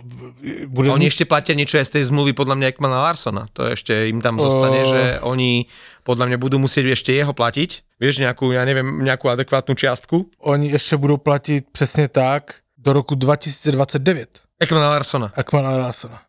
bude... 0.68 0.92
oni 0.92 1.08
ešte 1.08 1.24
platia 1.24 1.56
niečo 1.56 1.80
aj 1.80 1.88
z 1.88 1.94
tej 1.96 2.04
zmluvy 2.12 2.36
podľa 2.36 2.60
mňa 2.60 2.68
Ekmana 2.76 3.00
Larsona. 3.00 3.48
To 3.56 3.64
ešte 3.64 4.12
im 4.12 4.20
tam 4.20 4.36
zostane, 4.44 4.84
O. 4.84 4.90
že 4.92 5.02
oni 5.24 5.64
podľa 6.08 6.32
mňa 6.32 6.38
budú 6.40 6.56
musieť 6.56 6.96
ešte 6.96 7.12
jeho 7.12 7.36
platiť. 7.36 8.00
Vieš, 8.00 8.24
nejakú, 8.24 8.56
ja 8.56 8.64
neviem, 8.64 9.04
nejakú 9.04 9.28
adekvátnu 9.28 9.76
čiastku. 9.76 10.32
Oni 10.40 10.72
ještě 10.72 10.96
budou 10.98 11.18
platit 11.18 11.68
přesně 11.72 12.08
tak 12.08 12.64
do 12.78 12.94
roku 12.94 13.16
2029. 13.16 14.30
Ekmana 14.60 14.90
Larsona. 14.90 15.32
Akmana 15.36 15.72
Larsona. 15.72 16.22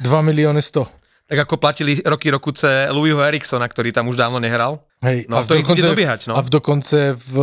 2 0.00 0.22
miliony 0.22 0.62
100. 0.62 0.86
Tak 1.30 1.38
ako 1.38 1.56
platili 1.56 2.02
roky 2.06 2.26
rokuce 2.30 2.90
Louisho 2.90 3.22
Eriksona, 3.22 3.62
ktorý 3.70 3.94
tam 3.94 4.10
už 4.10 4.18
dávno 4.18 4.42
nehral. 4.42 4.82
Hej, 4.98 5.30
No, 5.30 5.46
to 5.46 5.54
ich 5.54 5.62
bude 5.66 5.78
dobiehať, 5.82 6.26
no. 6.26 6.34
A 6.34 6.42
v 6.42 6.50
dokonce 6.50 7.14
v 7.14 7.34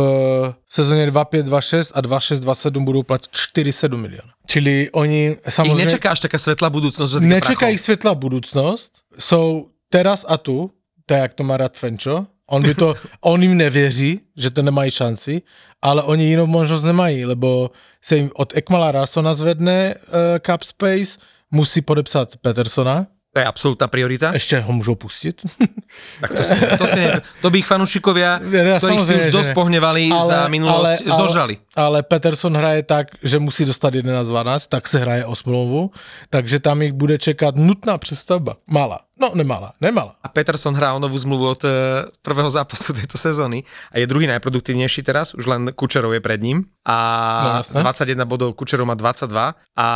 sezóně 0.68 1.08
25-26 1.10 1.92
a 1.94 2.00
26-27 2.02 2.84
budou 2.84 3.02
platit 3.02 3.30
4,7 3.32 3.96
miliona. 3.96 4.28
Čili 4.46 4.90
oni 4.92 5.36
Ich 5.46 5.54
samozřejmě... 5.54 5.84
nečaká 5.84 6.10
až 6.10 6.20
taká 6.20 6.38
svetlá 6.38 6.68
budúcnosť. 6.70 7.20
nečekají 7.20 7.76
prachov. 7.76 7.84
světla 7.84 8.14
budoucnost, 8.14 8.92
jsou 9.18 9.68
teraz 9.90 10.24
a 10.28 10.36
tu, 10.36 10.70
to 11.08 11.14
je 11.14 11.20
jak 11.20 11.32
to 11.32 11.42
má 11.44 11.56
rád 11.56 11.78
Fenčo, 11.78 12.26
on, 12.46 12.62
by 12.62 12.74
to, 12.74 12.94
on 13.20 13.42
jim 13.42 13.56
nevěří, 13.56 14.20
že 14.36 14.50
to 14.50 14.62
nemají 14.62 14.90
šanci, 14.90 15.42
ale 15.82 16.02
oni 16.02 16.24
jinou 16.24 16.46
možnost 16.46 16.82
nemají, 16.82 17.24
lebo 17.24 17.70
se 18.02 18.16
jim 18.16 18.30
od 18.34 18.56
Ekmala 18.56 18.92
Rasona 18.92 19.34
zvedne 19.34 19.94
uh, 19.94 20.12
Cap 20.46 20.62
Space, 20.62 21.18
musí 21.50 21.80
podepsat 21.80 22.36
Petersona, 22.36 23.06
To 23.38 23.42
je 23.42 23.46
absolútna 23.46 23.86
priorita. 23.86 24.30
ještě 24.34 24.58
ho 24.58 24.72
můžou 24.72 24.94
pustit. 24.94 25.42
Tak 26.20 26.30
to, 26.36 26.42
si, 26.42 26.54
to, 26.78 26.86
si 26.86 27.00
to 27.40 27.48
by 27.50 27.58
ich 27.58 27.66
fanúšikovia, 27.66 28.44
Ja, 28.52 28.76
ktorých 28.76 29.00
si 29.00 29.14
už 29.24 29.32
dosť 29.32 29.50
ne. 29.50 29.56
pohnevali 29.56 30.12
za 30.12 30.44
minulosť, 30.52 31.00
ale, 31.08 31.16
zožrali. 31.16 31.54
Ale 31.72 32.04
Peterson 32.04 32.52
hraje 32.52 32.84
tak, 32.84 33.16
že 33.24 33.40
musí 33.40 33.64
dostat 33.64 33.94
11-12, 33.96 34.68
tak 34.68 34.84
se 34.84 34.98
hraje 35.00 35.24
o 35.24 35.32
smlouvu, 35.32 35.88
takže 36.28 36.60
tam 36.60 36.82
ich 36.84 36.92
bude 36.92 37.16
čekat 37.18 37.56
nutná 37.56 37.96
přestavba. 37.98 38.60
Malá. 38.68 39.00
No, 39.16 39.32
nemalá, 39.34 39.72
nemalá. 39.80 40.12
A 40.22 40.28
Peterson 40.28 40.74
hrá 40.76 40.92
o 40.94 41.00
novú 41.00 41.18
zmluvu 41.18 41.48
od 41.56 41.62
eh, 41.64 41.70
prvého 42.22 42.50
zápasu 42.52 42.92
tejto 42.92 43.16
sezóny 43.18 43.64
a 43.90 43.98
je 43.98 44.06
druhý 44.06 44.26
najproduktívnejší 44.28 45.02
teraz, 45.02 45.32
už 45.34 45.46
len 45.48 45.72
Kučerov 45.72 46.12
je 46.12 46.20
pred 46.20 46.38
ním 46.42 46.68
No, 46.88 46.94
a 46.94 47.56
jasné. 47.64 47.80
21 47.82 48.24
bodov, 48.24 48.52
Kučerov 48.54 48.86
má 48.86 48.94
22 48.94 49.54
a 49.76 49.88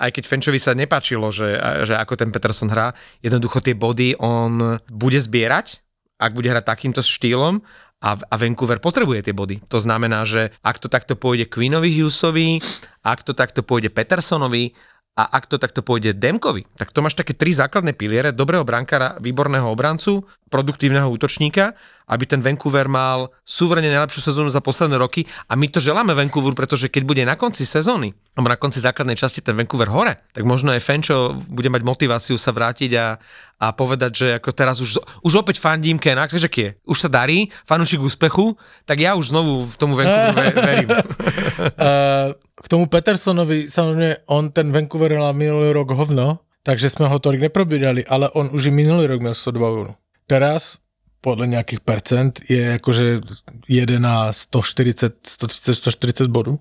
aj 0.00 0.10
keď 0.16 0.24
Fenčovi 0.24 0.56
sa 0.56 0.72
nepáčilo, 0.72 1.28
že, 1.28 1.60
že 1.84 1.94
ako 1.94 2.16
ten 2.16 2.32
Peterson 2.32 2.72
hrá, 2.72 2.96
jednoducho 3.20 3.60
tie 3.60 3.76
body 3.76 4.16
on 4.16 4.80
bude 4.88 5.20
zbierať, 5.20 5.84
ak 6.16 6.32
bude 6.32 6.48
hrať 6.48 6.64
takýmto 6.64 7.04
štýlom 7.04 7.60
a, 8.00 8.10
a 8.16 8.34
Vancouver 8.40 8.80
potrebuje 8.80 9.28
tie 9.28 9.36
body. 9.36 9.60
To 9.68 9.76
znamená, 9.76 10.24
že 10.24 10.56
ak 10.64 10.80
to 10.80 10.88
takto 10.88 11.20
pôjde 11.20 11.52
Queenovi 11.52 11.92
Hughesovi, 11.92 12.64
ak 13.04 13.20
to 13.28 13.36
takto 13.36 13.60
pôjde 13.60 13.92
Petersonovi 13.92 14.72
A 15.18 15.26
ak 15.36 15.50
to 15.50 15.58
takto 15.58 15.82
pôjde 15.82 16.14
Demkovi, 16.14 16.64
tak 16.78 16.94
to 16.94 17.02
máš 17.02 17.18
také 17.18 17.34
tri 17.34 17.50
základné 17.50 17.98
piliere, 17.98 18.30
dobrého 18.30 18.62
brankára, 18.62 19.18
výborného 19.18 19.66
obrancu, 19.66 20.22
produktívneho 20.48 21.10
útočníka, 21.10 21.74
aby 22.10 22.24
ten 22.26 22.42
Vancouver 22.42 22.86
mal 22.86 23.30
súverene 23.42 23.90
najlepšiu 23.90 24.30
sezónu 24.30 24.50
za 24.50 24.62
posledné 24.62 24.98
roky 24.98 25.26
a 25.50 25.54
my 25.54 25.66
to 25.70 25.82
želáme 25.82 26.14
Vancouveru, 26.14 26.54
pretože 26.54 26.90
keď 26.90 27.02
bude 27.06 27.22
na 27.22 27.34
konci 27.34 27.62
sezóny, 27.66 28.14
alebo 28.34 28.50
na 28.50 28.58
konci 28.58 28.78
základnej 28.82 29.18
časti 29.18 29.42
ten 29.42 29.54
Vancouver 29.54 29.90
hore, 29.90 30.14
tak 30.30 30.42
možno 30.46 30.74
aj 30.74 30.82
Fenčo 30.82 31.34
bude 31.46 31.70
mať 31.70 31.82
motiváciu 31.86 32.38
sa 32.38 32.50
vrátiť 32.54 32.90
a, 32.98 33.18
a 33.62 33.66
povedať, 33.74 34.10
že 34.14 34.26
ako 34.38 34.50
teraz 34.54 34.82
už, 34.82 34.98
už 35.26 35.32
opäť 35.42 35.62
fandím 35.62 36.02
Kena, 36.02 36.26
že 36.26 36.50
je, 36.50 36.74
už 36.86 36.98
sa 36.98 37.08
darí, 37.10 37.50
fanúšik 37.62 38.02
úspechu, 38.02 38.58
tak 38.86 39.02
ja 39.02 39.14
už 39.14 39.30
znovu 39.30 39.66
v 39.66 39.74
tomu 39.74 39.94
Vancouveru 39.94 40.34
ve- 40.34 40.54
verím. 40.54 40.90
Uh, 40.90 42.34
k 42.62 42.68
tomu 42.68 42.86
Petersonovi, 42.86 43.70
samozřejmě 43.70 44.16
on 44.26 44.50
ten 44.50 44.72
Vancouver 44.72 45.18
mal 45.18 45.32
minulý 45.32 45.72
rok 45.72 45.90
hovno, 45.90 46.38
takže 46.62 46.90
jsme 46.90 47.06
ho 47.06 47.18
tolik 47.18 47.40
neprobírali, 47.40 48.06
ale 48.06 48.30
on 48.30 48.50
už 48.52 48.64
i 48.66 48.70
minulý 48.70 49.06
rok 49.06 49.20
měl 49.20 49.34
102 49.34 49.70
bodů. 49.70 49.94
Teraz 50.26 50.78
podle 51.20 51.46
nějakých 51.46 51.80
percent 51.80 52.40
je 52.48 52.60
jakože 52.60 53.20
11, 53.68 54.36
140, 54.36 55.14
130, 55.26 55.74
140 55.74 56.28
bodů 56.28 56.60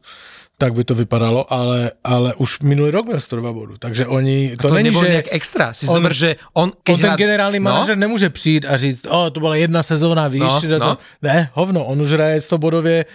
tak 0.60 0.74
by 0.74 0.84
to 0.84 0.96
vypadalo, 0.96 1.54
ale, 1.54 1.92
ale 2.04 2.34
už 2.36 2.60
minulý 2.60 2.92
rok 2.92 3.06
měl 3.06 3.20
102 3.20 3.54
bodů, 3.54 3.74
takže 3.80 4.08
oni, 4.08 4.50
To, 4.50 4.62
to, 4.62 4.68
to 4.68 4.74
není, 4.74 4.92
že... 4.92 5.00
nejak 5.00 5.26
extra. 5.32 5.74
Si 5.74 5.88
on- 5.88 5.94
zober, 5.96 6.14
že 6.14 6.36
on... 6.54 6.72
Keď 6.84 6.94
on 6.96 7.02
ten 7.02 7.10
hrá- 7.12 7.18
generální 7.18 7.60
No? 7.60 7.64
manažer 7.72 7.98
nemůže 7.98 8.30
přijít 8.30 8.66
a 8.66 8.78
říct, 8.78 9.06
o, 9.10 9.30
to 9.30 9.40
byla 9.40 9.56
jedna 9.56 9.84
sezóna, 9.84 10.28
víš, 10.28 10.42
No, 10.42 10.62
no, 10.80 10.98
ne, 11.22 11.50
hovno, 11.54 11.86
on 11.86 12.02
už 12.02 12.10
hraje 12.12 12.42
100 12.42 12.58
bodově, 12.58 13.06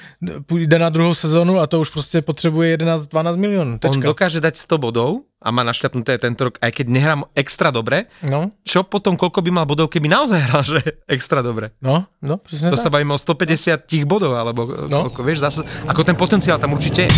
půjde 0.47 0.79
na 0.79 0.89
druhou 0.89 1.15
sezónu 1.15 1.61
a 1.61 1.67
to 1.67 1.81
už 1.81 1.91
prostě 1.91 2.23
potřebuje 2.23 2.77
11-12 2.77 3.37
milionů, 3.37 3.79
On 3.89 4.01
dokáže 4.01 4.41
dať 4.41 4.57
100 4.57 4.79
bodov 4.79 5.17
a 5.45 5.49
má 5.53 5.61
našľapnuté 5.61 6.17
tento 6.17 6.49
rok, 6.49 6.57
aj 6.57 6.73
keď 6.73 6.87
nehrá 6.89 7.15
extra 7.37 7.69
dobre, 7.69 8.09
No, 8.25 8.49
čo 8.65 8.81
potom, 8.83 9.13
koľko 9.15 9.45
by 9.45 9.51
mal 9.53 9.67
bodov, 9.69 9.93
keby 9.93 10.09
naozaj 10.09 10.41
hral, 10.41 10.65
že 10.65 10.81
extra 11.05 11.45
dobre. 11.45 11.77
no, 11.85 12.09
no, 12.23 12.37
přesně 12.41 12.71
To 12.73 12.77
tak. 12.77 12.83
sa 12.83 12.89
bavíme 12.89 13.13
o 13.13 13.21
150 13.21 13.85
bodov, 14.09 14.33
alebo 14.33 14.65
no. 14.65 14.89
No. 14.89 14.99
koľko, 15.13 15.21
vieš, 15.21 15.39
zase, 15.45 15.61
ako 15.85 16.01
ten 16.01 16.17
potenciál 16.17 16.57
tam 16.57 16.73
určite 16.73 17.05
je. 17.05 17.13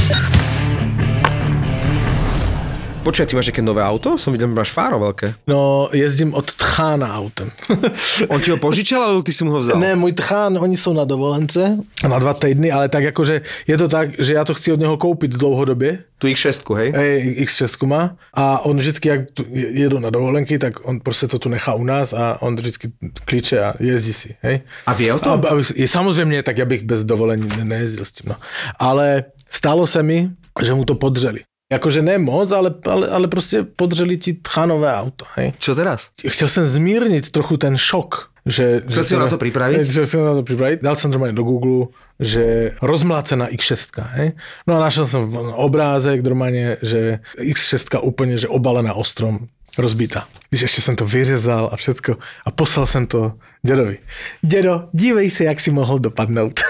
Počkaj, 3.06 3.30
ty 3.30 3.38
máš 3.38 3.46
nejaké 3.54 3.62
nové 3.62 3.86
auto? 3.86 4.18
Som 4.18 4.34
videl, 4.34 4.50
máš 4.50 4.74
fáro 4.74 4.98
veľké. 4.98 5.46
No, 5.46 5.86
jezdím 5.94 6.34
od 6.34 6.42
Tchána 6.42 7.14
autem. 7.14 7.54
On 8.34 8.42
ti 8.42 8.50
ho 8.50 8.58
požičal, 8.58 8.98
alebo 8.98 9.22
ty 9.22 9.30
si 9.30 9.46
mu 9.46 9.54
ho 9.54 9.62
vzal? 9.62 9.78
Ne, 9.78 9.94
můj 9.94 10.18
tchán, 10.18 10.58
oni 10.58 10.76
jsou 10.76 10.92
na 10.92 11.04
dovolence 11.06 11.78
na 12.02 12.18
dva 12.18 12.34
týdny, 12.34 12.72
ale 12.72 12.88
tak 12.88 13.04
jakože 13.04 13.40
je 13.66 13.78
to 13.78 13.88
tak, 13.88 14.18
že 14.18 14.34
já 14.34 14.44
to 14.44 14.54
chci 14.54 14.72
od 14.72 14.80
něho 14.80 14.96
koupit 14.96 15.30
dlouhodobě. 15.30 15.98
Tu 16.18 16.26
X6, 16.26 16.74
hej? 16.74 16.92
Hej, 16.96 17.46
X6 17.46 17.86
má 17.86 18.16
a 18.34 18.58
on 18.66 18.76
vždycky, 18.76 19.08
jak 19.08 19.20
jedu 19.54 19.98
na 19.98 20.10
dovolenky, 20.10 20.58
tak 20.58 20.88
on 20.88 21.00
prostě 21.00 21.28
to 21.28 21.38
tu 21.38 21.48
nechá 21.48 21.74
u 21.74 21.84
nás 21.84 22.12
a 22.12 22.42
on 22.42 22.56
vždycky 22.56 22.90
kliče 23.24 23.60
a 23.62 23.74
jezdí 23.80 24.12
si, 24.12 24.34
hej. 24.42 24.60
A 24.86 24.92
vie 24.92 25.14
o 25.14 25.18
tom? 25.18 25.32
A, 25.32 25.48
aby, 25.48 25.62
je, 25.74 25.88
samozřejmě, 25.88 26.42
tak 26.42 26.58
já 26.58 26.64
bych 26.64 26.82
bez 26.82 27.04
dovolení 27.04 27.48
ne, 27.56 27.64
nejezdil 27.64 28.04
s 28.04 28.12
tím, 28.12 28.28
no. 28.28 28.36
Ale 28.78 29.24
stalo 29.50 29.86
se 29.86 30.02
mi, 30.02 30.30
že 30.62 30.74
mu 30.74 30.84
to 30.84 30.94
podřeli. 30.94 31.40
Jakože 31.66 31.98
ne 32.02 32.18
moc, 32.18 32.52
ale, 32.52 32.74
ale, 32.86 33.08
ale 33.08 33.26
prostě 33.28 33.62
podřeli 33.62 34.16
ti 34.16 34.38
tchánové 34.38 34.94
auto, 34.94 35.26
hej. 35.34 35.52
Čo 35.58 35.74
teraz? 35.74 36.10
Chtěl 36.28 36.48
jsem 36.48 36.66
zmírnit 36.66 37.30
trochu 37.30 37.56
ten 37.56 37.76
šok, 37.76 38.30
že... 38.46 38.86
Chcel 38.86 39.02
že 39.02 39.08
si 39.08 39.14
ho 39.14 39.20
na 39.20 39.26
to 39.26 39.38
pripraviť? 39.38 39.82
Si 39.82 40.16
ho 40.16 40.22
na 40.22 40.34
to 40.38 40.46
pripraviť. 40.46 40.78
Dal 40.78 40.94
som 40.94 41.10
normálne 41.10 41.34
do 41.34 41.42
Google, 41.42 41.90
že 42.22 42.70
rozmlácená 42.78 43.50
X6, 43.50 43.98
hej? 44.14 44.38
No 44.70 44.78
a 44.78 44.86
našiel 44.86 45.10
som 45.10 45.26
obrázek 45.58 46.22
normálne, 46.22 46.78
že 46.86 47.18
X6 47.34 47.98
úplne, 47.98 48.38
že 48.38 48.46
obalená 48.46 48.94
ostrom, 48.94 49.50
rozbitá. 49.74 50.30
Víš, 50.48 50.70
ešte 50.70 50.80
som 50.80 50.94
to 50.94 51.02
vyřezal 51.02 51.68
a 51.70 51.74
všetko 51.74 52.16
a 52.18 52.48
poslal 52.50 52.86
som 52.86 53.04
to 53.04 53.34
dedovi. 53.66 53.98
Dedo, 54.46 54.86
dívej 54.94 55.26
sa, 55.26 55.50
jak 55.50 55.58
si 55.58 55.74
mohol 55.74 55.98
dopadnout. 55.98 56.54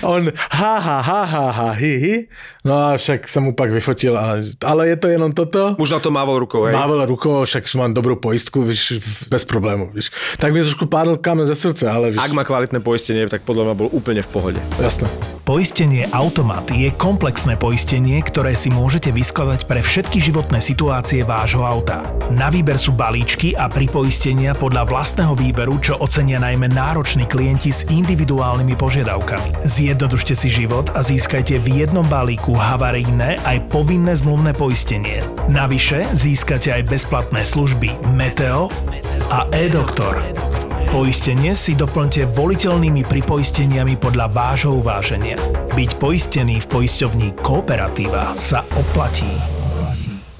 On, 0.00 0.32
ha, 0.32 0.74
ha, 0.80 0.98
ha, 1.04 1.20
ha, 1.28 1.44
ha, 1.52 1.68
hi, 1.76 1.92
hi. 2.00 2.14
No 2.64 2.72
a 2.72 2.96
však 2.96 3.28
som 3.28 3.44
mu 3.44 3.52
pak 3.52 3.68
vyfotil, 3.68 4.16
ale, 4.16 4.56
ale 4.64 4.88
je 4.88 4.96
to 4.96 5.06
jenom 5.12 5.30
toto. 5.36 5.76
Už 5.76 5.92
na 5.92 6.00
to 6.00 6.08
mával 6.08 6.40
rukou, 6.40 6.64
hej? 6.64 6.72
Mával 6.72 7.04
rukou, 7.04 7.44
však 7.44 7.68
som 7.68 7.84
mám 7.84 7.92
dobrú 7.92 8.16
poistku, 8.16 8.64
víš, 8.64 8.96
bez 9.28 9.44
problémov, 9.44 9.92
víš. 9.92 10.08
Tak 10.40 10.56
mi 10.56 10.64
trošku 10.64 10.88
pádol 10.88 11.20
kamen 11.20 11.44
ze 11.46 11.54
srdce, 11.54 11.84
ale 11.84 12.16
víš, 12.16 12.22
Ak 12.24 12.32
má 12.32 12.42
kvalitné 12.42 12.80
poistenie, 12.80 13.28
tak 13.28 13.44
podľa 13.44 13.70
mňa 13.70 13.74
bol 13.76 13.88
úplne 13.92 14.24
v 14.24 14.30
pohode. 14.32 14.60
jasné. 14.80 15.04
Poistenie 15.44 16.08
Automat 16.10 16.66
je 16.72 16.90
komplexné 16.96 17.54
poistenie, 17.54 18.18
ktoré 18.24 18.56
si 18.58 18.72
môžete 18.72 19.14
vyskladať 19.14 19.68
pre 19.68 19.78
všetky 19.78 20.18
životné 20.18 20.58
situácie 20.58 21.22
vášho 21.22 21.62
auta. 21.62 22.02
Na 22.32 22.50
výber 22.50 22.74
sú 22.76 22.90
balíčky 22.92 23.54
a 23.54 23.70
pripoistenia 23.70 24.52
podľa 24.52 24.84
vlastného 24.90 25.34
výberu, 25.38 25.78
čo 25.78 25.96
ocenia 26.02 26.42
najmä 26.42 26.68
nároční 26.68 27.24
klienti 27.30 27.70
s 27.70 27.86
individuálnymi 27.86 28.74
požiadavkami. 28.74 29.62
Zjednodušte 29.62 30.34
si 30.34 30.50
život 30.50 30.90
a 30.92 31.00
získajte 31.00 31.62
v 31.62 31.86
jednom 31.86 32.04
balíku 32.04 32.52
havarijné 32.58 33.38
aj 33.46 33.70
povinné 33.70 34.12
zmluvné 34.18 34.52
poistenie. 34.58 35.22
Navyše 35.46 36.12
získate 36.18 36.74
aj 36.74 36.90
bezplatné 36.90 37.46
služby 37.46 37.94
Meteo 38.12 38.68
a 39.30 39.46
e-doktor. 39.54 40.18
Poistenie 40.90 41.52
si 41.58 41.74
doplňte 41.74 42.30
voliteľnými 42.30 43.02
pripoisteniami 43.04 43.98
podľa 43.98 44.30
vášho 44.30 44.80
uváženia. 44.80 45.36
Byť 45.74 45.90
poistený 45.98 46.62
v 46.62 46.66
poisťovní 46.72 47.28
Kooperatíva 47.42 48.32
sa 48.38 48.62
oplatí. 48.78 49.55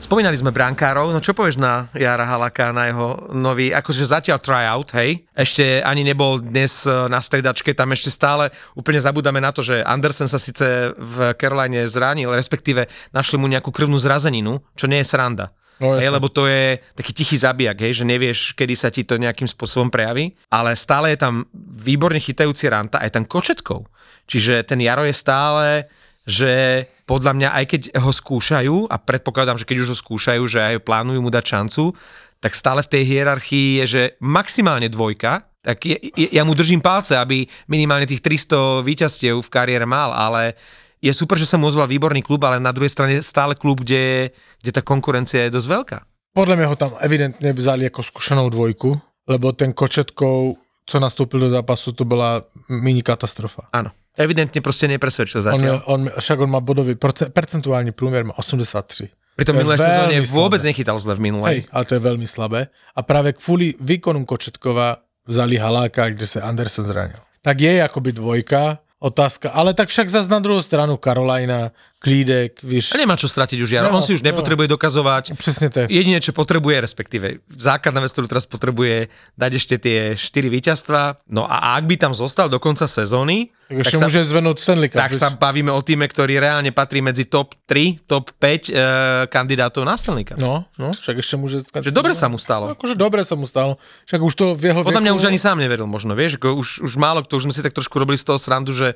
Spomínali 0.06 0.38
sme 0.38 0.54
brankárov, 0.54 1.10
no 1.10 1.18
čo 1.18 1.34
povieš 1.34 1.58
na 1.58 1.90
Jara 1.90 2.30
Halaka, 2.30 2.70
na 2.70 2.86
jeho 2.86 3.26
nový, 3.34 3.74
akože 3.74 4.06
zatiaľ 4.06 4.38
tryout, 4.38 4.94
hej? 4.94 5.26
Ešte 5.34 5.82
ani 5.82 6.06
nebol 6.06 6.38
dnes 6.38 6.86
e, 6.86 7.10
na 7.10 7.18
stredačke, 7.18 7.74
tam 7.74 7.90
ešte 7.90 8.14
stále 8.14 8.54
úplne 8.78 9.02
zabudáme 9.02 9.42
na 9.42 9.50
to, 9.50 9.66
že 9.66 9.82
Andersen 9.82 10.30
sa 10.30 10.38
síce 10.38 10.94
v 10.94 11.34
Caroline 11.34 11.90
zranil, 11.90 12.30
respektíve 12.30 12.86
našli 13.10 13.34
mu 13.34 13.50
nejakú 13.50 13.74
krvnú 13.74 13.98
zrazeninu, 13.98 14.62
čo 14.78 14.86
nie 14.86 15.02
je 15.02 15.10
sranda. 15.10 15.50
No, 15.82 15.98
hej, 15.98 16.06
lebo 16.06 16.30
to 16.30 16.46
je 16.46 16.78
taký 16.94 17.10
tichý 17.10 17.42
zabijak, 17.42 17.82
hej, 17.82 17.98
že 17.98 18.04
nevieš, 18.06 18.54
kedy 18.54 18.74
sa 18.78 18.94
ti 18.94 19.02
to 19.02 19.18
nejakým 19.18 19.50
spôsobom 19.50 19.90
prejaví, 19.90 20.38
ale 20.54 20.78
stále 20.78 21.18
je 21.18 21.18
tam 21.18 21.50
výborne 21.82 22.22
chytajúci 22.22 22.70
ranta 22.70 23.02
aj 23.02 23.10
tam 23.10 23.26
kočetkov. 23.26 23.90
Čiže 24.30 24.62
ten 24.70 24.78
Jaro 24.78 25.02
je 25.02 25.14
stále, 25.14 25.90
že 26.26 26.84
podľa 27.06 27.32
mňa, 27.38 27.48
aj 27.54 27.64
keď 27.70 27.82
ho 28.02 28.10
skúšajú, 28.10 28.90
a 28.90 28.96
predpokladám, 28.98 29.62
že 29.62 29.66
keď 29.66 29.86
už 29.86 29.88
ho 29.94 29.96
skúšajú, 29.96 30.42
že 30.50 30.58
aj 30.58 30.82
plánujú 30.82 31.22
mu 31.22 31.30
dať 31.30 31.44
šancu, 31.46 31.94
tak 32.42 32.52
stále 32.58 32.82
v 32.82 32.90
tej 32.90 33.02
hierarchii 33.06 33.68
je, 33.80 33.84
že 33.86 34.02
maximálne 34.20 34.90
dvojka, 34.90 35.46
tak 35.62 35.82
je, 35.86 35.96
je, 36.14 36.28
ja 36.34 36.42
mu 36.46 36.54
držím 36.54 36.82
palce, 36.82 37.18
aby 37.18 37.46
minimálne 37.66 38.06
tých 38.06 38.22
300 38.22 38.86
víťazstiev 38.86 39.38
v 39.42 39.52
kariére 39.52 39.86
mal, 39.86 40.14
ale 40.14 40.54
je 41.02 41.10
super, 41.14 41.38
že 41.38 41.46
sa 41.46 41.58
mu 41.58 41.70
ozval 41.70 41.86
výborný 41.86 42.22
klub, 42.22 42.42
ale 42.42 42.62
na 42.62 42.74
druhej 42.74 42.90
strane 42.90 43.22
stále 43.22 43.54
klub, 43.54 43.82
kde, 43.82 44.30
kde 44.62 44.70
tá 44.70 44.82
konkurencia 44.82 45.46
je 45.46 45.54
dosť 45.54 45.68
veľká. 45.70 45.98
Podle 46.36 46.56
mě 46.56 46.66
ho 46.66 46.76
tam 46.76 46.92
evidentně 47.00 47.52
vzali 47.52 47.84
jako 47.84 48.02
zkušenou 48.02 48.50
dvojku, 48.50 49.00
lebo 49.28 49.52
ten 49.52 49.72
Kočetkou, 49.72 50.56
co 50.86 51.00
nastoupil 51.00 51.40
do 51.40 51.50
zápasu, 51.50 51.92
to 51.92 52.04
byla 52.04 52.42
mini 52.68 53.02
katastrofa. 53.02 53.62
Áno. 53.72 53.90
Evidentne 54.16 54.60
proste 54.64 54.88
nepresvedčil 54.88 55.40
On, 55.40 55.44
zatiaľ. 55.44 55.60
měl, 55.60 55.78
on, 55.84 56.00
však 56.18 56.38
on 56.40 56.50
má 56.50 56.60
bodový, 56.60 56.96
percentuální 57.32 57.92
průměr 57.92 58.24
má 58.24 58.38
83. 58.38 59.08
Pri 59.36 59.44
tom 59.44 59.60
minulé 59.60 59.76
sezóne 59.76 60.16
veľmi 60.16 60.32
vôbec 60.32 60.60
slabé. 60.64 60.68
nechytal 60.72 60.96
zle 60.96 61.12
v 61.12 61.20
minulej. 61.28 61.56
Hej, 61.60 61.68
ale 61.68 61.84
to 61.84 61.92
je 61.94 62.00
velmi 62.00 62.24
slabé. 62.24 62.60
A 62.96 63.00
právě 63.04 63.36
kvůli 63.36 63.74
výkonu 63.80 64.24
Kočetkova 64.24 64.96
vzali 65.28 65.60
Haláka, 65.60 66.08
kde 66.08 66.26
se 66.26 66.40
Andersen 66.40 66.84
zranil. 66.84 67.20
Tak 67.44 67.60
je 67.60 67.72
jakoby 67.84 68.12
dvojka, 68.16 68.78
otázka, 68.98 69.50
ale 69.50 69.74
tak 69.74 69.88
však 69.88 70.08
zas 70.08 70.28
na 70.28 70.38
druhou 70.38 70.62
stranu 70.62 70.96
Karolajna, 70.96 71.70
Klídek, 72.06 72.62
víš, 72.62 72.94
A 72.94 73.02
nemá 73.02 73.18
čo 73.18 73.26
stratiť 73.26 73.58
už 73.58 73.70
Jaro. 73.74 73.90
Nemá, 73.90 73.98
On 73.98 74.06
si 74.06 74.14
už 74.14 74.22
nemá. 74.22 74.38
nepotrebuje 74.38 74.68
dokazovať. 74.70 75.34
přesně 75.34 75.70
to 75.70 75.78
je. 75.82 75.86
Jediné, 75.90 76.22
čo 76.22 76.30
potrebuje, 76.30 76.78
respektíve 76.80 77.42
základná 77.50 77.98
vec, 77.98 78.14
ktorú 78.14 78.30
teraz 78.30 78.46
potrebuje, 78.46 79.10
dať 79.34 79.52
ešte 79.58 79.74
tie 79.82 79.98
4 80.14 80.46
víťazstva. 80.46 81.18
No 81.26 81.50
a 81.50 81.74
ak 81.74 81.84
by 81.90 81.98
tam 81.98 82.14
zostal 82.14 82.46
do 82.46 82.62
konca 82.62 82.86
sezóny, 82.86 83.50
Tak 83.68 83.78
ještě 83.78 83.98
sa, 83.98 84.06
může 84.06 84.24
zvednout 84.24 84.58
Stanley 84.62 84.88
Cup. 84.88 85.02
tak 85.02 85.10
sa 85.10 85.26
bavíme 85.26 85.74
o 85.74 85.82
týme, 85.82 86.06
ktorý 86.06 86.38
reálne 86.38 86.70
patrí 86.70 87.02
medzi 87.02 87.26
top 87.26 87.58
3, 87.66 88.06
top 88.06 88.30
5 88.38 88.70
e, 88.70 88.78
kandidátov 89.26 89.82
na 89.82 89.98
Stanley 89.98 90.22
Cup. 90.22 90.38
No, 90.38 90.70
no, 90.78 90.94
však 90.94 91.16
ještě 91.16 91.34
může... 91.36 91.58
Že 91.82 91.90
dobre 91.90 92.14
sa 92.14 92.30
mu 92.30 92.38
stalo. 92.38 92.70
No, 92.70 92.78
akože 92.78 92.94
dobre 92.94 93.26
sa 93.26 93.34
mu 93.34 93.42
stalo. 93.42 93.74
Však 94.06 94.22
už 94.22 94.34
to 94.38 94.44
v 94.54 94.70
jeho 94.70 94.86
Podľa 94.86 95.02
mňa 95.02 95.10
veku- 95.10 95.18
už 95.18 95.24
ani 95.34 95.38
sám 95.42 95.58
neveril 95.58 95.90
možno, 95.90 96.14
vieš, 96.14 96.38
už, 96.38 96.86
už 96.86 96.92
málo 96.94 97.26
kto, 97.26 97.42
už 97.42 97.50
sme 97.50 97.54
si 97.58 97.58
tak 97.66 97.74
trošku 97.74 97.98
robili 97.98 98.14
z 98.14 98.22
toho 98.30 98.38
srandu, 98.38 98.70
že, 98.70 98.94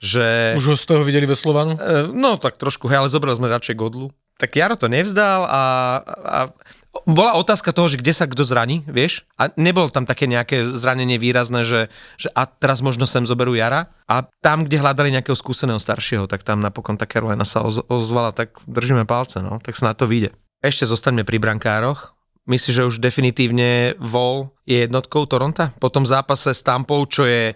že 0.00 0.56
Už 0.56 0.66
ho 0.72 0.76
z 0.76 0.84
toho 0.88 1.04
videli 1.04 1.28
ve 1.28 1.36
Slovanu? 1.36 1.76
E, 1.76 2.08
No 2.08 2.40
tak 2.40 2.56
trošku, 2.56 2.88
hej, 2.88 3.04
ale 3.04 3.12
zobrali 3.12 3.36
sme 3.36 3.52
radšej 3.52 3.76
Godlu. 3.76 4.08
Tak 4.40 4.56
Jaro 4.56 4.72
to 4.72 4.88
nevzdal 4.88 5.44
a, 5.44 5.62
a 6.24 6.38
bola 7.04 7.36
otázka 7.36 7.76
toho, 7.76 7.86
že 7.86 8.00
kde 8.00 8.16
sa 8.16 8.24
kto 8.24 8.42
zraní, 8.42 8.82
vieš? 8.88 9.28
A 9.36 9.52
nebolo 9.54 9.92
tam 9.92 10.08
také 10.08 10.24
nejaké 10.24 10.64
zranenie 10.64 11.20
výrazné, 11.20 11.62
že, 11.62 11.92
že 12.16 12.32
a 12.32 12.48
teraz 12.48 12.80
možno 12.80 13.04
sem 13.04 13.22
zoberú 13.28 13.52
Jara. 13.52 13.92
A 14.08 14.26
tam, 14.42 14.64
kde 14.64 14.80
hľadali 14.80 15.12
nejakého 15.12 15.36
skúseného 15.36 15.78
staršieho, 15.78 16.26
tak 16.26 16.42
tam 16.42 16.64
napokon 16.64 16.96
tá 16.96 17.04
Carolina 17.04 17.44
sa 17.44 17.62
oz, 17.62 17.84
ozvala, 17.86 18.32
tak 18.32 18.58
držíme 18.64 19.04
palce, 19.04 19.38
no, 19.38 19.60
tak 19.60 19.76
sa 19.76 19.92
na 19.92 19.94
to 19.94 20.08
vyjde. 20.08 20.32
Ešte 20.64 20.88
zostaňme 20.88 21.22
pri 21.22 21.36
brankároch. 21.38 22.16
Myslíš, 22.48 22.74
že 22.82 22.88
už 22.88 22.98
definitívne 22.98 23.94
Vol 24.00 24.50
je 24.66 24.82
jednotkou 24.82 25.28
Toronta? 25.28 25.70
Po 25.78 25.92
tom 25.92 26.08
zápase 26.08 26.50
s 26.50 26.64
Tampou, 26.64 27.04
čo 27.06 27.22
je 27.28 27.54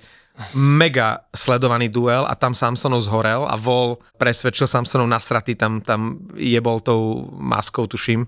mega 0.54 1.22
sledovaný 1.30 1.86
duel 1.86 2.26
a 2.26 2.34
tam 2.34 2.58
Samsonov 2.58 3.06
zhorel 3.06 3.46
a 3.46 3.54
Vol 3.54 4.02
presvedčil 4.18 4.66
Samsonov 4.66 5.06
nasratý, 5.06 5.54
tam, 5.54 5.78
tam 5.78 6.18
jebol 6.34 6.82
tou 6.82 7.30
maskou, 7.38 7.86
tuším, 7.86 8.26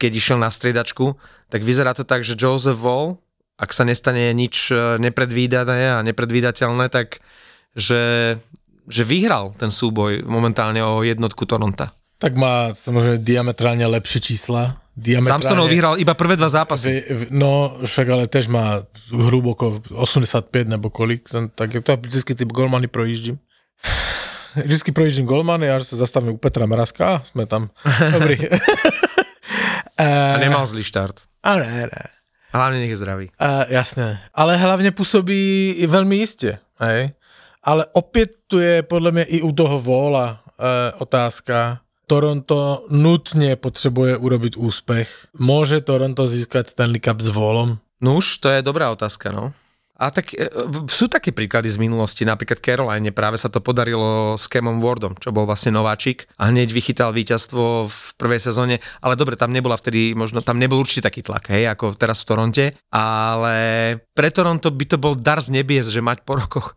keď 0.00 0.10
išiel 0.16 0.38
na 0.40 0.48
striedačku. 0.48 1.12
Tak 1.52 1.60
vyzerá 1.60 1.92
to 1.92 2.08
tak, 2.08 2.24
že 2.24 2.40
Joseph 2.40 2.80
Vol, 2.80 3.20
ak 3.60 3.70
sa 3.76 3.84
nestane 3.84 4.32
nič 4.32 4.72
e, 4.72 4.96
nepredvídané 4.96 5.92
a 5.92 6.00
nepredvídateľné, 6.00 6.88
tak 6.88 7.20
že, 7.76 8.36
že 8.88 9.02
vyhral 9.04 9.52
ten 9.56 9.68
súboj 9.68 10.24
momentálne 10.24 10.80
o 10.80 11.04
jednotku 11.04 11.44
Toronta. 11.44 11.92
Tak 12.16 12.32
má 12.36 12.72
samozrejme 12.72 13.20
diametrálne 13.20 13.84
lepšie 13.88 14.32
čísla. 14.32 14.81
Diametrálne... 14.92 15.40
Samsonov 15.40 15.72
vyhral 15.72 15.96
iba 15.96 16.12
prvé 16.12 16.36
dva 16.36 16.52
zápasy. 16.52 17.00
No, 17.32 17.80
však 17.80 18.06
ale 18.12 18.24
tež 18.28 18.52
má 18.52 18.84
hluboko 19.08 19.80
85 19.88 20.68
nebo 20.68 20.92
kolik. 20.92 21.24
Tak 21.56 21.80
to 21.80 21.96
vždycky 21.96 22.36
ty 22.36 22.44
golmany 22.44 22.86
projíždím. 22.86 23.40
Vždycky 24.52 24.92
projíždím 24.92 25.24
golmany 25.24 25.64
a 25.64 25.80
sa 25.80 25.96
zastavím 25.96 26.36
u 26.36 26.38
Petra 26.38 26.68
Mrazka 26.68 27.08
a 27.08 27.22
sme 27.24 27.48
tam. 27.48 27.72
Dobrý. 28.12 28.36
a 29.96 30.36
nemal 30.36 30.68
zlý 30.68 30.84
štart. 30.84 31.24
A 31.40 31.56
ne, 31.56 31.88
ne. 31.88 32.04
Hlavne 32.52 32.84
nech 32.84 32.92
je 32.92 33.00
zdravý. 33.00 33.26
A, 33.40 33.64
jasné. 33.72 34.20
Ale 34.36 34.60
hlavne 34.60 34.92
působí 34.92 35.72
veľmi 35.88 36.20
iste. 36.20 36.60
Hej? 36.76 37.16
Ale 37.64 37.86
opět 37.96 38.44
tu 38.46 38.60
je 38.60 38.82
podle 38.82 39.12
mě 39.12 39.24
i 39.24 39.40
u 39.40 39.52
toho 39.52 39.80
Vola 39.80 40.44
e, 40.60 40.92
otázka, 40.92 41.80
Toronto 42.06 42.84
nutne 42.90 43.54
potrebuje 43.56 44.18
urobiť 44.18 44.58
úspech. 44.58 45.32
Môže 45.38 45.80
Toronto 45.80 46.26
získať 46.26 46.74
Stanley 46.74 47.00
Cup 47.00 47.22
s 47.22 47.30
volom? 47.30 47.78
No 48.02 48.18
už, 48.18 48.42
to 48.42 48.50
je 48.50 48.66
dobrá 48.66 48.90
otázka, 48.90 49.30
no. 49.30 49.54
A 50.02 50.10
tak 50.10 50.34
e, 50.34 50.50
sú 50.90 51.06
také 51.06 51.30
príklady 51.30 51.70
z 51.70 51.78
minulosti, 51.78 52.26
napríklad 52.26 52.58
Caroline, 52.58 53.14
práve 53.14 53.38
sa 53.38 53.46
to 53.46 53.62
podarilo 53.62 54.34
s 54.34 54.50
Kemom 54.50 54.82
Wardom, 54.82 55.14
čo 55.14 55.30
bol 55.30 55.46
vlastne 55.46 55.70
nováčik 55.70 56.26
a 56.42 56.50
hneď 56.50 56.74
vychytal 56.74 57.14
víťazstvo 57.14 57.86
v 57.86 58.00
prvej 58.18 58.42
sezóne, 58.42 58.82
ale 58.98 59.14
dobre, 59.14 59.38
tam 59.38 59.54
nebola 59.54 59.78
vtedy, 59.78 60.18
možno 60.18 60.42
tam 60.42 60.58
nebol 60.58 60.82
určite 60.82 61.06
taký 61.06 61.22
tlak, 61.22 61.54
hej, 61.54 61.70
ako 61.70 61.94
teraz 61.94 62.18
v 62.24 62.28
Toronte, 62.34 62.64
ale 62.90 63.56
pre 64.10 64.34
Toronto 64.34 64.74
by 64.74 64.84
to 64.90 64.98
bol 64.98 65.14
dar 65.14 65.38
z 65.38 65.54
nebies, 65.54 65.86
že 65.86 66.02
mať 66.02 66.26
po 66.26 66.34
rokoch 66.34 66.74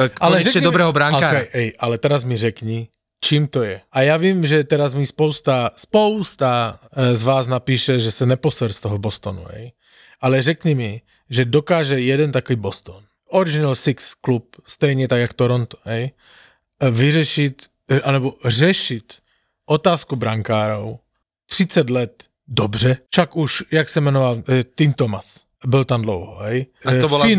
e, 0.00 0.08
konečne 0.08 0.64
řekni 0.64 0.64
dobrého 0.64 0.96
brankára. 0.96 1.44
Okay, 1.44 1.52
ej, 1.52 1.68
ale 1.76 2.00
teraz 2.00 2.24
mi 2.24 2.40
řekni, 2.40 2.88
čím 3.22 3.46
to 3.46 3.62
je. 3.62 3.78
A 3.94 4.02
ja 4.02 4.18
vím, 4.18 4.42
že 4.42 4.66
teraz 4.66 4.98
mi 4.98 5.06
spousta, 5.06 5.70
spousta 5.78 6.82
e, 6.90 7.14
z 7.14 7.22
vás 7.22 7.46
napíše, 7.46 8.02
že 8.02 8.10
se 8.10 8.26
neposer 8.26 8.74
z 8.74 8.80
toho 8.80 8.98
Bostonu, 8.98 9.46
hej. 9.54 9.72
Ale 10.20 10.42
řekni 10.42 10.74
mi, 10.74 10.92
že 11.30 11.44
dokáže 11.44 12.00
jeden 12.00 12.32
takový 12.32 12.56
Boston, 12.56 13.02
Original 13.30 13.74
Six 13.74 14.14
klub, 14.14 14.56
stejně 14.66 15.08
tak 15.08 15.20
jak 15.20 15.34
Toronto, 15.34 15.78
hej, 15.84 16.10
e, 16.10 16.90
vyřešit, 16.90 17.66
e, 17.90 18.00
anebo 18.00 18.34
řešit 18.44 19.22
otázku 19.66 20.16
brankárov 20.16 20.98
30 21.46 21.90
let 21.90 22.24
dobře, 22.48 22.96
čak 23.10 23.36
už, 23.36 23.64
jak 23.70 23.88
se 23.88 24.00
jmenoval, 24.00 24.42
Tim 24.74 24.92
Thomas, 24.92 25.42
byl 25.66 25.84
tam 25.84 26.02
dlouho, 26.02 26.38
hej. 26.42 26.66
A 26.84 26.90
to 27.00 27.08
bola 27.08 27.24
Finn- 27.24 27.38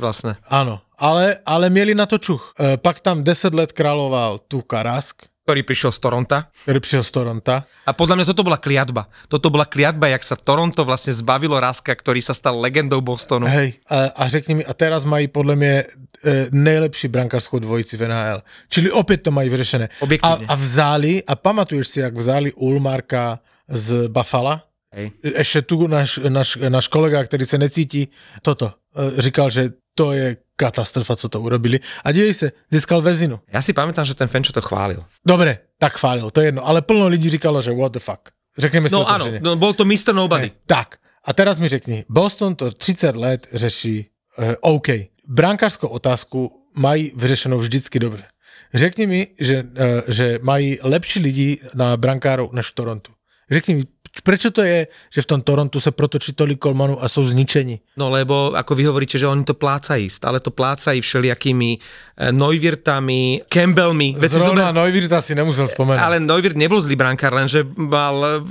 vlastne. 0.00 0.40
Áno, 0.48 0.80
ale, 1.00 1.40
ale 1.48 1.72
mieli 1.72 1.96
na 1.96 2.04
to 2.04 2.20
čuch. 2.20 2.52
E, 2.60 2.76
pak 2.76 3.00
tam 3.00 3.24
10 3.24 3.56
let 3.56 3.72
královal 3.72 4.44
tu 4.44 4.60
Karask, 4.60 5.30
ktorý 5.50 5.66
prišiel 5.66 5.90
z 5.90 5.98
Toronta. 5.98 6.38
ktorý 6.62 6.78
prišiel 6.78 7.02
z 7.02 7.10
Toronta. 7.10 7.54
A 7.82 7.90
podľa 7.90 8.22
mňa 8.22 8.26
toto 8.30 8.46
bola 8.46 8.54
kliatba. 8.60 9.10
Toto 9.26 9.50
bola 9.50 9.66
kliatba, 9.66 10.06
jak 10.12 10.22
sa 10.22 10.38
Toronto 10.38 10.86
vlastne 10.86 11.10
zbavilo 11.10 11.58
Raska, 11.58 11.90
ktorý 11.90 12.22
sa 12.22 12.36
stal 12.36 12.54
legendou 12.60 13.02
Bostonu. 13.02 13.50
Hej, 13.50 13.82
a, 13.90 14.14
a 14.14 14.22
řekni 14.30 14.60
mi, 14.60 14.62
a 14.62 14.70
teraz 14.76 15.02
mají 15.02 15.26
podle 15.26 15.56
mě 15.56 15.74
e, 15.82 16.46
nejlepší 16.52 17.08
brankářskou 17.08 17.58
dvojici 17.58 17.96
v 17.96 18.06
NHL. 18.06 18.42
Čili 18.68 18.92
opět 18.92 19.26
to 19.26 19.30
mají 19.30 19.48
vyřešené. 19.48 19.88
A, 20.22 20.38
a 20.48 20.54
vzali, 20.54 21.24
a 21.26 21.34
pamatuješ 21.34 21.88
si, 21.88 22.00
jak 22.00 22.14
vzali 22.14 22.52
Ulmarka 22.52 23.40
z 23.66 24.06
Buffalo? 24.08 24.60
Hej. 24.90 25.14
Ešte 25.22 25.70
tu 25.70 25.86
náš, 25.86 26.18
náš, 26.18 26.58
náš 26.58 26.90
kolega, 26.90 27.22
ktorý 27.22 27.46
sa 27.46 27.62
necíti, 27.62 28.10
toto, 28.42 28.74
e, 28.90 29.22
říkal, 29.22 29.50
že 29.50 29.79
to 29.94 30.12
je 30.12 30.36
katastrofa, 30.56 31.16
co 31.16 31.28
to 31.28 31.40
urobili. 31.40 31.80
A 32.04 32.12
dívej 32.12 32.34
se, 32.34 32.52
získal 32.70 33.00
väzinu. 33.00 33.40
Ja 33.48 33.64
si 33.64 33.72
pamätám, 33.72 34.04
že 34.04 34.12
ten 34.12 34.28
Fenčo 34.28 34.52
to 34.52 34.60
chválil. 34.60 35.00
Dobre, 35.24 35.72
tak 35.80 35.96
chválil, 35.96 36.28
to 36.28 36.44
je 36.44 36.52
jedno, 36.52 36.68
ale 36.68 36.84
plno 36.84 37.08
lidí 37.08 37.30
říkalo, 37.30 37.64
že 37.64 37.72
what 37.72 37.96
the 37.96 38.02
fuck. 38.02 38.36
Řekneme 38.58 38.88
si 38.88 38.94
No 38.94 39.08
áno, 39.08 39.24
no, 39.40 39.56
bol 39.56 39.72
to 39.72 39.88
Mr. 39.88 40.12
Nobody. 40.12 40.52
Hej, 40.52 40.52
tak, 40.66 41.00
a 41.24 41.32
teraz 41.32 41.58
mi 41.58 41.68
řekni, 41.68 42.04
Boston 42.08 42.54
to 42.54 42.70
30 42.70 43.16
let 43.16 43.46
řeší 43.52 44.10
uh, 44.38 44.54
OK. 44.60 44.88
Brankářskou 45.28 45.88
otázku 45.88 46.52
mají 46.76 47.12
vyřešenou 47.16 47.58
vždycky 47.58 47.98
dobře. 47.98 48.24
Řekni 48.74 49.06
mi, 49.06 49.26
že, 49.40 49.62
uh, 49.62 50.00
že 50.08 50.38
mají 50.42 50.78
lepší 50.82 51.20
lidi 51.20 51.58
na 51.74 51.96
brankárov 51.96 52.52
než 52.52 52.66
v 52.66 52.74
Torontu. 52.74 53.12
Řekni 53.50 53.74
mi, 53.74 53.84
prečo 54.26 54.50
to 54.50 54.60
je, 54.60 54.84
že 55.08 55.22
v 55.22 55.28
tom 55.30 55.40
Torontu 55.40 55.78
sa 55.78 55.94
protočí 55.94 56.34
tolik 56.34 56.58
kolmanů 56.58 56.98
a 56.98 57.06
sú 57.06 57.22
zničení? 57.22 57.78
No 57.94 58.10
lebo, 58.10 58.52
ako 58.58 58.74
vy 58.74 58.90
hovoríte, 58.90 59.14
že 59.14 59.30
oni 59.30 59.46
to 59.46 59.54
plácají, 59.54 60.10
stále 60.10 60.42
to 60.42 60.50
plácají 60.50 60.98
všelijakými 60.98 61.70
e, 61.70 61.78
Neuwirtami, 62.34 63.46
Campbellmi. 63.46 64.18
Zrovna 64.18 64.74
zober- 64.74 64.76
Neuwirta 64.82 65.22
si 65.22 65.38
nemusel 65.38 65.70
spomenúť. 65.70 66.02
ale 66.02 66.16
Neuwirth 66.18 66.58
nebol 66.58 66.82
zlý 66.82 66.98
brankár, 66.98 67.30
lenže 67.30 67.62
mal 67.78 68.42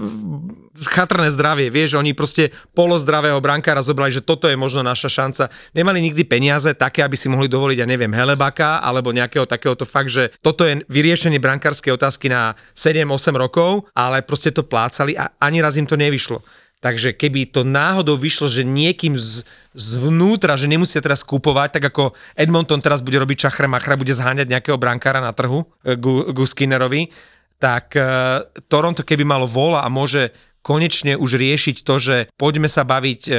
chatrné 0.88 1.28
zdravie, 1.34 1.68
vieš, 1.68 2.00
oni 2.00 2.16
proste 2.16 2.56
polozdravého 2.72 3.42
brankára 3.44 3.84
zobrali, 3.84 4.16
že 4.16 4.24
toto 4.24 4.48
je 4.48 4.56
možno 4.56 4.86
naša 4.86 5.12
šanca. 5.12 5.44
Nemali 5.76 6.00
nikdy 6.00 6.24
peniaze 6.24 6.72
také, 6.78 7.04
aby 7.04 7.20
si 7.20 7.28
mohli 7.28 7.52
dovoliť, 7.52 7.78
ja 7.84 7.88
neviem, 7.90 8.14
Helebaka, 8.14 8.80
alebo 8.80 9.12
nejakého 9.12 9.44
takéhoto 9.44 9.84
fakt, 9.84 10.14
že 10.14 10.32
toto 10.40 10.64
je 10.64 10.86
vyriešenie 10.88 11.42
brankárskej 11.42 11.96
otázky 11.96 12.32
na 12.32 12.56
7-8 12.78 13.36
rokov, 13.36 13.90
ale 13.92 14.24
proste 14.24 14.56
to 14.56 14.64
plácali 14.64 15.18
a 15.20 15.34
ani 15.42 15.60
raz 15.60 15.76
im 15.76 15.90
to 15.90 16.00
nevyšlo. 16.00 16.40
Takže 16.80 17.12
keby 17.12 17.52
to 17.52 17.68
náhodou 17.68 18.16
vyšlo, 18.16 18.48
že 18.48 18.64
niekým 18.64 19.20
z, 19.20 19.44
zvnútra, 19.76 20.56
že 20.56 20.72
nemusia 20.72 21.04
teraz 21.04 21.28
kúpovať, 21.28 21.76
tak 21.76 21.92
ako 21.92 22.16
Edmonton 22.40 22.80
teraz 22.80 23.04
bude 23.04 23.20
robiť 23.20 23.52
čachre 23.52 23.68
machra, 23.68 24.00
bude 24.00 24.16
zháňať 24.16 24.48
nejakého 24.48 24.80
brankára 24.80 25.20
na 25.20 25.36
trhu, 25.36 25.68
eh, 25.84 26.00
ku, 26.00 26.32
ku 26.32 26.44
Skinnerovi, 26.48 27.12
tak 27.60 27.92
uh, 28.00 28.48
Toronto 28.72 29.04
keby 29.04 29.28
malo 29.28 29.44
vola 29.44 29.84
a 29.84 29.92
môže 29.92 30.32
konečne 30.62 31.18
už 31.18 31.36
riešiť 31.40 31.84
to, 31.84 31.96
že 32.00 32.16
poďme 32.38 32.68
sa 32.70 32.84
baviť 32.84 33.22
uh, 33.28 33.36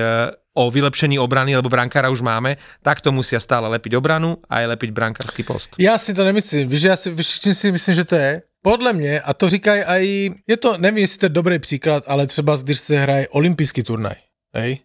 o 0.54 0.70
vylepšení 0.70 1.18
obrany, 1.18 1.56
lebo 1.56 1.68
brankára 1.68 2.10
už 2.10 2.20
máme, 2.20 2.56
tak 2.82 3.00
to 3.00 3.12
musia 3.12 3.40
stále 3.40 3.68
lepiť 3.68 3.94
obranu 3.94 4.36
a 4.50 4.60
aj 4.60 4.66
lepiť 4.76 4.90
brankársky 4.90 5.42
post. 5.42 5.76
Já 5.78 5.98
si 5.98 6.14
to 6.14 6.24
nemyslím, 6.24 6.68
víš, 6.68 6.82
já 6.82 6.96
si, 6.96 7.10
víš, 7.10 7.40
čím 7.40 7.54
si 7.54 7.72
myslím, 7.72 7.94
že 7.94 8.04
to 8.04 8.14
je? 8.14 8.42
Podle 8.62 8.92
mě, 8.92 9.20
a 9.20 9.34
to 9.34 9.50
říkají 9.50 9.82
aj, 9.82 10.30
je 10.46 10.56
to, 10.56 10.78
nevím, 10.78 10.98
jestli 10.98 11.18
to 11.18 11.26
je 11.26 11.30
dobrý 11.30 11.58
příklad, 11.58 12.04
ale 12.06 12.26
třeba 12.26 12.56
když 12.56 12.80
se 12.80 12.98
hraje 12.98 13.28
olympijský 13.28 13.82
turnaj, 13.82 14.14
hej? 14.56 14.78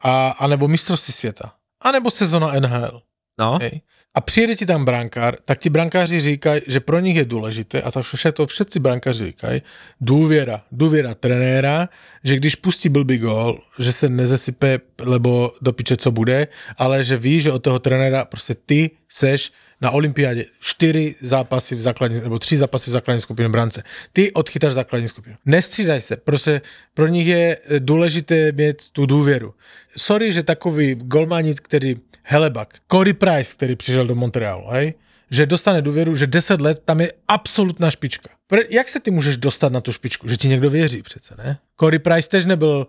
A, 0.00 0.28
anebo 0.28 0.68
mistrovství 0.68 1.12
světa, 1.12 1.52
anebo 1.80 2.10
sezona 2.10 2.52
NHL, 2.60 3.02
No, 3.40 3.58
hej? 3.58 3.80
A 4.14 4.20
přijede 4.20 4.56
ti 4.56 4.66
tam 4.66 4.84
brankár, 4.84 5.36
tak 5.44 5.58
ti 5.58 5.70
brankáři 5.70 6.20
říkají, 6.20 6.60
že 6.66 6.80
pro 6.80 7.00
nich 7.00 7.16
je 7.16 7.24
důležité, 7.24 7.82
a 7.82 7.90
to 7.90 8.02
vše 8.02 8.32
to 8.32 8.46
všetci 8.46 8.80
brankáři 8.80 9.24
říkají, 9.24 9.62
důvěra, 10.00 10.62
důvěra 10.72 11.14
trenéra, 11.14 11.88
že 12.24 12.36
když 12.36 12.54
pustí 12.54 12.88
blbý 12.88 13.18
gól, 13.18 13.60
že 13.78 13.92
se 13.92 14.08
nezesype, 14.08 14.80
lebo 15.00 15.52
do 15.62 15.72
piče 15.72 15.96
co 15.96 16.10
bude, 16.10 16.48
ale 16.76 17.04
že 17.04 17.16
ví, 17.16 17.40
že 17.40 17.52
od 17.52 17.62
toho 17.62 17.78
trenéra 17.78 18.24
prostě 18.24 18.54
ty 18.66 18.90
seš 19.10 19.52
na 19.80 19.90
olympiádě 19.90 20.44
čtyři 20.60 21.14
zápasy 21.20 21.74
v 21.74 21.80
základní, 21.80 22.20
nebo 22.20 22.38
tři 22.38 22.56
zápasy 22.56 22.90
v 22.90 22.92
základní 22.92 23.20
skupině 23.20 23.48
brance. 23.48 23.82
Ty 24.12 24.32
odchytáš 24.32 24.72
základní 24.72 25.08
skupinu. 25.08 25.36
Nestřídaj 25.46 26.00
se, 26.00 26.16
prostě 26.16 26.60
pro 26.94 27.06
nich 27.06 27.26
je 27.26 27.56
eh, 27.56 27.80
důležité 27.80 28.52
mít 28.52 28.88
tu 28.92 29.06
důvěru. 29.06 29.54
Sorry, 29.96 30.32
že 30.32 30.42
takový 30.42 30.94
golmanit, 30.94 31.60
který 31.60 31.96
Helebak, 32.22 32.74
Corey 32.92 33.12
Price, 33.12 33.54
který 33.54 33.76
přišel 33.76 34.06
do 34.06 34.14
Montrealu, 34.14 34.68
hej? 34.68 34.94
Že 35.30 35.46
dostane 35.46 35.82
důvěru, 35.82 36.16
že 36.16 36.26
10 36.26 36.60
let 36.60 36.82
tam 36.84 37.00
je 37.00 37.12
absolutná 37.28 37.90
špička. 37.90 38.28
Pre, 38.46 38.62
jak 38.70 38.88
se 38.88 39.00
ty 39.00 39.10
můžeš 39.10 39.36
dostat 39.36 39.72
na 39.72 39.80
tu 39.80 39.92
špičku? 39.92 40.28
Že 40.28 40.36
ti 40.36 40.48
někdo 40.48 40.70
věří 40.70 41.02
přece, 41.02 41.34
ne? 41.38 41.58
Corey 41.80 41.98
Price 41.98 42.28
tež 42.28 42.44
nebyl 42.44 42.86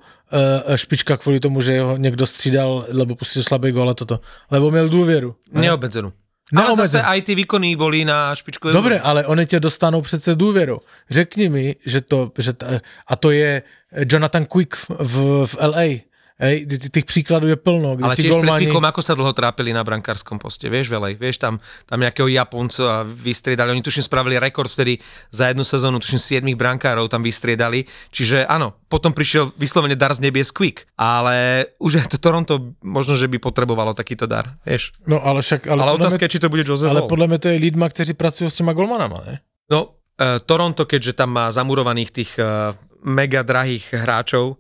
uh, 0.68 0.76
špička 0.76 1.18
kvůli 1.18 1.40
tomu, 1.40 1.62
že 1.62 1.82
ho 1.82 1.98
někdo 1.98 2.28
střídal, 2.28 2.86
lebo 2.90 3.16
pustil 3.16 3.44
slabý 3.44 3.72
gól 3.72 3.90
a 3.90 3.94
toto. 3.94 4.20
Lebo 4.52 4.72
měl 4.72 4.90
důvěru. 4.90 5.36
Ne? 5.52 5.62
neobmedzenú. 5.62 6.12
Ale 6.52 6.76
zase 6.76 7.00
aj 7.00 7.24
tie 7.24 7.36
výkony 7.36 7.80
boli 7.80 8.04
na 8.04 8.36
špičku. 8.36 8.76
Dobre, 8.76 9.00
ale 9.00 9.26
oni 9.26 9.46
tě 9.46 9.60
dostanou 9.60 10.02
přece 10.02 10.36
důvěru. 10.36 10.82
Řekni 11.10 11.50
mi, 11.50 11.76
že 11.86 12.02
to, 12.02 12.32
že 12.38 12.54
ta, 12.54 12.68
a 13.08 13.16
to 13.16 13.32
je 13.32 13.64
Jonathan 14.12 14.46
Quick 14.46 14.76
v, 14.90 15.46
v 15.48 15.56
LA. 15.62 16.11
Hej, 16.42 16.66
tých 16.90 17.06
príkladov 17.06 17.54
je 17.54 17.60
plno, 17.62 17.94
kde 17.94 18.02
Ale 18.02 18.18
ti 18.18 18.26
tiež 18.26 18.42
pred 18.42 18.50
golmani... 18.50 18.66
Kvikom, 18.66 18.82
ako 18.82 19.02
sa 19.06 19.14
dlho 19.14 19.30
trápili 19.30 19.70
na 19.78 19.86
brankárskom 19.86 20.42
poste, 20.42 20.74
vieš, 20.74 20.90
velej, 20.90 21.14
vieš, 21.22 21.38
tam, 21.38 21.62
tam 21.86 22.02
nejakého 22.02 22.26
Japonca 22.26 23.06
vystriedali, 23.06 23.70
oni 23.70 23.86
tuším 23.86 24.02
spravili 24.02 24.42
rekord 24.42 24.66
vtedy 24.66 24.98
za 25.30 25.54
jednu 25.54 25.62
sezónu, 25.62 26.02
tuším 26.02 26.42
7 26.42 26.58
brankárov 26.58 27.06
tam 27.14 27.22
vystriedali, 27.22 27.86
čiže 28.10 28.50
áno, 28.50 28.74
potom 28.90 29.14
prišiel 29.14 29.54
vyslovene 29.54 29.94
dar 29.94 30.18
z 30.18 30.26
nebies 30.26 30.50
Quick, 30.50 30.90
ale 30.98 31.70
už 31.78 32.10
to 32.10 32.18
Toronto 32.18 32.74
možno, 32.82 33.14
že 33.14 33.30
by 33.30 33.38
potrebovalo 33.38 33.94
takýto 33.94 34.26
dar, 34.26 34.58
vieš. 34.66 34.98
No 35.06 35.22
ale 35.22 35.46
však... 35.46 35.70
Ale, 35.70 35.78
Ale 35.78 36.02
otázka 36.02 36.26
je, 36.26 36.34
či 36.34 36.42
to 36.42 36.50
bude 36.50 36.66
Joseph 36.66 36.90
ale 36.90 37.06
Hall. 37.06 37.12
podľa 37.14 37.28
mňa 37.30 37.38
to 37.38 37.48
je 37.54 37.58
lidma, 37.62 37.86
kteří 37.86 38.18
pracujú 38.18 38.50
s 38.50 38.58
těma 38.58 38.74
golmanama, 38.74 39.22
ne? 39.30 39.46
No, 39.70 39.94
uh, 39.94 40.42
Toronto, 40.42 40.90
keďže 40.90 41.22
tam 41.22 41.38
má 41.38 41.54
zamurovaných 41.54 42.10
tých 42.10 42.32
uh, 42.42 42.74
mega 43.06 43.46
drahých 43.46 43.94
hráčov, 43.94 44.58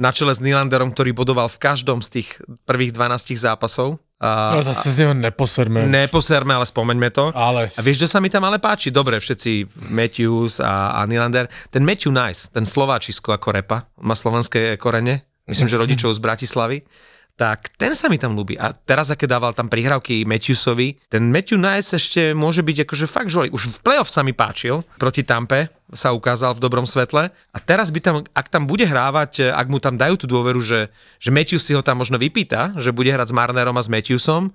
na 0.00 0.10
čele 0.16 0.32
s 0.32 0.40
Nylanderom, 0.40 0.96
ktorý 0.96 1.12
bodoval 1.12 1.52
v 1.52 1.60
každom 1.60 2.00
z 2.00 2.08
tých 2.20 2.28
prvých 2.64 2.96
12 2.96 3.36
zápasov. 3.36 4.00
Uh, 4.16 4.56
No 4.56 4.64
zase 4.64 4.92
z 4.92 5.04
neho 5.04 5.12
neposerme. 5.12 5.84
Neposerme, 5.84 6.56
ale 6.56 6.64
spomeňme 6.64 7.08
to. 7.12 7.32
Ale... 7.36 7.68
A 7.68 7.80
vieš, 7.84 8.04
kto 8.04 8.08
sa 8.08 8.20
mi 8.20 8.32
tam 8.32 8.48
ale 8.48 8.56
páči? 8.56 8.88
Dobre, 8.88 9.20
všetci 9.20 9.68
Matthews 9.92 10.60
a, 10.64 10.96
a 10.96 11.04
Nylander. 11.04 11.48
Ten 11.68 11.84
Matthew 11.84 12.12
Nice, 12.12 12.48
ten 12.48 12.64
Slováčisko 12.64 13.36
ako 13.36 13.48
repa, 13.52 13.88
má 14.00 14.16
slovenské 14.16 14.80
korene, 14.80 15.28
myslím, 15.48 15.68
že 15.68 15.76
rodičov 15.76 16.16
z 16.16 16.20
Bratislavy, 16.20 16.80
tak 17.36 17.72
ten 17.80 17.96
sa 17.96 18.12
mi 18.12 18.20
tam 18.20 18.36
ľúbi. 18.36 18.60
A 18.60 18.72
teraz, 18.72 19.08
aké 19.08 19.24
dával 19.24 19.56
tam 19.56 19.68
prihrávky 19.72 20.28
Matthewsovi, 20.28 21.00
ten 21.08 21.32
Matthew 21.32 21.56
Nice 21.56 21.96
ešte 21.96 22.36
môže 22.36 22.60
byť 22.60 22.84
akože 22.84 23.06
fakt 23.08 23.32
žolík. 23.32 23.56
Už 23.56 23.80
v 23.80 23.82
playoff 23.82 24.12
sa 24.12 24.20
mi 24.20 24.36
páčil, 24.36 24.84
proti 25.00 25.24
Tampe 25.24 25.72
sa 25.90 26.14
ukázal 26.14 26.54
v 26.56 26.62
dobrom 26.62 26.86
svetle. 26.86 27.30
A 27.30 27.58
teraz 27.58 27.90
by 27.90 28.00
tam, 28.00 28.16
ak 28.30 28.46
tam 28.52 28.68
bude 28.68 28.86
hrávať, 28.86 29.50
ak 29.50 29.66
mu 29.66 29.82
tam 29.82 29.98
dajú 29.98 30.20
tú 30.20 30.26
dôveru, 30.30 30.62
že, 30.62 30.92
že 31.18 31.34
Matthews 31.34 31.66
si 31.66 31.74
ho 31.74 31.82
tam 31.82 31.98
možno 31.98 32.20
vypýta, 32.20 32.78
že 32.78 32.94
bude 32.94 33.10
hrať 33.10 33.32
s 33.32 33.36
Marnerom 33.36 33.74
a 33.74 33.82
s 33.82 33.90
Matthewsom, 33.90 34.54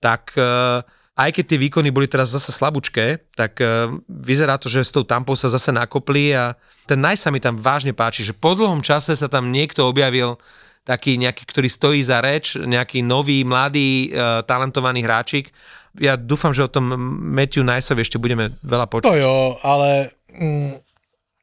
tak 0.00 0.36
eh, 0.36 0.84
aj 1.16 1.30
keď 1.32 1.44
tie 1.48 1.62
výkony 1.62 1.88
boli 1.88 2.04
teraz 2.04 2.34
zase 2.36 2.52
slabúčké, 2.52 3.24
tak 3.32 3.56
eh, 3.64 3.88
vyzerá 4.08 4.60
to, 4.60 4.68
že 4.68 4.84
s 4.84 4.92
tou 4.92 5.06
tampou 5.06 5.32
sa 5.32 5.48
zase 5.48 5.72
nakopli 5.72 6.36
a 6.36 6.52
ten 6.84 7.00
Nice 7.00 7.24
sa 7.24 7.32
mi 7.32 7.40
tam 7.40 7.56
vážne 7.56 7.96
páči, 7.96 8.22
že 8.22 8.36
po 8.36 8.52
dlhom 8.52 8.84
čase 8.84 9.16
sa 9.16 9.26
tam 9.26 9.48
niekto 9.48 9.88
objavil 9.88 10.36
taký 10.86 11.18
nejaký, 11.18 11.42
ktorý 11.42 11.66
stojí 11.66 11.98
za 11.98 12.22
reč, 12.22 12.54
nejaký 12.54 13.02
nový, 13.02 13.42
mladý, 13.42 14.14
uh, 14.14 14.46
talentovaný 14.46 15.02
hráčik. 15.02 15.50
Ja 15.98 16.14
dúfam, 16.14 16.54
že 16.54 16.62
o 16.62 16.70
tom 16.70 16.94
Matthew 17.34 17.66
Niceovi 17.66 18.06
ešte 18.06 18.22
budeme 18.22 18.54
veľa 18.62 18.86
počuť. 18.86 19.10
To 19.10 19.18
jo, 19.18 19.36
ale... 19.66 20.14
Mm, 20.30 20.78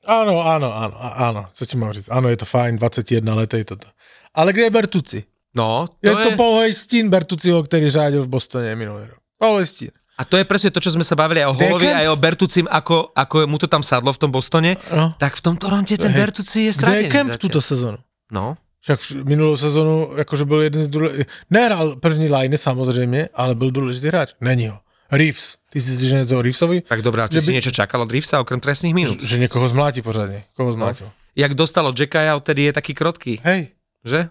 áno, 0.08 0.39
áno, 0.39 0.70
áno, 0.72 0.96
áno, 1.20 1.41
co 1.52 1.62
ti 1.66 1.76
mám 1.76 1.91
říct? 1.91 2.08
Áno, 2.08 2.32
je 2.32 2.39
to 2.39 2.48
fajn, 2.48 2.80
21 2.80 3.20
letej 3.36 3.68
toto. 3.68 3.89
Ale 4.32 4.56
kde 4.56 4.70
je 4.70 4.74
Bertuci? 4.74 5.20
No, 5.54 5.86
to 6.02 6.08
Je 6.08 6.14
je, 6.14 6.24
to 6.24 6.30
pouhej 6.34 6.72
stín 6.74 7.14
Bertuciho, 7.14 7.62
ktorý 7.62 7.86
řádil 7.91 8.26
v 8.26 8.30
Bostone 8.32 8.74
minulý 8.74 9.12
rok. 9.12 9.20
Pouhej 9.38 9.68
stín. 9.70 9.94
a 10.18 10.26
to 10.26 10.38
je 10.38 10.46
presne 10.46 10.70
to, 10.74 10.82
čo 10.82 10.94
sme 10.94 11.06
sa 11.06 11.14
bavili 11.14 11.41
aj 11.41 11.50
o 11.52 11.58
Holovi, 11.58 11.89
aj 11.89 12.08
o 12.10 12.18
Bertucim, 12.18 12.66
ako, 12.70 13.12
ako 13.14 13.46
mu 13.46 13.58
to 13.58 13.66
tam 13.68 13.82
sadlo 13.82 14.14
v 14.14 14.18
tom 14.22 14.32
Bostone. 14.34 14.78
No. 14.94 15.14
Tak 15.18 15.38
v 15.38 15.41
tom 15.41 15.58
Toronte 15.58 15.94
ten. 15.94 16.14
Bertuci 16.14 16.70
je 16.70 16.72
Kde 16.72 16.78
stratený. 16.78 17.02
je 17.06 17.10
Kemp 17.10 17.32
túto 17.38 17.60
sezónu? 17.62 17.98
No, 18.34 18.58
Však 18.84 19.00
v 19.00 19.12
minulou 19.26 19.58
sezonu 19.58 20.12
jakože 20.18 20.46
byl 20.46 20.62
jeden 20.62 20.82
z 20.84 20.88
důležitých, 20.88 21.26
nehral 21.50 21.96
první 21.96 22.30
line 22.30 22.58
samozřejmě, 22.58 23.30
ale 23.34 23.56
byl 23.56 23.72
důležitý 23.72 24.08
hráč. 24.08 24.32
Není 24.42 24.68
ho. 24.68 24.80
Reeves. 25.12 25.56
Ty 25.70 25.82
si 25.82 25.98
si 25.98 26.08
že 26.10 26.16
něco 26.16 26.38
o 26.40 26.42
Reevesovi? 26.42 26.82
tak 26.82 27.02
dobrá, 27.02 27.28
ty 27.28 27.36
Že 27.36 27.42
si 27.42 27.48
by- 27.48 27.54
niečo 27.54 27.72
čakal 27.72 28.02
od 28.02 28.12
Reevesa 28.12 28.42
okrem 28.42 28.60
trestných 28.60 28.94
minút. 28.94 29.24
Že 29.24 29.38
někoho 29.40 29.70
zmlátí 29.70 30.02
pořádně. 30.02 30.44
Koho 30.56 30.74
zmlátil? 30.74 31.10
Jak 31.36 31.54
dostalo 31.54 31.94
Jackaja, 32.00 32.36
odtedy 32.36 32.64
je 32.64 32.74
taký 32.74 32.94
krotký, 32.94 33.42
Hej, 33.44 33.68
že? 34.06 34.30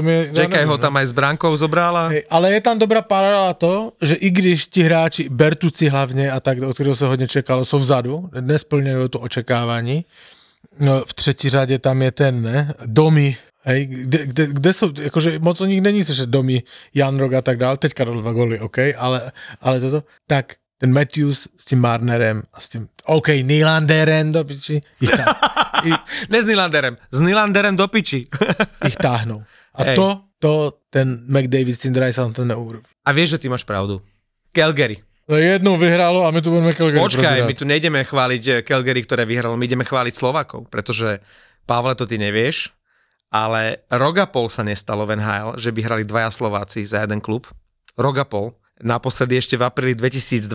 mě... 0.00 0.12
já 0.12 0.22
Jackaj 0.24 0.48
nevím, 0.48 0.68
ho 0.68 0.76
no. 0.76 0.78
tam 0.78 0.96
aj 0.96 1.06
s 1.06 1.12
bránkou 1.12 1.56
zobral 1.56 1.96
a... 1.96 2.08
Hej, 2.08 2.22
ale 2.30 2.52
je 2.52 2.60
tam 2.60 2.78
dobrá 2.78 3.02
paralela 3.02 3.54
to, 3.54 3.92
že 4.02 4.14
i 4.14 4.30
když 4.30 4.66
ti 4.66 4.82
hráči, 4.82 5.28
Bertuci 5.28 5.88
hlavně 5.88 6.30
a 6.30 6.40
tak, 6.40 6.62
od 6.62 6.74
kterého 6.74 6.96
se 6.96 7.06
hodně 7.06 7.28
čekalo, 7.28 7.64
jsou 7.64 7.78
vzadu, 7.78 8.30
nesplňují 8.40 9.08
to 9.08 9.20
očekávání. 9.20 10.04
No, 10.80 11.04
v 11.06 11.14
třetí 11.14 11.48
řadě 11.50 11.78
tam 11.78 12.02
je 12.02 12.10
ten, 12.10 12.42
ne, 12.42 12.74
Domy, 12.86 13.36
hej, 13.64 13.86
kde, 13.86 14.26
kde, 14.26 14.46
kde 14.46 14.72
jsou, 14.72 14.92
jakože 15.00 15.38
moc 15.38 15.60
o 15.60 15.66
nich 15.66 15.80
není 15.80 16.04
že 16.04 16.26
Domy, 16.26 16.62
Jan 16.94 17.18
Rog 17.18 17.34
a 17.34 17.42
tak 17.42 17.58
dále, 17.58 17.76
teďka 17.76 18.04
dal 18.04 18.20
dva 18.20 18.32
goly, 18.32 18.60
OK, 18.60 18.78
ale, 18.96 19.32
ale 19.60 19.80
toto, 19.80 20.06
tak 20.26 20.54
ten 20.78 20.92
Matthews 20.92 21.48
s 21.58 21.64
tím 21.64 21.78
Marnerem 21.78 22.42
a 22.52 22.60
s 22.60 22.68
tím, 22.68 22.88
OK, 23.06 23.28
Nylanderem 23.42 24.32
do 24.32 24.44
piči, 24.44 24.82
ich, 25.00 25.10
tá, 25.10 25.24
ich, 25.86 25.94
Ne 26.30 26.42
s 26.42 26.46
Nylanderem, 26.46 26.98
s 27.10 27.20
Nylanderem 27.22 27.76
do 27.76 27.86
piči. 27.88 28.26
ich 28.88 28.96
táhnou. 28.98 29.46
A 29.74 29.82
Hej. 29.82 29.96
to, 29.96 30.08
to 30.42 30.52
ten 30.90 31.22
McDavid 31.30 31.78
s 31.78 31.86
Drysdale 31.86 32.34
to 32.34 32.42
neurobí. 32.44 32.84
A 33.06 33.10
vieš, 33.14 33.38
že 33.38 33.46
ty 33.46 33.46
máš 33.48 33.62
pravdu. 33.62 34.02
Calgary. 34.50 35.00
No 35.30 35.38
jednou 35.38 35.78
vyhrálo 35.78 36.26
a 36.26 36.34
my 36.34 36.42
tu 36.42 36.50
budeme 36.50 36.74
Calgary 36.74 36.98
Počkaj, 36.98 37.46
my 37.46 37.54
tu 37.54 37.64
nejdeme 37.64 38.02
chváliť 38.02 38.42
eh, 38.50 38.54
Calgary, 38.66 39.06
ktoré 39.06 39.22
vyhralo, 39.22 39.54
my 39.54 39.64
ideme 39.64 39.86
chváliť 39.86 40.14
Slovakov, 40.18 40.66
pretože, 40.66 41.22
Pavle, 41.62 41.94
to 41.94 42.10
ty 42.10 42.18
nevieš, 42.18 42.74
ale 43.32 43.88
rok 43.88 44.20
a 44.20 44.26
pol 44.28 44.52
sa 44.52 44.60
nestalo 44.60 45.08
v 45.08 45.16
NHL, 45.16 45.56
že 45.56 45.72
by 45.72 45.80
hrali 45.80 46.04
dvaja 46.04 46.28
Slováci 46.28 46.84
za 46.84 47.00
jeden 47.00 47.24
klub. 47.24 47.48
Rok 47.96 48.16
a 48.20 48.26
pol. 48.28 48.52
Naposledy 48.82 49.40
ešte 49.40 49.56
v 49.56 49.64
apríli 49.64 49.94
2022. 49.96 50.52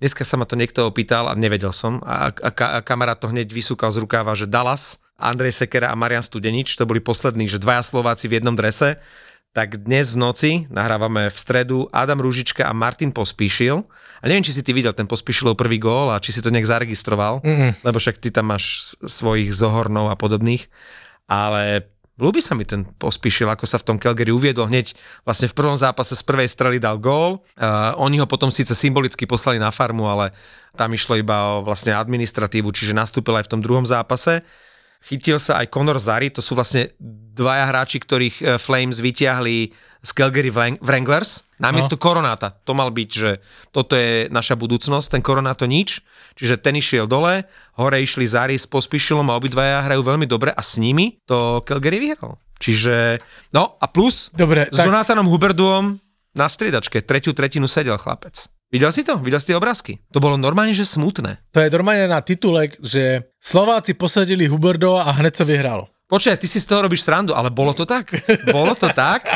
Dneska 0.00 0.22
sa 0.24 0.40
ma 0.40 0.48
to 0.48 0.56
niekto 0.56 0.88
opýtal 0.88 1.28
a 1.28 1.36
nevedel 1.36 1.74
som. 1.76 2.00
A, 2.06 2.32
a, 2.32 2.50
a 2.50 2.80
kamarát 2.80 3.20
to 3.20 3.28
hneď 3.28 3.52
vysúkal 3.52 3.92
z 3.92 4.00
rukáva, 4.00 4.32
že 4.32 4.48
Dallas, 4.48 5.04
Andrej 5.20 5.52
Sekera 5.52 5.92
a 5.92 5.98
Marian 5.98 6.24
Studenič, 6.24 6.72
to 6.78 6.88
boli 6.88 7.02
poslední, 7.02 7.44
že 7.44 7.60
dvaja 7.60 7.84
Slováci 7.84 8.30
v 8.30 8.40
jednom 8.40 8.56
drese. 8.56 8.96
Tak 9.52 9.84
dnes 9.84 10.16
v 10.16 10.22
noci 10.22 10.50
nahrávame 10.72 11.28
v 11.28 11.36
stredu 11.36 11.84
Adam 11.92 12.24
Rúžička 12.24 12.64
a 12.64 12.72
Martin 12.72 13.12
Pospíšil. 13.12 13.84
A 14.22 14.24
neviem, 14.24 14.40
či 14.40 14.56
si 14.56 14.64
ty 14.64 14.72
videl 14.72 14.96
ten 14.96 15.04
Pospíšilov 15.04 15.60
prvý 15.60 15.76
gól 15.76 16.08
a 16.08 16.22
či 16.22 16.32
si 16.32 16.40
to 16.40 16.48
nejak 16.48 16.64
zaregistroval, 16.64 17.44
mm 17.44 17.84
lebo 17.84 17.98
však 18.00 18.16
ty 18.16 18.32
tam 18.32 18.54
máš 18.54 18.96
svojich 19.04 19.52
zohornov 19.52 20.08
a 20.08 20.16
podobných. 20.16 20.70
Ale 21.32 21.88
ľúbi 22.20 22.44
sa 22.44 22.52
mi 22.52 22.68
ten 22.68 22.84
Pospíšil, 22.84 23.48
ako 23.48 23.64
sa 23.64 23.80
v 23.80 23.88
tom 23.88 23.96
Calgary 23.96 24.28
uviedol 24.28 24.68
hneď 24.68 24.92
vlastne 25.24 25.48
v 25.48 25.56
prvom 25.56 25.72
zápase 25.80 26.12
z 26.12 26.20
prvej 26.20 26.52
strely 26.52 26.76
dal 26.76 27.00
gól. 27.00 27.40
Uh, 27.56 27.96
oni 27.96 28.20
ho 28.20 28.28
potom 28.28 28.52
síce 28.52 28.76
symbolicky 28.76 29.24
poslali 29.24 29.56
na 29.56 29.72
farmu, 29.72 30.04
ale 30.04 30.36
tam 30.76 30.92
išlo 30.92 31.16
iba 31.16 31.56
o 31.56 31.64
vlastne 31.64 31.96
administratívu, 31.96 32.68
čiže 32.68 32.92
nastúpil 32.92 33.32
aj 33.40 33.48
v 33.48 33.52
tom 33.56 33.60
druhom 33.64 33.88
zápase. 33.88 34.44
Chytil 35.02 35.42
sa 35.42 35.58
aj 35.58 35.66
Conor 35.68 35.98
Zary, 35.98 36.30
to 36.30 36.38
sú 36.38 36.54
vlastne 36.54 36.94
dvaja 37.32 37.64
hráči, 37.68 37.98
ktorých 37.98 38.36
eh, 38.38 38.46
Flames 38.56 39.02
vyťahli 39.02 39.58
z 40.02 40.10
Calgary 40.14 40.50
Wrang- 40.50 40.78
Wranglers, 40.82 41.46
namiesto 41.62 41.94
no. 41.94 42.02
Koronáta. 42.02 42.50
To 42.66 42.74
mal 42.74 42.90
byť, 42.90 43.10
že 43.10 43.38
toto 43.70 43.94
je 43.94 44.26
naša 44.30 44.58
budúcnosť, 44.58 45.14
ten 45.14 45.22
Koronáto 45.22 45.66
nič, 45.66 46.02
čiže 46.34 46.58
ten 46.58 46.74
išiel 46.74 47.06
dole, 47.06 47.46
hore 47.78 48.02
išli 48.02 48.26
Zary 48.26 48.58
s 48.58 48.66
Pospíšilom 48.66 49.30
a 49.30 49.38
obidvaja 49.38 49.86
hrajú 49.86 50.02
veľmi 50.02 50.26
dobre 50.26 50.50
a 50.50 50.58
s 50.58 50.78
nimi 50.82 51.22
to 51.22 51.62
Calgary 51.62 52.02
vyhral. 52.02 52.38
Čiže, 52.62 53.18
no 53.54 53.74
a 53.82 53.86
plus 53.90 54.30
Dobre, 54.30 54.70
s 54.70 54.78
tak- 54.78 54.86
Jonathanom 54.86 55.26
Huberduom 55.26 55.98
na 56.34 56.46
striedačke, 56.46 57.02
tretiu 57.02 57.34
tretinu 57.34 57.66
sedel 57.66 57.98
chlapec. 57.98 58.46
Videl 58.72 58.88
si 58.88 59.04
to? 59.04 59.20
Videl 59.20 59.36
si 59.36 59.52
tie 59.52 59.58
obrázky? 59.60 60.00
To 60.10 60.18
bolo 60.18 60.40
normálne, 60.40 60.72
že 60.72 60.88
smutné. 60.88 61.44
To 61.52 61.60
je 61.60 61.68
normálne 61.68 62.08
na 62.08 62.24
titulek, 62.24 62.80
že 62.80 63.20
Slováci 63.36 63.92
posadili 63.92 64.48
Huberdova 64.48 65.04
a 65.04 65.12
hned 65.20 65.36
sa 65.36 65.44
vyhralo. 65.44 65.92
Počkaj, 66.08 66.40
ty 66.40 66.48
si 66.48 66.56
z 66.56 66.68
toho 66.68 66.84
robíš 66.84 67.04
srandu, 67.04 67.36
ale 67.36 67.52
bolo 67.52 67.76
to 67.76 67.84
tak? 67.84 68.08
Bolo 68.48 68.72
to 68.72 68.88
tak? 68.92 69.28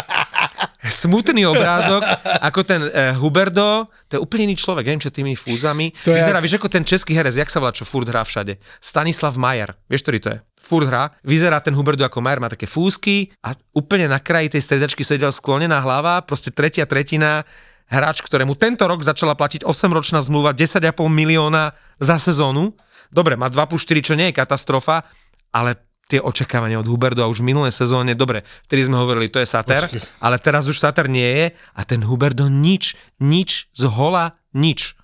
Smutný 0.87 1.45
obrázok, 1.49 2.05
ako 2.41 2.61
ten 2.63 2.81
uh, 2.85 3.17
Huberdo, 3.17 3.89
to 4.07 4.17
je 4.17 4.21
úplne 4.21 4.53
iný 4.53 4.57
človek, 4.57 4.87
neviem 4.87 5.03
čo 5.03 5.11
tými 5.11 5.35
fúzami. 5.35 5.91
To 6.07 6.13
Vyzerá, 6.15 6.39
jak- 6.39 6.45
vieš 6.47 6.57
ako 6.57 6.69
ten 6.73 6.85
český 6.87 7.13
herec, 7.17 7.35
jak 7.35 7.51
sa 7.51 7.59
volá, 7.59 7.73
čo 7.75 7.83
furt 7.89 8.07
hrá 8.07 8.23
všade? 8.23 8.61
Stanislav 8.79 9.35
Majer, 9.35 9.75
vieš, 9.91 10.05
ktorý 10.07 10.19
to 10.21 10.29
je? 10.37 10.39
Furt 10.63 10.87
hrá. 10.87 11.11
Vyzerá 11.27 11.59
ten 11.59 11.75
Huberdo 11.75 12.07
ako 12.07 12.23
Majer, 12.23 12.39
má 12.39 12.49
také 12.53 12.69
fúzky 12.71 13.35
a 13.43 13.53
úplne 13.75 14.07
na 14.07 14.21
kraji 14.23 14.55
tej 14.55 14.63
stredačky 14.63 15.03
sedel 15.03 15.33
sklonená 15.35 15.83
hlava, 15.83 16.23
proste 16.23 16.53
tretia 16.55 16.87
tretina, 16.87 17.43
hráč, 17.87 18.23
ktorému 18.23 18.59
tento 18.59 18.87
rok 18.87 19.03
začala 19.03 19.39
platiť 19.39 19.63
8-ročná 19.63 20.23
zmluva, 20.23 20.53
10,5 20.55 20.93
milióna 21.07 21.75
za 22.03 22.19
sezónu. 22.19 22.75
Dobre, 23.11 23.39
má 23.39 23.47
2 23.47 23.71
plus 23.71 23.87
4, 23.87 24.03
čo 24.03 24.15
nie 24.19 24.31
je 24.31 24.39
katastrofa, 24.39 25.07
ale 25.55 25.79
tie 26.07 26.23
očakávania 26.23 26.79
od 26.79 26.87
Huberdu 26.87 27.23
a 27.23 27.31
už 27.31 27.43
v 27.43 27.51
minulé 27.51 27.71
sezóne, 27.75 28.15
dobre, 28.15 28.47
vtedy 28.71 28.87
sme 28.87 28.99
hovorili, 28.99 29.27
to 29.27 29.43
je 29.43 29.47
Sater, 29.47 29.83
Počkej. 29.91 30.23
ale 30.23 30.39
teraz 30.39 30.71
už 30.71 30.79
Sater 30.79 31.11
nie 31.11 31.27
je 31.27 31.47
a 31.75 31.81
ten 31.83 32.03
Huberdo 32.07 32.47
nič, 32.47 32.95
nič, 33.19 33.71
z 33.75 33.83
hola 33.91 34.39
nič. 34.55 34.95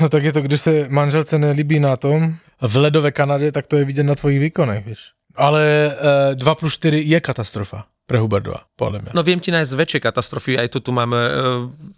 No 0.00 0.08
tak 0.08 0.24
je 0.24 0.32
to, 0.32 0.40
když 0.40 0.60
se 0.60 0.72
manželce 0.88 1.38
nelíbí 1.38 1.80
na 1.80 1.96
tom, 1.96 2.36
v 2.60 2.76
ledové 2.76 3.12
Kanadě, 3.12 3.52
tak 3.52 3.66
to 3.66 3.76
je 3.76 3.84
vidět 3.84 4.02
na 4.02 4.14
tvojich 4.14 4.40
výkonech, 4.40 4.86
víš. 4.86 5.12
Ale 5.36 5.92
uh, 6.32 6.34
2 6.34 6.54
plus 6.54 6.74
4 6.74 6.98
je 7.06 7.20
katastrofa. 7.20 7.84
Pre 8.08 8.16
Huberdova, 8.16 8.64
podľa 8.80 9.04
mňa. 9.04 9.12
No 9.12 9.20
viem 9.20 9.36
ti 9.36 9.52
nájsť 9.52 9.76
väčšie 9.76 10.00
katastrofy, 10.00 10.56
aj 10.56 10.72
to 10.72 10.80
tu 10.80 10.96
máme 10.96 11.20
e, 11.20 11.30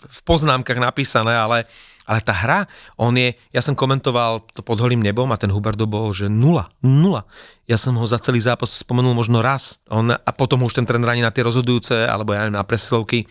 v 0.02 0.20
poznámkach 0.26 0.74
napísané, 0.82 1.38
ale, 1.38 1.70
ale 2.02 2.18
tá 2.18 2.34
hra, 2.34 2.66
on 2.98 3.14
je, 3.14 3.30
ja 3.54 3.62
som 3.62 3.78
komentoval 3.78 4.42
to 4.50 4.66
pod 4.66 4.82
holým 4.82 4.98
nebom 4.98 5.30
a 5.30 5.38
ten 5.38 5.54
Huberdo 5.54 5.86
bol, 5.86 6.10
že 6.10 6.26
nula, 6.26 6.66
nula. 6.82 7.30
Ja 7.70 7.78
som 7.78 7.94
ho 7.94 8.02
za 8.10 8.18
celý 8.18 8.42
zápas 8.42 8.74
spomenul 8.74 9.14
možno 9.14 9.38
raz. 9.38 9.78
On, 9.86 10.10
a 10.10 10.30
potom 10.34 10.66
už 10.66 10.74
ten 10.74 10.82
tréner 10.82 11.14
ani 11.14 11.22
na 11.22 11.30
tie 11.30 11.46
rozhodujúce, 11.46 12.10
alebo 12.10 12.34
ja 12.34 12.42
neviem, 12.42 12.58
na 12.58 12.66
presilovky 12.66 13.22
e, 13.22 13.26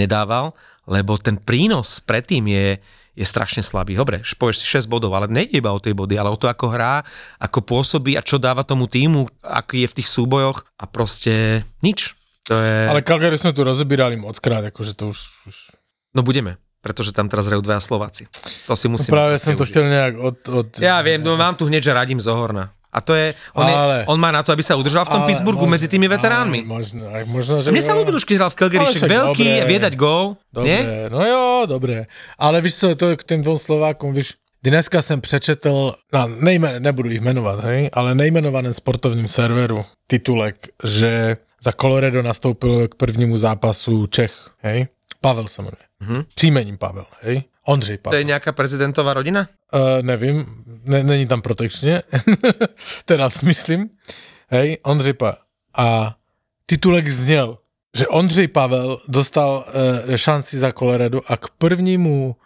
nedával, 0.00 0.56
lebo 0.88 1.20
ten 1.20 1.36
prínos 1.36 2.00
predtým 2.00 2.48
je, 2.48 2.80
je 3.14 3.26
strašne 3.26 3.62
slabý. 3.62 3.94
Dobre, 3.94 4.20
povieš 4.26 4.62
si 4.62 4.66
6 4.66 4.90
bodov, 4.90 5.14
ale 5.14 5.30
nejde 5.30 5.62
iba 5.62 5.70
o 5.70 5.78
tie 5.78 5.94
body, 5.94 6.18
ale 6.18 6.34
o 6.34 6.38
to, 6.38 6.50
ako 6.50 6.74
hrá, 6.74 7.06
ako 7.38 7.62
pôsobí 7.62 8.18
a 8.18 8.22
čo 8.22 8.42
dáva 8.42 8.66
tomu 8.66 8.90
týmu, 8.90 9.30
aký 9.42 9.86
je 9.86 9.90
v 9.90 9.96
tých 10.02 10.08
súbojoch 10.10 10.66
a 10.78 10.84
proste 10.90 11.62
nič. 11.80 12.14
To 12.50 12.58
je... 12.58 12.90
Ale 12.90 13.00
Calgary 13.00 13.38
sme 13.40 13.56
tu 13.56 13.64
rozebírali 13.64 14.18
moc 14.20 14.36
krát, 14.42 14.66
akože 14.68 14.92
to 14.98 15.08
už... 15.14 15.18
už... 15.48 15.56
No 16.12 16.20
budeme, 16.20 16.60
pretože 16.84 17.16
tam 17.16 17.32
teraz 17.32 17.48
hrajú 17.48 17.64
dvaja 17.64 17.80
Slováci. 17.80 18.28
To 18.68 18.76
si 18.76 18.90
No 18.90 19.00
musím... 19.00 19.16
práve 19.16 19.40
som 19.40 19.56
to 19.56 19.64
chcel 19.64 19.88
nejak 19.88 20.14
od... 20.20 20.36
od... 20.52 20.68
Ja 20.82 21.00
viem, 21.00 21.24
no 21.24 21.40
mám 21.40 21.56
tu 21.56 21.64
hneď, 21.64 21.88
že 21.88 21.92
radím 21.96 22.20
Zohorna. 22.20 22.68
A 22.94 23.02
to 23.02 23.10
je, 23.14 23.34
on, 23.58 23.66
Ale- 23.66 23.98
je, 23.98 24.06
on 24.06 24.18
má 24.22 24.30
na 24.30 24.46
to, 24.46 24.54
aby 24.54 24.62
sa 24.62 24.78
udržal 24.78 25.02
v 25.02 25.12
tom 25.18 25.22
Pittsburghu 25.26 25.66
možno- 25.66 25.74
medzi 25.74 25.90
tými 25.90 26.06
veteránmi. 26.06 26.62
ale 26.62 26.70
Možno, 26.70 27.02
možno, 27.26 27.54
že... 27.58 27.74
Mne 27.74 27.82
sa 27.82 27.98
ľúbil 27.98 28.14
už, 28.14 28.22
keď 28.22 28.36
hral 28.38 28.50
v 28.54 28.58
Calgary, 28.62 28.84
však 28.86 29.10
veľký, 29.10 29.48
dobre. 29.50 29.66
vie 29.66 29.78
dať 29.82 29.94
gól, 29.98 30.38
Dobre, 30.54 30.70
nie? 30.70 30.80
no 31.10 31.18
jo, 31.26 31.42
dobre. 31.66 32.06
Ale 32.38 32.62
víš 32.62 32.74
co, 32.78 32.94
to 32.94 33.10
je 33.10 33.16
k 33.18 33.24
tým 33.26 33.42
dvou 33.42 33.58
Slovákom, 33.58 34.14
víš, 34.14 34.38
dneska 34.62 35.02
jsem 35.02 35.20
přečetl, 35.20 35.92
no, 36.12 36.20
nejmen, 36.40 36.82
nebudu 36.82 37.10
ich 37.10 37.20
jmenovat, 37.20 37.64
hej, 37.66 37.90
ale 37.92 38.14
nejmenovaném 38.14 38.74
sportovním 38.74 39.28
serveru 39.28 39.84
titulek, 40.06 40.56
že 40.84 41.36
za 41.64 41.72
Colorado 41.72 42.22
nastoupil 42.22 42.88
k 42.88 42.94
prvnímu 42.94 43.36
zápasu 43.36 44.06
Čech, 44.06 44.32
hej, 44.62 44.86
Pavel 45.20 45.48
se 45.48 45.62
jmenuje. 45.62 45.84
Mm-hmm. 46.02 46.24
Příjmením 46.34 46.78
Pavel, 46.78 47.04
hej, 47.22 47.42
Ondřej 47.64 47.96
To 47.96 48.02
Pavel. 48.02 48.18
je 48.20 48.24
nejaká 48.28 48.52
prezidentová 48.52 49.14
rodina? 49.16 49.48
Uh, 49.72 50.02
nevím, 50.04 50.44
ne, 50.84 51.02
není 51.02 51.26
tam 51.26 51.42
protekčně, 51.42 52.02
teda 53.04 53.30
si 53.30 53.46
myslím. 53.46 53.88
Hej, 54.48 54.78
Ondřej 54.84 55.12
Pa. 55.12 55.36
A 55.76 56.14
titulek 56.66 57.08
zněl, 57.08 57.58
že 57.96 58.06
Ondřej 58.08 58.48
Pavel 58.48 58.98
dostal 59.08 59.64
uh, 60.08 60.14
šanci 60.16 60.58
za 60.58 60.72
Colorado 60.72 61.20
a 61.26 61.36
k 61.36 61.48
prvnímu 61.58 62.36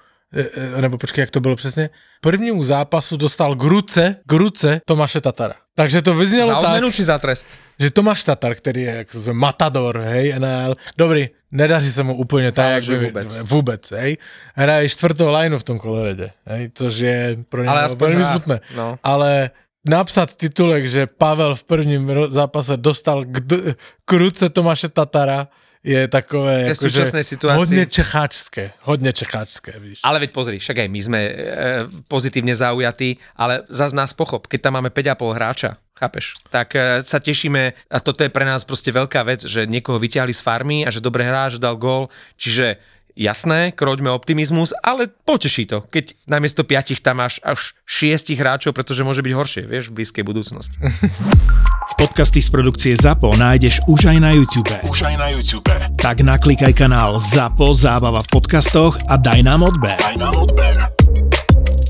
nebo 0.80 0.98
počkej, 0.98 1.22
jak 1.22 1.30
to 1.30 1.40
bylo 1.40 1.56
přesně, 1.56 1.90
prvnímu 2.20 2.64
zápasu 2.64 3.16
dostal 3.16 3.54
k 3.54 3.62
ruce, 3.62 4.16
k 4.26 4.32
ruce 4.32 4.80
Tomáše 4.84 5.20
Tatara. 5.20 5.54
Takže 5.74 6.02
to 6.02 6.14
vyznělo 6.14 6.46
Za 6.54 6.62
tak, 6.62 6.94
či 6.94 7.04
za 7.04 7.18
trest? 7.18 7.46
že 7.80 7.90
Tomáš 7.90 8.22
Tatar, 8.22 8.54
který 8.54 8.82
je 8.82 8.94
jak 8.94 9.12
se 9.12 9.32
matador, 9.32 9.98
hej, 10.00 10.34
NL, 10.38 10.74
dobrý, 10.98 11.28
nedaří 11.50 11.92
se 11.92 12.02
mu 12.02 12.16
úplně 12.16 12.52
tak, 12.52 12.82
že 12.82 12.98
vůbec. 12.98 13.40
vůbec, 13.40 13.90
hej, 13.90 14.16
hraje 14.54 14.88
čtvrtou 14.88 15.32
lineu 15.32 15.58
v 15.58 15.64
tom 15.64 15.80
Colorade, 15.80 16.30
hej, 16.46 16.70
což 16.74 16.96
je 16.98 17.36
pro 17.48 17.62
velmi 18.08 18.24
hrá, 18.24 18.30
smutné. 18.30 18.60
no. 18.76 18.98
Ale 19.04 19.50
napsat 19.88 20.36
titulek, 20.36 20.88
že 20.88 21.06
Pavel 21.06 21.56
v 21.56 21.64
prvním 21.64 22.10
zápase 22.28 22.76
dostal 22.76 23.24
k, 23.24 23.40
d- 23.40 23.74
k 24.04 24.12
ruce 24.12 24.48
Tomáše 24.48 24.88
Tatara, 24.88 25.48
je 25.88 26.00
takové, 26.08 26.68
jakože 26.68 26.92
súčasnej 26.92 27.24
situácii. 27.24 27.58
hodně 27.58 27.86
čecháčské, 27.86 28.70
hodně 28.82 29.12
čecháčské, 29.12 29.72
víš. 29.80 29.98
Ale 30.04 30.20
veď 30.20 30.30
pozri, 30.36 30.58
však 30.60 30.84
aj 30.84 30.88
my 30.92 31.00
sme 31.00 31.20
e, 31.24 31.32
pozitívne 32.08 32.52
zaujatí, 32.52 33.16
ale 33.40 33.64
zase 33.72 33.96
nás 33.96 34.12
pochop, 34.12 34.44
keď 34.46 34.68
tam 34.68 34.72
máme 34.76 34.92
5,5 34.92 35.32
hráča, 35.32 35.70
chápeš, 35.96 36.36
tak 36.52 36.76
e, 36.76 37.00
sa 37.00 37.18
tešíme 37.18 37.72
a 37.88 37.98
toto 38.04 38.20
je 38.20 38.28
pre 38.28 38.44
nás 38.44 38.68
proste 38.68 38.92
veľká 38.92 39.24
vec, 39.24 39.48
že 39.48 39.64
niekoho 39.64 39.96
vyťahli 39.96 40.36
z 40.36 40.44
farmy 40.44 40.78
a 40.84 40.92
že 40.92 41.00
dobre 41.00 41.24
hrá, 41.24 41.48
že 41.48 41.56
dal 41.56 41.80
gól, 41.80 42.12
čiže 42.36 42.76
jasné, 43.18 43.74
kroďme 43.74 44.14
optimizmus, 44.14 44.70
ale 44.78 45.10
poteší 45.10 45.66
to, 45.66 45.82
keď 45.90 46.14
namiesto 46.30 46.62
piatich 46.62 47.02
tam 47.02 47.18
máš 47.18 47.42
až 47.42 47.74
šiestich 47.82 48.38
hráčov, 48.38 48.70
pretože 48.70 49.02
môže 49.02 49.26
byť 49.26 49.34
horšie, 49.34 49.62
vieš, 49.66 49.90
v 49.90 50.00
blízkej 50.00 50.22
budúcnosti. 50.22 50.78
Podcasty 51.98 52.38
z 52.38 52.48
produkcie 52.54 52.94
ZAPO 52.94 53.34
nájdeš 53.34 53.82
už 53.90 54.14
aj 54.14 54.18
na 54.22 54.30
YouTube. 54.30 54.70
Už 54.86 55.02
aj 55.02 55.18
na 55.18 55.34
YouTube. 55.34 55.66
Tak 55.98 56.22
naklikaj 56.22 56.70
kanál 56.78 57.18
ZAPO 57.18 57.74
Zábava 57.74 58.22
v 58.22 58.28
podcastoch 58.30 58.94
a 59.10 59.18
daj 59.18 59.42
nám 59.42 59.66
odber. 59.66 59.98
Aj 59.98 60.14
na 60.14 60.30
odber. 60.30 60.94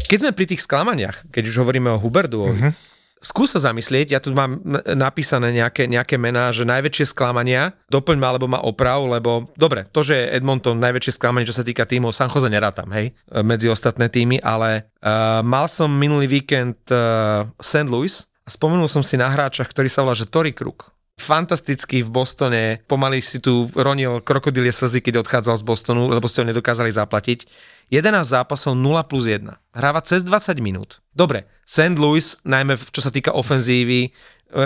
Keď 0.08 0.18
sme 0.24 0.32
pri 0.32 0.48
tých 0.48 0.64
sklamaniach, 0.64 1.28
keď 1.28 1.52
už 1.52 1.60
hovoríme 1.60 1.92
o 1.92 2.00
Huberdu, 2.00 2.48
uh-huh. 2.48 2.72
Skús 3.18 3.54
sa 3.54 3.70
zamyslieť, 3.70 4.14
ja 4.14 4.20
tu 4.22 4.30
mám 4.34 4.62
napísané 4.94 5.50
nejaké, 5.54 5.90
nejaké 5.90 6.16
mená, 6.18 6.50
že 6.54 6.66
najväčšie 6.66 7.14
sklamania, 7.14 7.74
doplň 7.90 8.16
ma 8.18 8.28
alebo 8.30 8.46
ma 8.46 8.60
oprav, 8.62 9.04
lebo 9.06 9.46
dobre, 9.58 9.86
to, 9.90 10.06
že 10.06 10.14
je 10.14 10.30
Edmonton 10.38 10.78
najväčšie 10.78 11.18
sklamanie, 11.18 11.48
čo 11.48 11.56
sa 11.56 11.66
týka 11.66 11.84
tímov, 11.86 12.14
San 12.14 12.30
Jose 12.30 12.46
nerátam, 12.50 12.90
hej, 12.94 13.12
e, 13.12 13.42
medzi 13.42 13.66
ostatné 13.70 14.10
týmy, 14.10 14.38
ale 14.42 14.90
uh, 15.02 15.40
mal 15.42 15.66
som 15.66 15.90
minulý 15.90 16.40
víkend 16.40 16.78
uh, 16.90 17.46
St. 17.58 17.88
Louis 17.90 18.26
a 18.46 18.50
spomenul 18.50 18.88
som 18.88 19.04
si 19.04 19.18
na 19.18 19.28
hráčach, 19.28 19.68
ktorý 19.68 19.90
sa 19.90 20.06
volá, 20.06 20.16
že 20.16 20.28
Tory 20.30 20.54
Kruk. 20.54 20.97
Fantastický 21.18 22.06
v 22.06 22.14
Bostone, 22.14 22.62
pomaly 22.86 23.18
si 23.18 23.42
tu 23.42 23.66
ronil 23.74 24.22
krokodilie 24.22 24.70
slzy, 24.70 25.02
keď 25.02 25.26
odchádzal 25.26 25.58
z 25.58 25.66
Bostonu, 25.66 26.06
lebo 26.06 26.30
ste 26.30 26.46
ho 26.46 26.50
nedokázali 26.54 26.94
zaplatiť. 26.94 27.44
11 27.90 28.22
zápasov 28.22 28.78
0 28.78 29.02
plus 29.10 29.26
1. 29.26 29.50
Hráva 29.74 30.00
cez 30.06 30.22
20 30.22 30.62
minút. 30.62 31.02
Dobre, 31.10 31.50
St. 31.66 31.98
Louis, 31.98 32.38
najmä 32.46 32.78
čo 32.78 33.02
sa 33.02 33.10
týka 33.10 33.34
ofenzívy, 33.34 34.08
e, 34.08 34.10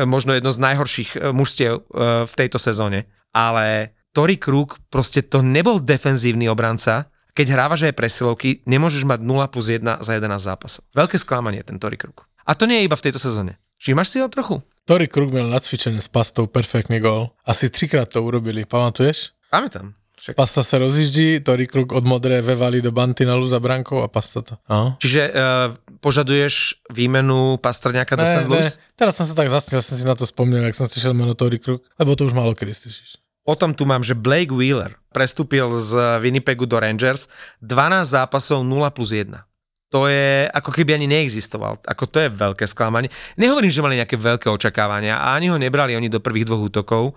možno 0.04 0.36
jedno 0.36 0.52
z 0.52 0.60
najhorších 0.60 1.10
e, 1.16 1.18
mužstiev 1.32 1.72
e, 1.72 1.80
v 2.28 2.32
tejto 2.36 2.60
sezóne. 2.60 3.08
Ale 3.32 3.96
Tory 4.12 4.36
Kruk 4.36 4.76
proste 4.92 5.24
to 5.24 5.40
nebol 5.40 5.80
defenzívny 5.80 6.52
obranca. 6.52 7.08
Keď 7.32 7.46
hrávaš 7.48 7.88
aj 7.88 7.96
presilovky, 7.96 8.60
nemôžeš 8.68 9.08
mať 9.08 9.24
0 9.24 9.48
plus 9.48 9.72
1 9.72 10.04
za 10.04 10.12
11 10.12 10.36
zápasov. 10.36 10.84
Veľké 10.92 11.16
sklamanie 11.16 11.64
ten 11.64 11.80
Tory 11.80 11.96
Kruk. 11.96 12.28
A 12.44 12.52
to 12.52 12.68
nie 12.68 12.84
je 12.84 12.86
iba 12.92 12.98
v 12.98 13.04
tejto 13.08 13.16
sezóne. 13.16 13.56
Všimáš 13.80 14.12
si 14.12 14.20
ho 14.20 14.28
trochu? 14.28 14.60
Tory 14.92 15.08
Kruk 15.08 15.32
měl 15.32 15.48
nacvičené 15.48 16.00
s 16.00 16.08
pastou 16.08 16.46
perfektní 16.46 17.00
gol. 17.00 17.30
Asi 17.44 17.70
třikrát 17.70 18.08
to 18.08 18.22
urobili, 18.22 18.64
pamatuješ? 18.64 19.32
Pamätám. 19.48 19.92
Však. 20.18 20.36
Pasta 20.36 20.62
se 20.62 20.78
rozjíždí, 20.78 21.40
Tory 21.40 21.66
Kruk 21.66 21.92
od 21.92 22.04
modré 22.04 22.42
vevalí 22.42 22.84
do 22.84 22.92
Bantinelu 22.92 23.46
za 23.46 23.60
brankou 23.60 24.02
a 24.02 24.08
pasta 24.08 24.44
to. 24.44 24.54
No. 24.68 24.96
Čiže 25.00 25.32
uh, 25.32 25.36
požaduješ 26.00 26.84
výmenu 26.92 27.56
Pastrňáka 27.56 28.16
do 28.16 28.26
St. 28.28 28.44
Louis? 28.44 28.76
teraz 28.92 29.16
som 29.16 29.24
sa 29.24 29.32
tak 29.32 29.48
zasnil, 29.48 29.80
som 29.80 29.96
si 29.96 30.04
na 30.04 30.12
to 30.12 30.28
spomnel, 30.28 30.60
jak 30.68 30.76
som 30.76 30.84
slyšel 30.84 31.16
meno 31.16 31.32
Tory 31.32 31.56
Kruk, 31.56 31.88
lebo 31.96 32.12
to 32.12 32.28
už 32.28 32.36
málo 32.36 32.52
kedy 32.52 32.76
slyšíš. 32.76 33.16
Potom 33.48 33.72
tu 33.72 33.88
mám, 33.88 34.04
že 34.04 34.12
Blake 34.12 34.52
Wheeler 34.52 35.00
prestúpil 35.16 35.72
z 35.72 36.20
Winnipegu 36.20 36.68
do 36.68 36.76
Rangers, 36.76 37.32
12 37.64 38.12
zápasov 38.12 38.60
0 38.60 38.92
plus 38.92 39.16
1. 39.16 39.40
To 39.92 40.08
je 40.08 40.48
ako 40.48 40.72
keby 40.72 40.96
ani 40.96 41.04
neexistoval. 41.04 41.84
Ako 41.84 42.08
to 42.08 42.24
je 42.24 42.32
veľké 42.32 42.64
sklamanie. 42.64 43.12
Nehovorím, 43.36 43.68
že 43.68 43.84
mali 43.84 44.00
nejaké 44.00 44.16
veľké 44.16 44.48
očakávania 44.48 45.20
a 45.20 45.36
ani 45.36 45.52
ho 45.52 45.60
nebrali 45.60 45.92
oni 45.92 46.08
do 46.08 46.24
prvých 46.24 46.48
dvoch 46.48 46.64
útokov, 46.72 47.12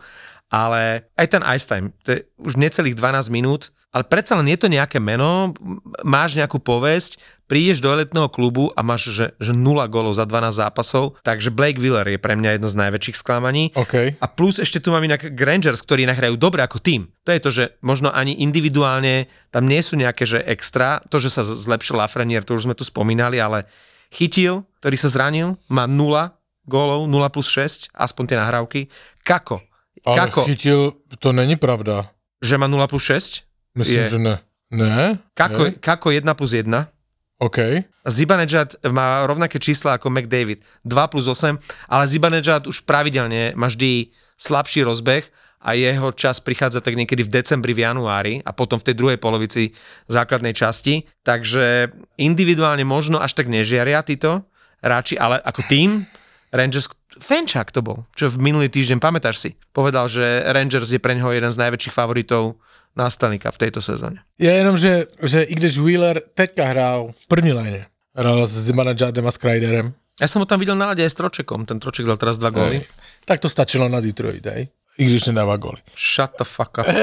ale 0.52 1.10
aj 1.16 1.28
ten 1.32 1.44
ice 1.56 1.66
time, 1.66 1.96
to 2.04 2.14
je 2.14 2.20
už 2.38 2.60
necelých 2.60 3.00
12 3.00 3.32
minút, 3.34 3.72
ale 3.96 4.04
predsa 4.04 4.36
len 4.36 4.52
je 4.52 4.60
to 4.60 4.68
nejaké 4.68 5.00
meno, 5.00 5.56
máš 6.04 6.36
nejakú 6.36 6.60
povesť, 6.60 7.16
prídeš 7.48 7.80
do 7.80 7.94
elitného 7.96 8.28
klubu 8.28 8.76
a 8.76 8.84
máš, 8.84 9.08
že, 9.08 9.26
že 9.40 9.56
0 9.56 9.80
golov 9.88 10.20
za 10.20 10.28
12 10.28 10.52
zápasov, 10.52 11.16
takže 11.24 11.54
Blake 11.56 11.80
Wheeler 11.80 12.04
je 12.04 12.20
pre 12.20 12.36
mňa 12.36 12.60
jedno 12.60 12.68
z 12.68 12.76
najväčších 12.76 13.16
sklamaní. 13.16 13.72
OK. 13.72 14.20
A 14.20 14.26
plus 14.28 14.60
ešte 14.60 14.84
tu 14.84 14.92
mám 14.92 15.06
inak 15.06 15.24
Rangers, 15.32 15.80
ktorí 15.80 16.04
nahrajú 16.04 16.36
dobre 16.36 16.60
ako 16.66 16.84
tým. 16.84 17.08
To 17.24 17.32
je 17.32 17.40
to, 17.40 17.50
že 17.56 17.64
možno 17.80 18.12
ani 18.12 18.36
individuálne 18.44 19.32
tam 19.56 19.64
nie 19.64 19.80
sú 19.80 19.96
nejaké, 19.96 20.28
že 20.28 20.44
extra. 20.44 21.00
To, 21.08 21.16
že 21.16 21.32
sa 21.32 21.48
zlepšil 21.48 21.96
Lafreniere, 21.96 22.44
to 22.44 22.60
už 22.60 22.68
sme 22.68 22.76
tu 22.76 22.84
spomínali, 22.84 23.40
ale 23.40 23.64
chytil, 24.12 24.68
ktorý 24.84 24.98
sa 25.00 25.08
zranil, 25.08 25.56
má 25.72 25.88
0 25.88 26.36
gólov, 26.68 27.08
0 27.08 27.16
plus 27.32 27.48
6, 27.48 27.96
aspoň 27.96 28.24
tie 28.28 28.38
nahrávky. 28.42 28.80
Kako? 29.24 29.62
Ale 30.04 30.18
Kako? 30.28 30.42
chytil, 30.50 30.98
to 31.22 31.32
není 31.32 31.56
pravda. 31.56 32.10
Že 32.42 32.60
má 32.60 32.68
0 32.68 32.90
plus 32.90 33.06
6? 33.08 33.45
Myslím, 33.76 34.02
Je. 34.02 34.10
že 34.10 34.20
ne. 34.20 34.36
Ne? 34.72 35.20
Kako, 35.36 35.64
Ne? 35.64 35.78
kako 35.78 36.08
1 36.12 36.26
plus 36.34 36.52
1? 36.54 36.88
OK. 37.38 37.60
Zibanejad 38.08 38.80
má 38.88 39.28
rovnaké 39.28 39.60
čísla 39.60 40.00
ako 40.00 40.08
McDavid, 40.08 40.64
2 40.88 41.12
plus 41.12 41.28
8, 41.28 41.60
ale 41.92 42.04
Zibanejad 42.08 42.64
už 42.66 42.88
pravidelne 42.88 43.52
má 43.60 43.68
vždy 43.68 44.08
slabší 44.40 44.88
rozbeh 44.88 45.28
a 45.60 45.74
jeho 45.76 46.14
čas 46.16 46.40
prichádza 46.40 46.80
tak 46.80 46.96
niekedy 46.96 47.28
v 47.28 47.34
decembri, 47.42 47.76
v 47.76 47.84
januári 47.84 48.34
a 48.46 48.56
potom 48.56 48.80
v 48.80 48.88
tej 48.88 48.96
druhej 48.96 49.20
polovici 49.20 49.76
základnej 50.08 50.56
časti. 50.56 51.04
Takže 51.26 51.92
individuálne 52.16 52.88
možno 52.88 53.20
až 53.20 53.36
tak 53.36 53.52
nežiaria 53.52 54.00
títo 54.06 54.46
hráči, 54.80 55.18
ale 55.18 55.42
ako 55.42 55.62
tým 55.68 56.06
Rangers, 56.56 56.88
Fenčák 57.20 57.72
to 57.72 57.84
bol, 57.84 58.08
čo 58.16 58.32
v 58.32 58.40
minulý 58.40 58.68
týždeň, 58.72 59.00
pamätáš 59.04 59.40
si, 59.44 59.50
povedal, 59.76 60.08
že 60.08 60.24
Rangers 60.52 60.88
je 60.88 61.00
pre 61.04 61.16
neho 61.16 61.28
jeden 61.32 61.52
z 61.52 61.60
najväčších 61.60 61.96
favoritov 61.96 62.60
Cup 62.96 63.54
v 63.56 63.62
tejto 63.62 63.84
sezóne. 63.84 64.24
Je 64.40 64.52
jenom, 64.52 64.80
že, 64.80 65.08
že 65.22 65.44
i 65.44 65.56
když 65.56 65.78
Wheeler 65.78 66.22
teďka 66.34 66.66
hrál 66.66 67.12
v 67.12 67.28
první 67.28 67.54
léně, 67.54 67.86
hrál 68.16 68.48
s 68.48 68.52
Zibanejadem 68.52 69.28
a 69.28 69.32
s 69.32 69.38
Kreiderem, 69.38 69.94
Ja 70.16 70.32
som 70.32 70.40
ho 70.40 70.48
tam 70.48 70.64
videl 70.64 70.80
na 70.80 70.96
lade 70.96 71.04
aj 71.04 71.12
s 71.12 71.20
Tročekom, 71.20 71.68
ten 71.68 71.76
Troček 71.76 72.08
dal 72.08 72.16
teraz 72.16 72.40
dva 72.40 72.48
góly. 72.48 72.80
Tak 73.28 73.44
to 73.44 73.52
stačilo 73.52 73.92
na 73.92 74.00
Detroit, 74.00 74.48
hej. 74.48 74.72
I 74.96 75.06
když 75.06 75.28
nedává 75.28 75.58
góly. 75.58 75.84
Shut 75.92 76.32
the 76.40 76.48
fuck 76.48 76.78
up. 76.80 76.88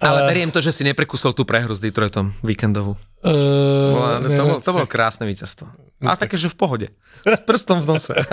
Ale 0.00 0.30
beriem 0.30 0.50
to, 0.54 0.62
že 0.62 0.70
si 0.70 0.86
neprekusol 0.86 1.34
tú 1.34 1.42
prehru 1.42 1.74
s 1.74 1.82
Detroitom 1.82 2.30
víkendovú. 2.46 2.94
Uh, 3.24 3.96
Bola- 3.96 4.20
To, 4.20 4.42
bolo, 4.44 4.60
to 4.60 4.70
bolo 4.72 4.86
krásne 4.86 5.24
víťazstvo. 5.24 5.64
A 6.04 6.12
také, 6.20 6.36
že 6.36 6.52
v 6.52 6.56
pohode. 6.60 6.86
S 7.24 7.40
prstom 7.40 7.80
v 7.80 7.96
nose. 7.96 8.12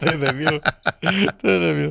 To 0.00 0.08
je 0.08 0.16
debil. 0.16 0.56
To 1.40 1.46
je 1.48 1.58
debil. 1.60 1.90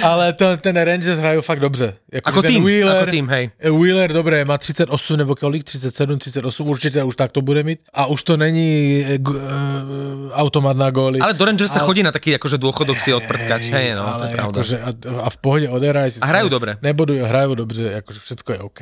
Ale 0.00 0.32
to, 0.32 0.56
ten 0.56 0.72
Rangers 0.72 1.20
hrajú 1.20 1.40
fakt 1.44 1.60
dobře. 1.60 1.96
Jako, 2.12 2.28
Ako 2.28 2.40
ten 2.40 2.48
tým, 2.56 2.64
Wheeler, 2.64 2.96
ako 2.96 3.12
tým, 3.12 3.26
hej. 3.28 3.44
Wheeler, 3.60 4.08
dobré, 4.12 4.44
má 4.44 4.56
38 4.56 4.88
nebo 5.16 5.36
kolik, 5.36 5.64
37, 5.64 6.16
38, 6.18 6.68
určitě 6.68 7.04
už 7.04 7.16
tak 7.16 7.32
to 7.32 7.40
bude 7.44 7.60
mít. 7.62 7.80
A 7.92 8.06
už 8.06 8.22
to 8.22 8.36
není 8.36 9.04
uh, 9.20 10.32
automat 10.32 10.76
na 10.76 10.88
góly. 10.90 11.20
Ale 11.20 11.36
do 11.36 11.44
Rangers 11.44 11.72
sa 11.72 11.84
chodí 11.84 12.00
na 12.00 12.12
taký 12.12 12.32
akože 12.40 12.56
dôchodok 12.56 12.96
si 13.00 13.12
odprtkať. 13.12 13.68
Hej, 13.68 14.00
no, 14.00 14.04
ale 14.08 14.32
akože, 14.32 14.76
a, 14.80 14.90
a 15.24 15.28
v 15.28 15.36
pohodě 15.36 15.68
oderaj 15.68 16.10
si. 16.16 16.20
A 16.24 16.26
hrajú 16.32 16.48
dobre. 16.48 16.80
Nebudujú, 16.80 17.20
hrajú 17.24 17.52
dobře, 17.52 18.00
akože 18.00 18.18
všetko 18.20 18.48
je 18.52 18.58
OK. 18.64 18.80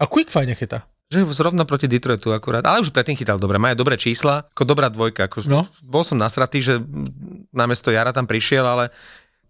A 0.00 0.04
Quick 0.08 0.32
fajne 0.32 0.56
chytá. 0.56 0.88
Že 1.12 1.28
zrovna 1.36 1.68
proti 1.68 1.84
Detroitu 1.84 2.32
akurát. 2.32 2.64
Ale 2.64 2.80
už 2.80 2.90
predtým 2.90 3.16
chytal 3.16 3.36
dobre. 3.36 3.60
Majú 3.60 3.76
dobré 3.76 4.00
čísla, 4.00 4.48
ako 4.56 4.64
dobrá 4.64 4.88
dvojka. 4.88 5.28
Ako, 5.28 5.44
No. 5.44 5.68
Bol 5.84 6.02
som 6.02 6.16
nasratý, 6.16 6.64
že 6.64 6.80
namiesto 7.52 7.92
Jara 7.92 8.10
tam 8.10 8.24
prišiel, 8.24 8.64
ale 8.64 8.88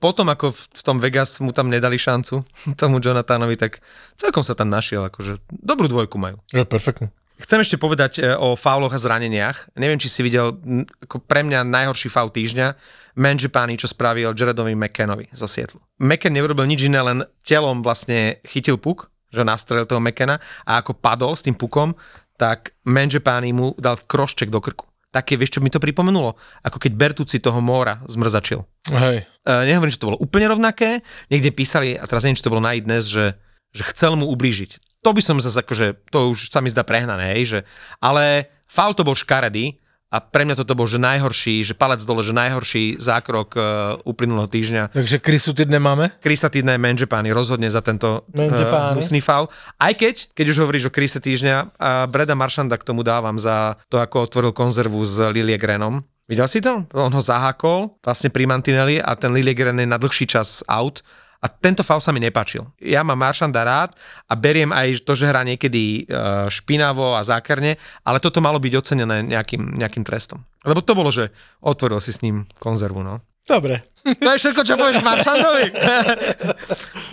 potom 0.02 0.28
ako 0.28 0.52
v, 0.52 0.82
tom 0.84 0.98
Vegas 1.00 1.40
mu 1.40 1.54
tam 1.54 1.72
nedali 1.72 1.96
šancu 1.96 2.44
tomu 2.80 2.98
Jonathanovi, 3.00 3.56
tak 3.56 3.80
celkom 4.18 4.42
sa 4.42 4.52
tam 4.58 4.68
našiel. 4.68 5.06
Akože 5.06 5.40
dobrú 5.50 5.86
dvojku 5.88 6.18
majú. 6.18 6.42
Je 6.50 6.66
perfektný. 6.66 7.08
Chcem 7.34 7.58
ešte 7.58 7.82
povedať 7.82 8.22
e, 8.22 8.30
o 8.38 8.54
fauloch 8.54 8.94
a 8.94 9.00
zraneniach. 9.00 9.74
Neviem, 9.74 9.98
či 9.98 10.06
si 10.06 10.22
videl 10.22 10.54
ako 11.02 11.18
pre 11.18 11.42
mňa 11.42 11.66
najhorší 11.66 12.06
faul 12.06 12.30
týždňa. 12.30 12.78
Manžipány, 13.18 13.74
čo 13.78 13.90
spravil 13.90 14.34
Jaredovi 14.34 14.74
McCannovi 14.74 15.30
zo 15.34 15.46
Sietlu. 15.50 15.82
McCann 16.02 16.34
neurobil 16.34 16.66
nič 16.66 16.86
iné, 16.86 16.98
len 17.02 17.18
telom 17.42 17.82
vlastne 17.82 18.38
chytil 18.46 18.78
puk, 18.78 19.10
že 19.34 19.42
nastrelil 19.42 19.84
toho 19.84 19.98
McCanna 19.98 20.38
a 20.62 20.78
ako 20.78 20.94
padol 20.94 21.34
s 21.34 21.42
tým 21.42 21.58
pukom, 21.58 21.92
tak 22.38 22.78
Manžipány 22.86 23.50
mu 23.50 23.74
dal 23.74 23.98
krošček 23.98 24.50
do 24.50 24.62
krku. 24.62 24.86
Také, 25.14 25.38
vieš, 25.38 25.58
čo 25.58 25.62
mi 25.62 25.70
to 25.70 25.78
pripomenulo? 25.78 26.34
Ako 26.66 26.82
keď 26.82 26.92
Bertuci 26.98 27.38
toho 27.38 27.62
Móra 27.62 28.02
zmrzačil. 28.10 28.66
Hej. 28.90 29.22
Uh, 29.46 29.62
nehovorím, 29.62 29.94
že 29.94 30.02
to 30.02 30.10
bolo 30.10 30.18
úplne 30.18 30.50
rovnaké, 30.50 31.06
niekde 31.30 31.54
písali, 31.54 31.94
a 31.94 32.02
teraz 32.10 32.26
neviem, 32.26 32.34
či 32.34 32.42
to 32.42 32.50
bolo 32.50 32.66
na 32.66 32.74
dnes, 32.74 33.06
že, 33.06 33.38
že 33.70 33.82
chcel 33.94 34.18
mu 34.18 34.26
ublížiť. 34.34 35.02
To 35.06 35.14
by 35.14 35.22
som 35.22 35.38
zase 35.38 35.62
akože, 35.62 36.10
to 36.10 36.34
už 36.34 36.50
sa 36.50 36.58
mi 36.58 36.66
zdá 36.66 36.82
prehnané, 36.82 37.38
hej, 37.38 37.42
že, 37.46 37.60
ale 38.02 38.50
faul 38.66 38.90
to 38.98 39.06
bol 39.06 39.14
škaredý 39.14 39.78
a 40.14 40.22
pre 40.22 40.46
mňa 40.46 40.62
toto 40.62 40.78
bol, 40.78 40.86
že 40.86 41.02
najhorší, 41.02 41.66
že 41.66 41.74
palec 41.74 41.98
dole, 42.06 42.22
že 42.22 42.30
najhorší 42.30 43.02
zákrok 43.02 43.58
uh, 43.58 43.64
uplynulého 44.06 44.46
týždňa. 44.46 44.94
Takže 44.94 45.18
Krysu 45.18 45.50
ty 45.50 45.66
nemáme? 45.66 46.14
Krisa 46.22 46.46
týdne 46.46 46.78
Manžepány 46.78 47.34
rozhodne 47.34 47.66
za 47.66 47.82
tento 47.82 48.22
uh, 48.30 49.18
faul. 49.18 49.50
Aj 49.74 49.90
keď, 49.90 50.30
keď 50.30 50.46
už 50.54 50.58
hovoríš 50.62 50.86
o 50.86 50.94
Krise 50.94 51.18
týždňa, 51.18 51.74
a 51.74 52.06
Breda 52.06 52.38
Maršanda 52.38 52.78
k 52.78 52.86
tomu 52.86 53.02
dávam 53.02 53.34
za 53.42 53.74
to, 53.90 53.98
ako 53.98 54.30
otvoril 54.30 54.52
konzervu 54.54 55.02
s 55.02 55.18
Liliegrenom. 55.18 56.06
Videl 56.24 56.48
si 56.48 56.64
to? 56.64 56.88
On 56.96 57.12
ho 57.12 57.20
zahákol 57.20 58.00
vlastne 58.00 58.32
pri 58.32 58.48
Mantinelli 58.48 58.96
a 58.96 59.12
ten 59.12 59.34
Liliegren 59.34 59.76
je 59.76 59.84
na 59.84 60.00
dlhší 60.00 60.24
čas 60.24 60.64
out 60.70 61.04
a 61.44 61.46
tento 61.52 61.84
faul 61.84 62.00
sa 62.00 62.08
mi 62.08 62.24
nepáčil. 62.24 62.64
Ja 62.80 63.04
mám 63.04 63.20
Maršanda 63.20 63.60
rád 63.60 63.92
a 64.24 64.32
beriem 64.32 64.72
aj 64.72 65.04
to, 65.04 65.12
že 65.12 65.28
hrá 65.28 65.44
niekedy 65.44 66.08
uh, 66.08 66.48
špinavo 66.48 67.12
a 67.12 67.20
zákerne, 67.20 67.76
ale 68.00 68.16
toto 68.16 68.40
malo 68.40 68.56
byť 68.56 68.72
ocenené 68.72 69.20
nejakým, 69.20 69.76
nejakým 69.76 70.08
trestom. 70.08 70.40
Lebo 70.64 70.80
to 70.80 70.96
bolo, 70.96 71.12
že 71.12 71.28
otvoril 71.60 72.00
si 72.00 72.16
s 72.16 72.24
ním 72.24 72.48
konzervu, 72.56 73.04
no. 73.04 73.20
Dobre. 73.44 73.84
To 74.24 74.28
je 74.32 74.40
všetko, 74.40 74.64
čo 74.64 74.80
povieš 74.80 75.04
Maršandovi. 75.04 75.64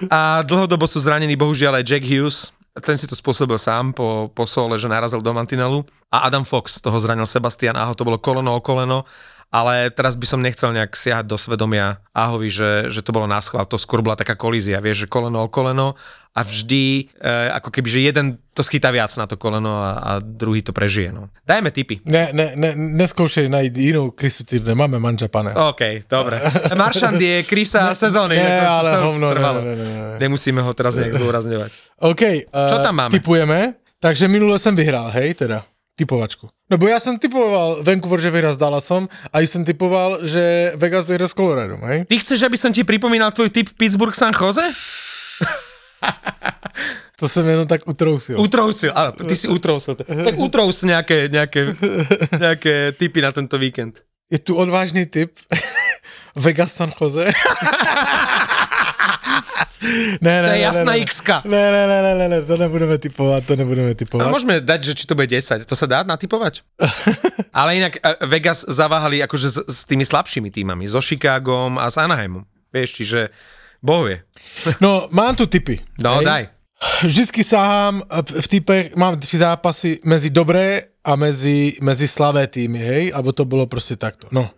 A 0.08 0.48
dlhodobo 0.48 0.88
sú 0.88 1.04
zranení 1.04 1.36
bohužiaľ 1.36 1.84
aj 1.84 1.88
Jack 1.92 2.08
Hughes. 2.08 2.56
Ten 2.72 2.96
si 2.96 3.04
to 3.04 3.20
spôsobil 3.20 3.60
sám 3.60 3.92
po, 3.92 4.32
po 4.32 4.48
sole, 4.48 4.80
že 4.80 4.88
narazil 4.88 5.20
do 5.20 5.36
mantinelu. 5.36 5.84
A 6.08 6.32
Adam 6.32 6.48
Fox, 6.48 6.80
toho 6.80 6.96
zranil 7.04 7.28
Sebastian 7.28 7.76
Aho, 7.76 7.92
to 8.00 8.08
bolo 8.08 8.16
koleno 8.16 8.56
o 8.56 8.64
koleno. 8.64 9.04
Ale 9.52 9.92
teraz 9.92 10.16
by 10.16 10.24
som 10.24 10.40
nechcel 10.40 10.72
nejak 10.72 10.96
siahať 10.96 11.28
do 11.28 11.36
svedomia 11.36 12.00
Ahovi, 12.16 12.48
že, 12.48 12.88
že 12.88 13.04
to 13.04 13.12
bolo 13.12 13.28
na 13.28 13.44
schvál. 13.44 13.68
To 13.68 13.76
skôr 13.76 14.00
bola 14.00 14.16
taká 14.16 14.40
kolízia, 14.40 14.80
vieš, 14.80 15.06
že 15.06 15.12
koleno 15.12 15.44
o 15.44 15.52
koleno 15.52 16.00
a 16.32 16.48
vždy, 16.48 17.12
e, 17.20 17.52
ako 17.60 17.76
keby, 17.76 17.88
že 17.92 18.00
jeden 18.00 18.40
to 18.56 18.64
schytá 18.64 18.88
viac 18.96 19.12
na 19.20 19.28
to 19.28 19.36
koleno 19.36 19.84
a, 19.84 20.00
a 20.00 20.12
druhý 20.24 20.64
to 20.64 20.72
prežije. 20.72 21.12
No. 21.12 21.28
Dajme 21.44 21.76
tipy. 21.76 22.00
Ne, 22.08 22.32
ne, 22.32 22.56
ne, 22.56 22.72
neskoušej 22.76 23.52
najít 23.52 23.76
jinou 23.76 24.16
Krysu 24.16 24.48
ty 24.48 24.64
nemáme 24.64 25.00
manžapane. 25.04 25.52
OK, 25.52 26.08
dobre. 26.08 26.40
Maršand 26.80 27.20
je 27.20 27.44
krysa 27.44 27.92
sezóny. 27.92 28.40
ne, 28.40 28.64
to 28.64 28.72
ale 28.72 28.90
hovno, 29.04 29.28
ne, 29.36 29.44
ne, 29.44 29.76
ne, 29.76 29.76
ne. 29.76 30.16
Nemusíme 30.24 30.64
ho 30.64 30.72
teraz 30.72 30.96
nejak 30.96 31.20
zdôrazňovať. 31.20 31.72
OK, 32.00 32.24
uh, 32.24 32.72
Čo 32.72 32.80
tam 32.80 32.96
máme? 32.96 33.12
Typujeme, 33.12 33.76
takže 34.00 34.32
minule 34.32 34.56
jsem 34.56 34.72
vyhrál, 34.76 35.12
hej, 35.12 35.34
teda, 35.34 35.68
typovačku. 36.00 36.48
Nebo 36.72 36.88
já 36.88 37.00
jsem 37.00 37.20
typoval 37.20 37.84
Vancouver, 37.84 38.20
že 38.20 38.32
vyhrá 38.32 38.54
s 38.54 38.58
Dallasom 38.58 39.10
a 39.34 39.40
jsem 39.40 39.66
typoval, 39.66 40.24
že 40.24 40.72
Vegas 40.76 41.06
vyhrá 41.08 41.28
s 41.28 41.34
Colorado, 41.34 41.78
hej? 41.84 42.06
Ty 42.08 42.20
chceš, 42.20 42.48
aby 42.48 42.58
som 42.58 42.72
ti 42.72 42.88
pripomínal 42.88 43.36
tvoj 43.36 43.52
typ 43.52 43.68
Pittsburgh 43.76 44.16
San 44.16 44.32
Jose? 44.32 44.64
To 47.22 47.30
jsem 47.30 47.48
jenom 47.48 47.68
tak 47.68 47.82
utrousil. 47.86 48.42
Utrousil, 48.42 48.92
áno, 48.96 49.14
ty 49.14 49.38
si 49.38 49.46
utrousil. 49.46 49.94
Tak 49.94 50.42
utrous 50.42 50.82
nejaké, 50.82 51.30
nejaké, 51.30 51.78
nejaké 52.34 52.98
typy 52.98 53.22
na 53.22 53.30
tento 53.30 53.62
víkend. 53.62 54.02
Je 54.26 54.42
tu 54.42 54.58
odvážný 54.58 55.06
typ. 55.06 55.30
Vegas 56.36 56.74
San 56.74 56.90
Jose. 56.98 57.30
ne, 60.22 60.42
ne, 60.42 60.48
To 60.48 60.54
je 60.54 60.62
jasná 60.62 60.92
ne, 60.94 61.00
ne. 61.00 61.06
Ne, 61.46 61.64
ne, 61.72 61.84
ne, 61.88 62.00
ne, 62.02 62.14
ne, 62.16 62.28
ne, 62.30 62.38
to 62.42 62.58
nebudeme 62.58 62.98
typovat, 62.98 63.46
to 63.46 63.56
nebudeme 63.56 63.92
A 63.92 63.98
typovat. 63.98 64.30
môžeme 64.30 64.62
dať, 64.62 64.80
že 64.84 64.94
či 64.94 65.04
to 65.10 65.16
bude 65.18 65.28
10. 65.28 65.66
To 65.66 65.76
sa 65.76 65.86
dá 65.90 66.06
natypovať? 66.06 66.62
Ale 67.60 67.78
inak 67.82 67.98
eh, 67.98 68.16
Vegas 68.30 68.66
zaváhali 68.70 69.24
akože 69.26 69.48
s, 69.50 69.58
s 69.66 69.80
tými 69.90 70.06
slabšími 70.06 70.54
týmami. 70.54 70.86
So 70.86 71.02
Chicagom 71.02 71.82
a 71.82 71.90
s 71.90 71.98
Anaheimom. 71.98 72.46
Vieš, 72.72 72.90
čiže 73.02 73.20
Boh 73.82 74.06
vie. 74.06 74.22
No, 74.78 75.10
mám 75.10 75.36
tu 75.36 75.50
typy. 75.50 75.82
No, 75.98 76.22
hej. 76.22 76.26
daj. 76.26 76.44
Vždycky 77.04 77.44
sahám 77.44 78.02
v 78.42 78.48
typech, 78.48 78.96
mám 78.96 79.20
tři 79.20 79.38
zápasy 79.38 80.00
mezi 80.06 80.30
dobré 80.30 80.82
a 81.06 81.16
mezi, 81.16 81.78
mezi 81.82 82.08
slavé 82.08 82.48
týmy, 82.48 82.80
hej, 82.80 83.12
abo 83.16 83.32
to 83.32 83.46
bylo 83.46 83.68
prostě 83.68 83.96
takto. 83.96 84.28
No. 84.32 84.50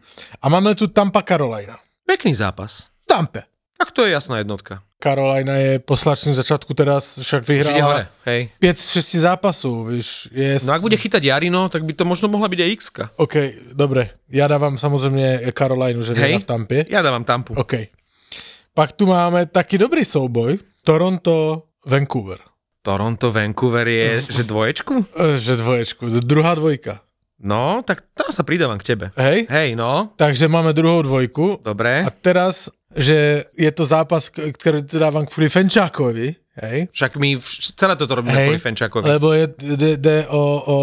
A 0.42 0.50
máme 0.50 0.76
tu 0.76 0.88
Tampa 0.88 1.22
Carolina. 1.22 1.78
Pekný 2.08 2.36
zápas. 2.36 2.88
Tampe. 3.08 3.44
Tak 3.78 3.92
to 3.92 4.06
je 4.06 4.12
jasná 4.12 4.38
jednotka. 4.38 4.80
Carolina 5.04 5.60
je 5.60 5.84
po 5.84 5.99
slačným 5.99 6.32
začátku 6.32 6.72
teraz 6.72 7.20
však 7.20 7.43
vyhrala 7.43 8.08
hej. 8.24 8.47
5 8.60 8.80
z 8.80 8.89
6 9.04 9.16
zápasů, 9.28 9.84
víš. 9.91 10.32
Je 10.32 10.64
No 10.64 10.72
ak 10.72 10.80
bude 10.80 10.95
chytať 10.95 11.20
Jarino, 11.20 11.68
tak 11.68 11.84
by 11.84 11.91
to 11.91 12.08
možno 12.08 12.32
mohla 12.32 12.47
byť 12.47 12.60
aj 12.64 12.70
x 12.72 12.84
OK, 13.20 13.36
dobre. 13.76 14.16
Ja 14.32 14.47
dávam 14.47 14.80
samozrejme 14.80 15.51
Carolinu, 15.51 15.99
že 15.99 16.16
Hej, 16.16 16.39
v 16.39 16.47
Tampě. 16.47 16.80
ja 16.88 17.04
dávam 17.04 17.28
Tampu. 17.28 17.51
OK. 17.60 17.91
Pak 18.72 18.95
tu 18.95 19.06
máme 19.06 19.45
taký 19.51 19.76
dobrý 19.78 20.08
souboj. 20.08 20.58
Toronto, 20.88 21.68
Vancouver. 21.86 22.39
Toronto, 22.82 23.32
Vancouver 23.32 23.88
je, 23.88 24.24
že 24.32 24.43
dvoječku? 24.43 24.93
E, 25.20 25.39
Že 25.39 25.54
dvoječku, 25.60 26.04
druhá 26.24 26.56
dvojka. 26.56 27.04
No, 27.43 27.84
tak 27.84 28.08
tam 28.16 28.32
sa 28.32 28.47
pridávam 28.47 28.80
k 28.80 28.95
tebe. 28.95 29.06
Hej? 29.20 29.51
Hej, 29.51 29.76
no, 29.76 30.16
Takže 30.16 30.47
máme 30.47 30.72
druhou 30.72 31.04
dvojku. 31.04 31.60
dobre. 31.60 32.08
A 32.08 32.10
teraz, 32.10 32.72
že 32.96 33.44
je 33.54 33.72
to 33.72 33.84
zápas, 33.86 34.30
ktorý 34.30 34.82
dávam 34.86 35.26
kvôli 35.26 35.50
Fenčákovi, 35.50 36.36
hej? 36.62 36.78
Však 36.94 37.18
my 37.18 37.41
vš- 37.41 37.74
celé 37.74 37.94
toto 37.98 38.14
robíme 38.16 38.38
Hej, 38.38 38.46
kvôli 38.46 38.62
Fenčákovi. 38.62 39.04
lebo 39.10 39.34
je, 39.34 39.46
jde, 39.74 39.98
jde 39.98 40.18
o, 40.30 40.41
o, 40.62 40.78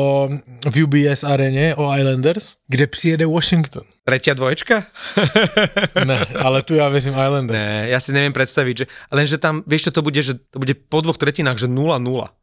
v 0.67 0.77
UBS 0.83 1.23
areně, 1.25 1.75
o 1.79 1.87
Islanders, 1.95 2.59
kde 2.69 2.87
přijede 2.87 3.27
Washington. 3.27 3.83
Tretia 4.05 4.35
dvoječka? 4.35 4.83
Ne, 6.05 6.27
ale 6.43 6.63
tu 6.67 6.75
ja 6.75 6.89
verím 6.89 7.15
Islanders. 7.15 7.61
Ne, 7.61 7.93
ja 7.93 7.99
si 8.01 8.11
neviem 8.11 8.33
predstaviť, 8.35 8.75
že, 8.75 8.85
lenže 9.13 9.37
tam, 9.39 9.63
vieš 9.69 9.91
čo 9.91 9.93
to 9.95 10.01
bude, 10.03 10.19
že 10.19 10.35
to 10.51 10.57
bude 10.59 10.75
po 10.89 11.05
dvoch 11.05 11.21
tretinách, 11.21 11.61
že 11.61 11.69
0-0, 11.69 12.01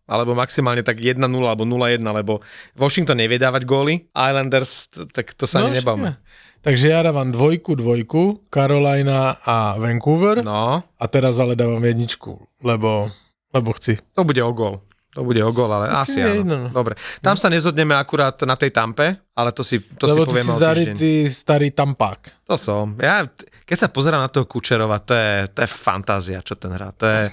alebo 0.07 0.31
maximálne 0.37 0.85
tak 0.85 1.01
1-0 1.01 1.19
alebo 1.19 1.67
0-1, 1.67 1.99
lebo 1.99 2.39
Washington 2.77 3.17
nevie 3.19 3.41
dávať 3.41 3.67
góly, 3.67 4.07
Islanders, 4.13 4.87
tak 5.11 5.33
to 5.35 5.43
sa 5.49 5.65
ani 5.65 5.81
nebavme. 5.81 6.15
Takže 6.67 6.91
ja 6.91 6.99
dávam 6.99 7.31
dvojku, 7.31 7.79
dvojku, 7.79 8.43
Carolina 8.51 9.39
a 9.39 9.79
Vancouver 9.79 10.43
No, 10.43 10.83
a 10.83 11.03
teraz 11.07 11.39
ale 11.39 11.55
dávam 11.55 11.79
jedničku, 11.79 12.35
lebo, 12.59 13.07
lebo 13.55 13.69
chci. 13.71 13.95
to 14.11 14.27
bude 14.27 14.43
o 14.43 14.51
gól. 14.51 14.83
To 15.15 15.23
bude 15.23 15.39
o 15.41 15.49
gól, 15.55 15.71
ale 15.71 15.87
asi 15.89 16.19
áno. 16.21 16.29
jedno, 16.29 16.55
no. 16.59 16.69
Dobre. 16.69 16.99
Tam 17.23 17.39
sa 17.39 17.47
nezhodneme 17.47 17.95
akurát 17.95 18.35
na 18.43 18.59
tej 18.59 18.69
tampe, 18.69 19.15
ale 19.31 19.49
to 19.55 19.63
si, 19.63 19.79
to 19.95 20.05
lebo 20.05 20.27
si 20.27 20.29
si 20.29 20.29
povieme 20.29 20.51
o 20.51 20.59
týždeň. 20.59 20.95
starý 21.31 21.67
tampák. 21.71 22.45
To 22.45 22.59
som. 22.59 22.93
Ja, 22.99 23.23
keď 23.63 23.77
sa 23.77 23.89
pozerám 23.89 24.21
na 24.21 24.29
toho 24.29 24.43
Kučerova, 24.45 24.99
to 24.99 25.15
je, 25.15 25.47
to 25.55 25.63
je 25.63 25.69
fantázia, 25.71 26.43
čo 26.43 26.59
ten 26.59 26.69
hrá. 26.69 26.91
To 26.99 27.07
je... 27.07 27.31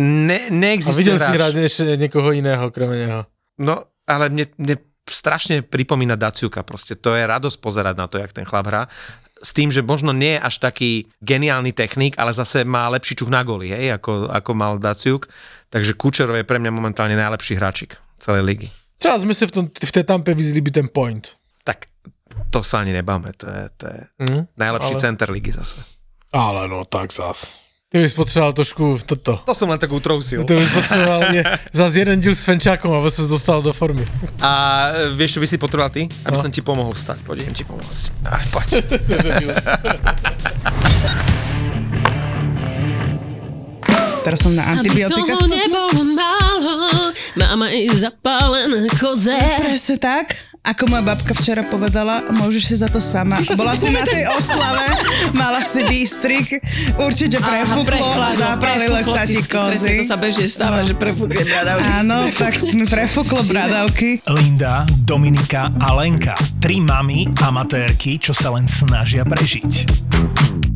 Ne, 0.00 0.48
A 0.48 0.54
neexistuje 0.56 1.04
videl 1.04 1.20
si 1.20 1.28
hráč. 1.28 1.36
hrať 1.36 1.54
ešte 1.60 1.84
niekoho 2.00 2.32
iného, 2.32 2.64
krem 2.72 2.90
neho. 2.96 3.28
No, 3.60 3.78
ale 4.08 4.26
mne, 4.26 4.48
mne 4.56 4.74
strašne 5.10 5.60
pripomína 5.60 6.14
Daciuka 6.14 6.62
proste. 6.62 6.94
To 6.94 7.12
je 7.12 7.22
radosť 7.22 7.58
pozerať 7.58 7.94
na 7.94 8.06
to, 8.06 8.16
jak 8.16 8.30
ten 8.30 8.44
chlap 8.44 8.66
hrá. 8.66 8.82
s 9.40 9.56
tým, 9.56 9.72
že 9.72 9.80
možno 9.80 10.12
nie 10.12 10.36
je 10.36 10.40
až 10.42 10.60
taký 10.60 10.90
geniálny 11.18 11.72
technik, 11.72 12.12
ale 12.16 12.28
zase 12.30 12.60
má 12.60 12.88
lepší 12.88 13.16
čuch 13.16 13.32
na 13.32 13.40
goli, 13.40 13.72
hej, 13.72 13.96
ako, 13.96 14.28
ako 14.28 14.50
mal 14.52 14.76
Daciuk. 14.76 15.32
Takže 15.68 15.96
Kučerov 15.96 16.36
je 16.36 16.44
pre 16.44 16.60
mňa 16.60 16.68
momentálne 16.68 17.16
najlepší 17.16 17.56
hráčik 17.56 17.96
celej 18.18 18.44
ligy. 18.44 18.68
Třeba 18.96 19.16
sme 19.16 19.32
sa 19.32 19.48
v, 19.48 19.52
tom, 19.52 19.64
v 19.66 19.92
tej 19.92 20.04
tampe 20.04 20.36
vyzlíbi 20.36 20.68
ten 20.68 20.92
point. 20.92 21.40
Tak 21.64 21.88
to 22.48 22.60
sa 22.60 22.84
ani 22.84 22.92
nebáme, 22.92 23.32
to 23.32 23.48
je, 23.48 23.62
to 23.76 23.84
je 23.86 23.98
Mm, 24.20 24.42
najlepší 24.54 24.92
ale- 24.92 25.00
center 25.00 25.28
ligy 25.30 25.52
zase. 25.52 25.80
Ale 26.30 26.68
no, 26.68 26.84
tak 26.84 27.08
zas. 27.08 27.59
Ty 27.90 27.98
bys 27.98 28.14
potřeboval 28.14 28.52
trošku 28.52 28.98
toto. 29.06 29.42
To 29.42 29.50
som 29.50 29.66
len 29.66 29.78
tak 29.78 29.90
utrousil. 29.90 30.44
Ty 30.46 30.54
bys 30.56 30.70
potřeboval 30.70 31.34
je, 31.34 31.42
zas 31.74 31.94
jeden 31.94 32.20
díl 32.20 32.34
s 32.38 32.46
Fenčákom, 32.46 32.94
aby 32.94 33.10
sa 33.10 33.26
dostal 33.26 33.58
do 33.66 33.74
formy. 33.74 34.06
A 34.38 34.50
vieš, 35.18 35.34
čo 35.34 35.40
by 35.42 35.46
si 35.50 35.58
potreboval 35.58 35.90
ty? 35.90 36.06
Aby 36.22 36.38
No. 36.38 36.42
som 36.42 36.54
ti 36.54 36.62
pomohol 36.62 36.94
vstať. 36.94 37.18
Poď, 37.26 37.50
idem 37.50 37.54
ti 37.58 37.66
pomôcť. 37.66 38.02
Aj, 38.30 38.46
poď. 38.46 38.68
Teraz 44.20 44.38
som 44.38 44.54
na 44.54 44.70
antibiotika. 44.70 45.16
Aby 45.18 45.34
toho 45.34 45.46
nebolo 45.48 46.02
málo, 46.12 47.10
mám 47.34 47.66
aj 47.66 47.76
zapálené 47.98 48.86
koze. 48.94 49.34
Presne 49.58 49.96
tak. 49.98 50.36
Ako 50.60 50.92
moja 50.92 51.00
babka 51.00 51.32
včera 51.32 51.64
povedala, 51.64 52.20
môžeš 52.36 52.62
si 52.68 52.74
za 52.76 52.92
to 52.92 53.00
sama. 53.00 53.40
Bola 53.56 53.72
si 53.72 53.88
na 53.88 54.04
tej 54.12 54.28
oslave, 54.36 54.84
mala 55.32 55.64
si 55.64 55.80
výstrik, 55.80 56.60
určite 57.00 57.40
prefúklo 57.40 57.96
a 58.20 58.36
zapálile 58.36 59.00
sa 59.00 59.24
ti 59.24 59.40
Presne, 59.40 59.48
to 59.48 59.56
kozy. 59.56 59.94
sa 60.04 60.20
bežne 60.20 60.46
stáva, 60.52 60.84
že 60.84 60.92
prefúkne 60.92 61.48
bradavky. 61.48 61.88
Áno, 62.04 62.28
tak 62.36 62.60
mi 62.76 62.84
prefúklo 62.84 63.40
bradavky. 63.48 64.20
Linda, 64.28 64.84
Dominika 65.00 65.72
a 65.80 65.96
Lenka. 65.96 66.36
Tri 66.60 66.76
mamy 66.76 67.24
amatérky, 67.40 68.20
čo 68.20 68.36
sa 68.36 68.52
len 68.52 68.68
snažia 68.68 69.24
prežiť. 69.24 69.88